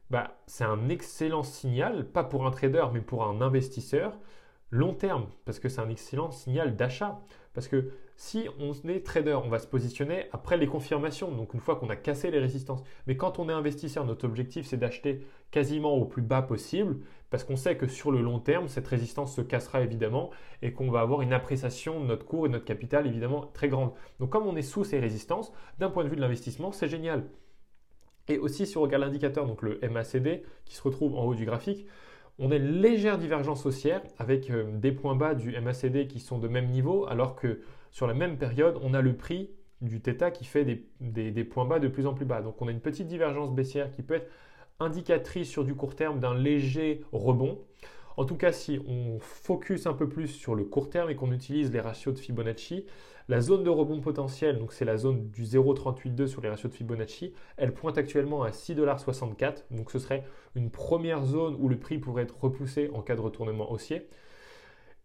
bah, 0.10 0.40
c'est 0.48 0.64
un 0.64 0.90
excellent 0.90 1.44
signal, 1.44 2.10
pas 2.12 2.24
pour 2.24 2.48
un 2.48 2.52
trader, 2.52 2.86
mais 2.94 3.02
pour 3.02 3.24
un 3.26 3.42
investisseur 3.42 4.18
long 4.72 4.94
terme, 4.94 5.28
parce 5.46 5.60
que 5.60 5.70
c'est 5.70 5.82
un 5.82 5.90
excellent 5.90 6.32
signal 6.32 6.76
d'achat. 6.76 7.20
Parce 7.54 7.70
que 7.70 7.92
si 8.18 8.48
on 8.60 8.74
est 8.90 9.06
trader, 9.06 9.40
on 9.44 9.50
va 9.50 9.60
se 9.60 9.68
positionner 9.68 10.28
après 10.32 10.58
les 10.58 10.68
confirmations, 10.68 11.32
donc 11.32 11.54
une 11.54 11.60
fois 11.60 11.76
qu'on 11.78 11.90
a 11.90 11.96
cassé 11.96 12.30
les 12.32 12.40
résistances. 12.40 12.84
Mais 13.08 13.16
quand 13.16 13.40
on 13.40 13.50
est 13.50 13.54
investisseur, 13.54 14.06
notre 14.06 14.26
objectif 14.26 14.66
c'est 14.66 14.78
d'acheter 14.78 15.26
quasiment 15.52 15.94
au 15.94 16.06
plus 16.06 16.22
bas 16.22 16.42
possible, 16.42 16.98
parce 17.30 17.44
qu'on 17.44 17.56
sait 17.56 17.78
que 17.78 17.88
sur 17.88 18.12
le 18.12 18.22
long 18.22 18.40
terme, 18.40 18.68
cette 18.68 18.88
résistance 18.88 19.36
se 19.36 19.42
cassera 19.42 19.82
évidemment 19.82 20.32
et 20.62 20.74
qu'on 20.74 20.92
va 20.92 21.02
avoir 21.02 21.22
une 21.22 21.34
appréciation 21.34 22.02
de 22.02 22.06
notre 22.06 22.26
cours 22.26 22.46
et 22.46 22.50
de 22.50 22.54
notre 22.54 22.66
capital 22.66 23.08
évidemment 23.08 23.50
très 23.54 23.70
grande. 23.70 23.92
Donc 24.20 24.30
comme 24.30 24.48
on 24.48 24.56
est 24.56 24.62
sous 24.62 24.84
ces 24.84 25.00
résistances, 25.00 25.52
d'un 25.80 25.90
point 25.90 26.04
de 26.04 26.10
vue 26.10 26.18
de 26.18 26.22
l'investissement, 26.22 26.72
c'est 26.72 26.90
génial. 26.90 27.26
Et 28.28 28.38
aussi 28.38 28.66
si 28.66 28.78
on 28.78 28.82
regarde 28.82 29.04
l'indicateur, 29.04 29.46
donc 29.46 29.62
le 29.62 29.80
MACD, 29.88 30.44
qui 30.66 30.76
se 30.76 30.82
retrouve 30.82 31.16
en 31.16 31.26
haut 31.26 31.36
du 31.36 31.46
graphique, 31.46 31.88
on 32.40 32.52
a 32.52 32.56
une 32.56 32.82
légère 32.82 33.18
divergence 33.18 33.66
haussière 33.66 34.02
avec 34.18 34.50
euh, 34.50 34.66
des 34.78 34.92
points 34.92 35.16
bas 35.16 35.36
du 35.36 35.60
MACD 35.60 36.08
qui 36.08 36.20
sont 36.20 36.38
de 36.38 36.48
même 36.48 36.70
niveau, 36.70 37.06
alors 37.08 37.36
que 37.36 37.62
sur 37.92 38.08
la 38.08 38.14
même 38.14 38.38
période, 38.38 38.78
on 38.82 38.94
a 38.94 39.02
le 39.02 39.16
prix 39.16 39.52
du 39.82 40.00
θ 40.00 40.32
qui 40.32 40.46
fait 40.46 40.66
des, 41.00 41.44
points 41.44 41.66
bas 41.66 41.80
de 41.80 41.88
plus 41.88 42.08
en 42.08 42.14
plus 42.14 42.26
bas. 42.26 42.42
Donc 42.42 42.62
on 42.62 42.68
a 42.68 42.72
une 42.72 42.82
petite 42.82 43.08
divergence 43.08 43.54
baissière 43.54 43.92
qui 43.92 44.02
peut 44.02 44.16
être 44.16 44.30
indicatrice 44.80 45.50
sur 45.50 45.64
du 45.64 45.76
court 45.76 45.96
terme 45.96 46.20
d'un 46.20 46.36
léger 46.36 47.04
rebond. 47.12 47.60
En 48.18 48.26
tout 48.26 48.36
cas, 48.36 48.52
si 48.52 48.80
on 48.88 49.20
focus 49.20 49.88
un 49.88 49.94
peu 49.94 50.08
plus 50.08 50.28
sur 50.28 50.56
le 50.56 50.64
court 50.64 50.90
terme 50.90 51.10
et 51.10 51.16
qu'on 51.16 51.32
utilise 51.32 51.72
les 51.72 51.82
ratios 51.82 52.14
de 52.14 52.20
Fibonacci, 52.20 52.86
La 53.28 53.42
zone 53.42 53.64
de 53.64 53.72
rebond 53.72 54.02
potentiel, 54.02 54.60
donc 54.60 54.72
c'est 54.72 54.86
la 54.86 54.98
zone 54.98 55.32
du 55.32 55.46
0,382 55.46 56.28
sur 56.28 56.42
les 56.42 56.50
ratios 56.50 56.72
de 56.72 56.78
Fibonacci, 56.78 57.34
elle 57.58 57.74
pointe 57.74 57.98
actuellement 57.98 58.44
à 58.44 58.52
6,64$. 58.52 59.64
Donc 59.72 59.90
ce 59.90 59.98
serait 59.98 60.24
une 60.54 60.70
première 60.70 61.26
zone 61.26 61.56
où 61.60 61.68
le 61.68 61.80
prix 61.80 61.98
pourrait 61.98 62.24
être 62.24 62.40
repoussé 62.40 62.92
en 62.94 63.02
cas 63.02 63.16
de 63.16 63.22
retournement 63.22 63.72
haussier. 63.72 64.08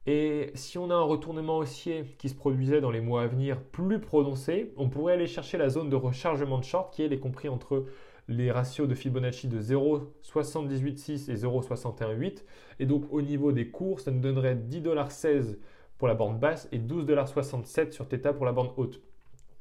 Et 0.07 0.51
si 0.55 0.77
on 0.77 0.91
a 0.91 0.95
un 0.95 1.03
retournement 1.03 1.59
haussier 1.59 2.05
qui 2.19 2.29
se 2.29 2.35
produisait 2.35 2.83
dans 2.83 2.91
les 2.91 3.01
mois 3.01 3.23
à 3.23 3.27
venir 3.27 3.63
plus 3.63 4.01
prononcé, 4.01 4.73
on 4.77 4.91
pourrait 4.91 5.15
aller 5.15 5.27
chercher 5.27 5.57
la 5.57 5.71
zone 5.71 5.89
de 5.89 5.97
rechargement 5.97 6.59
de 6.59 6.65
short 6.65 6.93
qui 6.93 7.03
est 7.03 7.19
compris 7.19 7.49
entre 7.49 7.87
les 8.29 8.51
ratios 8.51 8.87
de 8.87 8.95
Fibonacci 8.95 9.49
de 9.49 9.61
0,786 9.61 11.31
et 11.31 11.37
0,618. 11.37 12.45
Et 12.81 12.87
donc 12.87 13.05
au 13.11 13.23
niveau 13.23 13.53
des 13.53 13.71
cours, 13.71 14.01
ça 14.01 14.11
nous 14.11 14.21
donnerait 14.21 14.57
10,16$ 14.57 15.57
pour 16.01 16.09
la 16.09 16.15
bande 16.15 16.41
basse 16.41 16.67
et 16.73 16.79
12,67$ 16.79 17.93
sur 17.93 18.09
Theta 18.09 18.33
pour 18.33 18.47
la 18.47 18.53
bande 18.53 18.73
haute. 18.79 19.03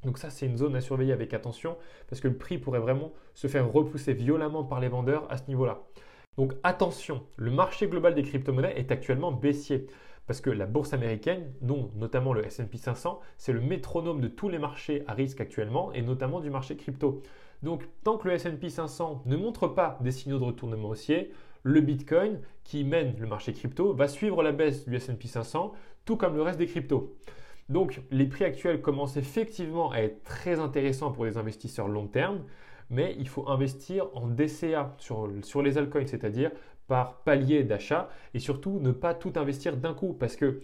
Donc 0.04 0.16
ça, 0.16 0.30
c'est 0.30 0.46
une 0.46 0.56
zone 0.56 0.74
à 0.74 0.80
surveiller 0.80 1.12
avec 1.12 1.34
attention 1.34 1.76
parce 2.08 2.22
que 2.22 2.28
le 2.28 2.36
prix 2.38 2.56
pourrait 2.56 2.80
vraiment 2.80 3.12
se 3.34 3.46
faire 3.46 3.70
repousser 3.70 4.14
violemment 4.14 4.64
par 4.64 4.80
les 4.80 4.88
vendeurs 4.88 5.30
à 5.30 5.36
ce 5.36 5.42
niveau-là. 5.48 5.82
Donc 6.38 6.54
attention, 6.62 7.26
le 7.36 7.50
marché 7.50 7.88
global 7.88 8.14
des 8.14 8.22
crypto-monnaies 8.22 8.72
est 8.74 8.90
actuellement 8.90 9.32
baissier 9.32 9.86
parce 10.26 10.40
que 10.40 10.48
la 10.48 10.64
bourse 10.64 10.94
américaine, 10.94 11.52
dont 11.60 11.90
notamment 11.94 12.32
le 12.32 12.46
S&P 12.46 12.78
500, 12.78 13.20
c'est 13.36 13.52
le 13.52 13.60
métronome 13.60 14.22
de 14.22 14.28
tous 14.28 14.48
les 14.48 14.58
marchés 14.58 15.04
à 15.06 15.12
risque 15.12 15.42
actuellement 15.42 15.92
et 15.92 16.00
notamment 16.00 16.40
du 16.40 16.48
marché 16.48 16.74
crypto. 16.74 17.20
Donc 17.62 17.86
tant 18.02 18.16
que 18.16 18.28
le 18.28 18.34
S&P 18.34 18.70
500 18.70 19.24
ne 19.26 19.36
montre 19.36 19.68
pas 19.68 19.98
des 20.00 20.12
signaux 20.12 20.38
de 20.38 20.44
retournement 20.44 20.88
haussier, 20.88 21.32
le 21.62 21.82
Bitcoin, 21.82 22.40
qui 22.70 22.84
mène 22.84 23.16
le 23.18 23.26
marché 23.26 23.52
crypto, 23.52 23.92
va 23.92 24.06
suivre 24.06 24.44
la 24.44 24.52
baisse 24.52 24.86
du 24.86 24.94
S&P 24.94 25.26
500, 25.26 25.72
tout 26.04 26.16
comme 26.16 26.36
le 26.36 26.42
reste 26.42 26.60
des 26.60 26.68
cryptos. 26.68 27.16
Donc 27.68 28.00
les 28.12 28.26
prix 28.26 28.44
actuels 28.44 28.80
commencent 28.80 29.16
effectivement 29.16 29.90
à 29.90 29.98
être 29.98 30.22
très 30.22 30.60
intéressants 30.60 31.10
pour 31.10 31.24
les 31.24 31.36
investisseurs 31.36 31.88
long 31.88 32.06
terme, 32.06 32.44
mais 32.88 33.16
il 33.18 33.28
faut 33.28 33.48
investir 33.48 34.06
en 34.14 34.28
DCA 34.28 34.94
sur, 34.98 35.28
sur 35.42 35.62
les 35.62 35.78
altcoins, 35.78 36.06
c'est-à-dire 36.06 36.52
par 36.86 37.22
palier 37.24 37.64
d'achat, 37.64 38.08
et 38.34 38.38
surtout 38.38 38.78
ne 38.78 38.92
pas 38.92 39.14
tout 39.14 39.32
investir 39.34 39.76
d'un 39.76 39.92
coup, 39.92 40.12
parce 40.12 40.36
que 40.36 40.60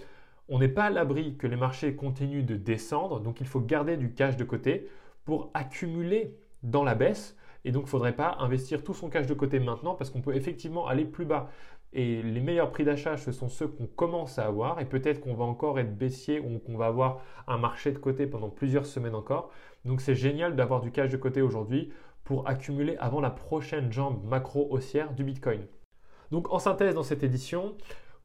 on 0.48 0.60
n'est 0.60 0.68
pas 0.68 0.84
à 0.84 0.90
l'abri 0.90 1.36
que 1.36 1.48
les 1.48 1.56
marchés 1.56 1.96
continuent 1.96 2.44
de 2.44 2.54
descendre, 2.54 3.18
donc 3.18 3.40
il 3.40 3.48
faut 3.48 3.60
garder 3.60 3.96
du 3.96 4.12
cash 4.12 4.36
de 4.36 4.44
côté 4.44 4.88
pour 5.24 5.50
accumuler 5.54 6.36
dans 6.62 6.84
la 6.84 6.94
baisse 6.94 7.36
et 7.66 7.72
donc, 7.72 7.82
il 7.82 7.86
ne 7.86 7.90
faudrait 7.90 8.14
pas 8.14 8.36
investir 8.38 8.84
tout 8.84 8.94
son 8.94 9.10
cash 9.10 9.26
de 9.26 9.34
côté 9.34 9.58
maintenant 9.58 9.96
parce 9.96 10.08
qu'on 10.10 10.20
peut 10.20 10.36
effectivement 10.36 10.86
aller 10.86 11.04
plus 11.04 11.24
bas. 11.24 11.50
Et 11.98 12.20
les 12.20 12.40
meilleurs 12.40 12.70
prix 12.70 12.84
d'achat, 12.84 13.16
ce 13.16 13.32
sont 13.32 13.48
ceux 13.48 13.68
qu'on 13.68 13.86
commence 13.86 14.38
à 14.38 14.44
avoir. 14.44 14.80
Et 14.80 14.84
peut-être 14.84 15.18
qu'on 15.18 15.32
va 15.32 15.44
encore 15.44 15.80
être 15.80 15.96
baissier 15.96 16.40
ou 16.40 16.58
qu'on 16.58 16.76
va 16.76 16.86
avoir 16.86 17.22
un 17.46 17.56
marché 17.56 17.90
de 17.90 17.98
côté 17.98 18.26
pendant 18.26 18.50
plusieurs 18.50 18.84
semaines 18.84 19.14
encore. 19.14 19.50
Donc, 19.86 20.02
c'est 20.02 20.14
génial 20.14 20.56
d'avoir 20.56 20.82
du 20.82 20.92
cash 20.92 21.10
de 21.10 21.16
côté 21.16 21.40
aujourd'hui 21.40 21.90
pour 22.22 22.46
accumuler 22.46 22.96
avant 22.98 23.22
la 23.22 23.30
prochaine 23.30 23.90
jambe 23.90 24.22
macro 24.24 24.68
haussière 24.70 25.14
du 25.14 25.24
Bitcoin. 25.24 25.66
Donc, 26.30 26.52
en 26.52 26.58
synthèse 26.58 26.94
dans 26.94 27.02
cette 27.02 27.22
édition, 27.22 27.74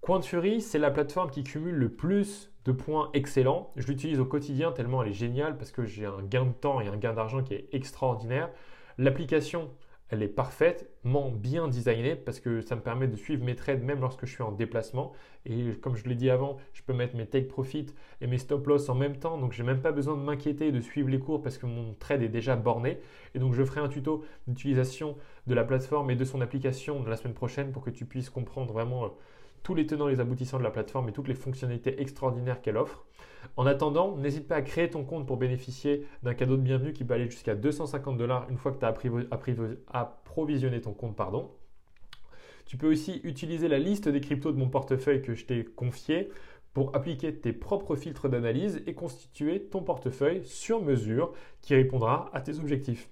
Quantfury, 0.02 0.60
c'est 0.60 0.78
la 0.80 0.92
plateforme 0.92 1.30
qui 1.30 1.44
cumule 1.46 1.76
le 1.76 1.90
plus 1.90 2.52
de 2.66 2.74
points 2.74 3.10
excellents. 3.14 3.72
Je 3.78 3.88
l'utilise 3.88 4.20
au 4.20 4.26
quotidien 4.26 4.74
tellement 4.74 5.02
elle 5.02 5.12
est 5.12 5.14
géniale 5.14 5.58
parce 5.58 5.72
que 5.72 5.86
j'ai 5.86 6.06
un 6.06 6.24
gain 6.24 6.46
de 6.46 6.52
temps 6.52 6.82
et 6.82 6.90
un 6.90 6.98
gain 6.98 7.14
d'argent 7.14 7.42
qui 7.42 7.54
est 7.54 7.70
extraordinaire. 7.72 8.50
L'application, 8.98 9.70
elle 10.12 10.22
est 10.22 10.28
parfaitement 10.28 11.32
bien 11.32 11.70
designée 11.70 12.16
parce 12.16 12.42
que 12.42 12.62
ça 12.62 12.76
me 12.76 12.82
permet 12.82 13.08
de 13.08 13.16
suivre 13.16 13.44
mes 13.46 13.56
trades 13.56 13.82
même 13.82 14.02
lorsque 14.02 14.26
je 14.26 14.34
suis 14.34 14.44
en 14.44 14.52
déplacement. 14.52 15.14
Et 15.46 15.72
comme 15.82 15.96
je 15.96 16.08
l'ai 16.08 16.16
dit 16.16 16.30
avant, 16.30 16.58
je 16.74 16.84
peux 16.84 16.94
mettre 16.94 17.16
mes 17.16 17.26
take 17.26 17.48
profit 17.48 17.88
et 18.20 18.28
mes 18.28 18.38
stop 18.38 18.68
loss 18.68 18.90
en 18.90 18.96
même 18.96 19.16
temps. 19.16 19.38
Donc, 19.38 19.54
je 19.54 19.64
n'ai 19.64 19.68
même 19.68 19.82
pas 19.82 19.94
besoin 19.94 20.18
de 20.18 20.22
m'inquiéter 20.22 20.74
de 20.74 20.82
suivre 20.82 21.10
les 21.10 21.18
cours 21.18 21.42
parce 21.42 21.58
que 21.58 21.66
mon 21.66 21.94
trade 21.94 22.22
est 22.22 22.30
déjà 22.30 22.58
borné. 22.58 23.00
Et 23.34 23.40
donc, 23.40 23.54
je 23.54 23.64
ferai 23.64 23.80
un 23.80 23.88
tuto 23.88 24.26
d'utilisation 24.48 25.16
de 25.48 25.54
la 25.54 25.64
plateforme 25.64 26.12
et 26.12 26.16
de 26.16 26.26
son 26.26 26.42
application 26.42 27.04
la 27.06 27.16
semaine 27.16 27.34
prochaine 27.34 27.72
pour 27.72 27.82
que 27.82 27.90
tu 27.90 28.06
puisses 28.06 28.30
comprendre 28.30 28.74
vraiment 28.74 29.06
euh, 29.06 29.10
tous 29.64 29.76
les 29.76 29.86
tenants 29.86 30.08
et 30.08 30.14
les 30.14 30.20
aboutissants 30.20 30.58
de 30.58 30.64
la 30.64 30.72
plateforme 30.72 31.10
et 31.10 31.12
toutes 31.12 31.28
les 31.28 31.36
fonctionnalités 31.36 32.02
extraordinaires 32.02 32.62
qu'elle 32.62 32.78
offre. 32.78 33.06
En 33.58 33.66
attendant, 33.66 34.18
n'hésite 34.18 34.48
pas 34.48 34.56
à 34.56 34.62
créer 34.62 34.90
ton 34.90 35.04
compte 35.04 35.28
pour 35.28 35.38
bénéficier 35.38 36.06
d'un 36.24 36.34
cadeau 36.34 36.58
de 36.58 36.62
bienvenue 36.62 36.94
qui 36.94 37.04
peut 37.04 37.14
aller 37.14 37.30
jusqu'à 37.30 37.56
250 37.56 38.18
dollars 38.18 38.48
une 38.50 38.58
fois 38.58 38.72
que 38.72 38.80
tu 38.80 38.86
as 38.86 38.96
approvisionné 39.94 40.82
ton 40.82 40.94
compte. 40.94 41.16
Pardon. 41.16 41.52
Tu 42.66 42.78
peux 42.78 42.90
aussi 42.90 43.20
utiliser 43.24 43.68
la 43.68 43.80
liste 43.80 44.08
des 44.08 44.22
cryptos 44.22 44.52
de 44.52 44.58
mon 44.58 44.70
portefeuille 44.70 45.22
que 45.22 45.34
je 45.34 45.46
t'ai 45.46 45.66
confié 45.66 46.30
pour 46.74 46.96
appliquer 46.96 47.36
tes 47.36 47.52
propres 47.52 47.96
filtres 47.96 48.30
d'analyse 48.30 48.82
et 48.88 48.94
constituer 48.94 49.64
ton 49.64 49.84
portefeuille 49.84 50.46
sur 50.46 50.82
mesure 50.82 51.34
qui 51.62 51.76
répondra 51.76 52.30
à 52.34 52.42
tes 52.42 52.60
objectifs. 52.60 53.10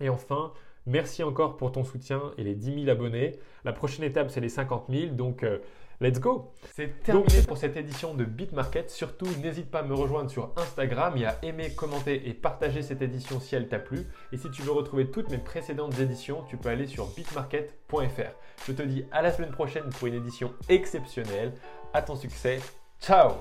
Et 0.00 0.08
enfin, 0.08 0.52
Merci 0.86 1.24
encore 1.24 1.56
pour 1.56 1.72
ton 1.72 1.84
soutien 1.84 2.32
et 2.38 2.44
les 2.44 2.54
10 2.54 2.84
000 2.84 2.88
abonnés. 2.88 3.38
La 3.64 3.72
prochaine 3.72 4.04
étape, 4.04 4.30
c'est 4.30 4.40
les 4.40 4.48
50 4.48 4.86
000. 4.88 5.14
Donc, 5.14 5.42
euh, 5.42 5.58
let's 6.00 6.20
go 6.20 6.52
C'est 6.74 7.02
terminé 7.02 7.42
pour 7.42 7.56
cette 7.56 7.76
édition 7.76 8.14
de 8.14 8.24
BitMarket. 8.24 8.88
Surtout, 8.88 9.26
n'hésite 9.42 9.68
pas 9.68 9.80
à 9.80 9.82
me 9.82 9.94
rejoindre 9.94 10.30
sur 10.30 10.52
Instagram 10.56 11.16
et 11.16 11.26
à 11.26 11.36
aimer, 11.42 11.74
commenter 11.74 12.28
et 12.28 12.34
partager 12.34 12.82
cette 12.82 13.02
édition 13.02 13.40
si 13.40 13.56
elle 13.56 13.68
t'a 13.68 13.80
plu. 13.80 14.06
Et 14.32 14.36
si 14.36 14.48
tu 14.50 14.62
veux 14.62 14.72
retrouver 14.72 15.10
toutes 15.10 15.30
mes 15.30 15.38
précédentes 15.38 15.98
éditions, 15.98 16.44
tu 16.48 16.56
peux 16.56 16.68
aller 16.68 16.86
sur 16.86 17.06
bitmarket.fr. 17.06 18.32
Je 18.66 18.72
te 18.72 18.82
dis 18.82 19.04
à 19.10 19.22
la 19.22 19.32
semaine 19.32 19.50
prochaine 19.50 19.88
pour 19.98 20.06
une 20.06 20.14
édition 20.14 20.52
exceptionnelle. 20.68 21.52
À 21.92 22.02
ton 22.02 22.14
succès. 22.14 22.60
Ciao 23.00 23.32